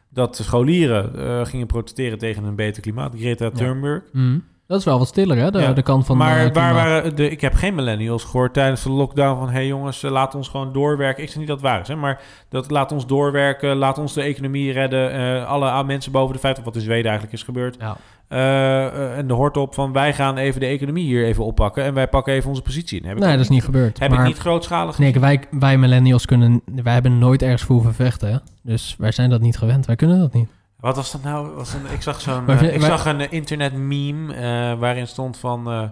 dat 0.09 0.35
de 0.35 0.43
scholieren 0.43 1.15
eh, 1.15 1.45
gingen 1.45 1.67
protesteren 1.67 2.17
tegen 2.17 2.43
een 2.43 2.55
beter 2.55 2.81
klimaat. 2.81 3.13
Greta 3.17 3.49
Thunberg. 3.49 4.03
Mm. 4.11 4.43
Dat 4.67 4.79
is 4.79 4.85
wel 4.85 4.97
wat 4.97 5.07
stiller, 5.07 5.37
hè? 5.37 5.51
De, 5.51 5.59
Ja. 5.59 5.73
de 5.73 5.81
kant 5.81 6.05
van. 6.05 6.17
maar 6.17 6.45
eh, 6.45 6.53
waar 6.53 6.73
waren 6.73 7.15
de, 7.15 7.29
ik 7.29 7.41
heb 7.41 7.53
geen 7.53 7.75
millennials 7.75 8.23
gehoord 8.23 8.53
tijdens 8.53 8.83
de 8.83 8.89
lockdown 8.89 9.39
van... 9.39 9.47
hé 9.47 9.53
hey 9.53 9.67
jongens, 9.67 10.01
laat 10.01 10.35
ons 10.35 10.47
gewoon 10.47 10.73
doorwerken. 10.73 11.23
Ik 11.23 11.29
zeg 11.29 11.37
niet 11.37 11.47
dat 11.47 11.57
het 11.59 11.65
waar 11.65 11.81
is, 11.81 11.87
hè, 11.87 11.95
maar 11.95 12.21
dat 12.49 12.71
laat 12.71 12.91
ons 12.91 13.07
doorwerken. 13.07 13.75
Laat 13.75 13.97
ons 13.97 14.13
de 14.13 14.21
economie 14.21 14.71
redden. 14.71 15.47
alle 15.47 15.83
mensen 15.83 16.11
boven 16.11 16.33
de 16.33 16.39
50, 16.39 16.63
wat 16.63 16.75
in 16.75 16.81
Zweden 16.81 17.05
eigenlijk 17.05 17.33
is 17.33 17.43
gebeurd. 17.43 17.75
Ja. 17.79 17.97
Eh, 18.29 19.17
en 19.17 19.27
de 19.27 19.33
hoort 19.33 19.57
op 19.57 19.73
van 19.73 19.91
wij 19.91 20.13
gaan 20.13 20.37
even 20.37 20.59
de 20.59 20.65
economie 20.65 21.05
hier 21.05 21.25
even 21.25 21.45
oppakken... 21.45 21.83
en 21.83 21.93
wij 21.93 22.07
pakken 22.07 22.33
even 22.33 22.49
onze 22.49 22.61
positie 22.61 22.99
in. 22.99 23.07
Heb 23.07 23.17
ik 23.17 23.23
Nee, 23.23 23.31
dat 23.31 23.39
is 23.39 23.49
niet 23.49 23.63
gebeurd. 23.63 23.99
Heb 23.99 24.09
maar... 24.09 24.19
ik 24.19 24.25
niet 24.25 24.37
grootschalig 24.37 24.97
Nee, 24.97 25.19
wij, 25.19 25.43
wij 25.51 25.77
millennials 25.77 26.25
kunnen... 26.25 26.61
Wij 26.83 26.93
hebben 26.93 27.17
nooit 27.17 27.41
ergens 27.41 27.63
voor 27.63 27.75
hoeven 27.75 27.93
vechten, 27.93 28.31
hè? 28.31 28.37
Dus 28.61 28.95
wij 28.97 29.11
zijn 29.11 29.29
dat 29.29 29.41
niet 29.41 29.57
gewend. 29.57 29.85
Wij 29.85 29.95
kunnen 29.95 30.19
dat 30.19 30.33
niet. 30.33 30.49
Wat 30.79 30.95
was 30.95 31.11
dat 31.11 31.23
nou? 31.23 31.55
Was 31.55 31.73
een, 31.73 31.93
ik 31.93 32.01
zag 32.01 32.21
zo'n 32.21 32.47
eh, 32.49 32.75
ik 32.75 32.81
zag 32.81 33.05
een 33.05 33.31
internet 33.31 33.73
meme 33.73 34.33
eh, 34.33 34.79
waarin 34.79 35.07
stond 35.07 35.37
van 35.37 35.91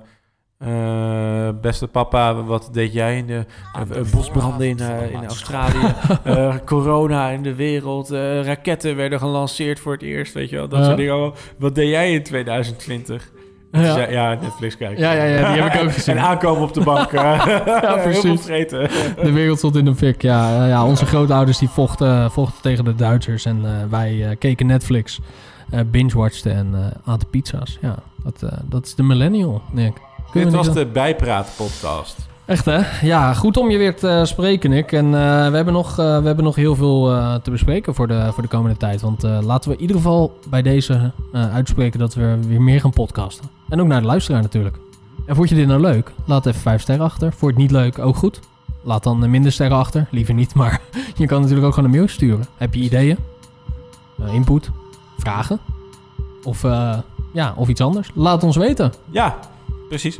eh, 0.57 1.49
beste 1.61 1.87
papa, 1.87 2.43
wat 2.43 2.69
deed 2.71 2.93
jij 2.93 3.17
in 3.17 3.25
de 3.25 3.45
eh, 3.73 3.97
eh, 3.97 4.05
bosbranden 4.11 4.67
in, 4.67 4.79
in 5.11 5.25
Australië, 5.27 5.93
corona 6.65 7.29
in 7.29 7.43
de 7.43 7.55
wereld, 7.55 8.09
raketten 8.43 8.95
werden 8.95 9.19
gelanceerd 9.19 9.79
voor 9.79 9.93
het 9.93 10.01
eerst, 10.01 10.33
weet 10.33 10.49
je 10.49 10.55
wel, 10.55 10.67
dat 10.67 10.85
soort 10.85 10.97
dingen. 10.97 11.13
allemaal. 11.13 11.33
Wat 11.57 11.75
deed 11.75 11.89
jij 11.89 12.13
in 12.13 12.23
2020? 12.23 13.31
Ja. 13.71 13.81
Ja, 13.81 14.09
ja 14.09 14.37
Netflix 14.41 14.77
kijken. 14.77 15.03
Ja, 15.03 15.11
ja, 15.11 15.23
ja, 15.23 15.53
die 15.53 15.61
heb 15.61 15.73
ik 15.73 15.81
ook 15.81 15.91
gezien. 16.01 16.17
en 16.17 16.23
aankomen 16.23 16.63
op 16.63 16.73
de 16.73 16.83
bank. 16.83 17.11
ja, 17.11 17.99
precies. 18.01 18.45
De 18.45 19.31
wereld 19.31 19.57
stond 19.57 19.75
in 19.75 19.85
de 19.85 19.95
fik. 19.95 20.21
Ja, 20.21 20.67
ja 20.67 20.85
onze 20.85 21.05
grootouders 21.05 21.57
die 21.57 21.69
vochten, 21.69 22.31
vochten 22.31 22.61
tegen 22.61 22.85
de 22.85 22.95
Duitsers. 22.95 23.45
En 23.45 23.89
wij 23.89 24.35
keken 24.39 24.65
Netflix, 24.65 25.19
binge-watchten 25.85 26.53
en 26.53 26.93
aten 27.05 27.29
pizza's. 27.29 27.77
Ja, 27.81 27.95
dat, 28.23 28.51
dat 28.63 28.85
is 28.85 28.95
de 28.95 29.03
millennial, 29.03 29.61
Nick. 29.71 30.06
Dit 30.33 30.51
was 30.53 30.73
de 30.73 30.85
Bijpraat 30.85 31.49
podcast. 31.57 32.15
Echt 32.45 32.65
hè? 32.65 33.05
Ja, 33.07 33.33
goed 33.33 33.57
om 33.57 33.69
je 33.69 33.77
weer 33.77 33.95
te 33.95 34.21
spreken, 34.25 34.69
Nick. 34.69 34.91
En 34.91 35.05
eh, 35.05 35.11
we, 35.49 35.55
hebben 35.55 35.73
nog, 35.73 35.89
eh, 35.89 35.95
we 36.19 36.25
hebben 36.25 36.43
nog 36.43 36.55
heel 36.55 36.75
veel 36.75 37.11
eh, 37.11 37.35
te 37.35 37.51
bespreken 37.51 37.95
voor 37.95 38.07
de, 38.07 38.29
voor 38.33 38.43
de 38.43 38.49
komende 38.49 38.77
tijd. 38.77 39.01
Want 39.01 39.23
eh, 39.23 39.37
laten 39.41 39.69
we 39.69 39.75
in 39.75 39.81
ieder 39.81 39.95
geval 39.95 40.37
bij 40.49 40.61
deze 40.61 41.11
eh, 41.33 41.53
uitspreken 41.53 41.99
dat 41.99 42.13
we 42.13 42.37
weer 42.47 42.61
meer 42.61 42.81
gaan 42.81 42.91
podcasten. 42.91 43.49
En 43.69 43.81
ook 43.81 43.87
naar 43.87 44.01
de 44.01 44.07
luisteraar 44.07 44.41
natuurlijk. 44.41 44.75
En 45.25 45.35
vond 45.35 45.49
je 45.49 45.55
dit 45.55 45.67
nou 45.67 45.81
leuk? 45.81 46.11
Laat 46.25 46.45
even 46.45 46.61
vijf 46.61 46.81
sterren 46.81 47.05
achter. 47.05 47.31
Vond 47.31 47.41
je 47.41 47.47
het 47.47 47.71
niet 47.71 47.81
leuk? 47.81 47.99
Ook 47.99 48.15
goed. 48.15 48.39
Laat 48.83 49.03
dan 49.03 49.23
eh, 49.23 49.29
minder 49.29 49.51
sterren 49.51 49.77
achter. 49.77 50.07
Liever 50.11 50.33
niet, 50.33 50.53
maar 50.61 50.81
je 51.15 51.25
kan 51.25 51.39
natuurlijk 51.39 51.67
ook 51.67 51.73
gewoon 51.73 51.89
een 51.89 51.95
mail 51.95 52.07
sturen. 52.07 52.45
Heb 52.57 52.73
je 52.73 52.81
ideeën? 52.81 53.17
Eh, 54.23 54.33
input? 54.33 54.69
Vragen? 55.17 55.59
Of, 56.43 56.63
eh, 56.63 56.97
ja, 57.33 57.53
of 57.55 57.67
iets 57.67 57.81
anders? 57.81 58.11
Laat 58.13 58.43
ons 58.43 58.55
weten. 58.55 58.93
Ja, 59.09 59.37
precies. 59.87 60.17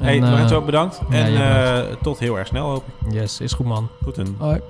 Hey, 0.00 0.20
eh, 0.22 0.30
Lorenzo, 0.30 0.62
bedankt. 0.62 1.00
ja, 1.10 1.16
En 1.16 1.34
eh, 1.36 1.96
tot 2.02 2.18
heel 2.18 2.38
erg 2.38 2.46
snel, 2.46 2.70
hoop 2.70 2.84
ik. 2.86 3.12
Yes, 3.12 3.40
is 3.40 3.52
goed 3.52 3.66
man. 3.66 3.88
Goed 4.02 4.18
en 4.18 4.34
Hoi. 4.38 4.60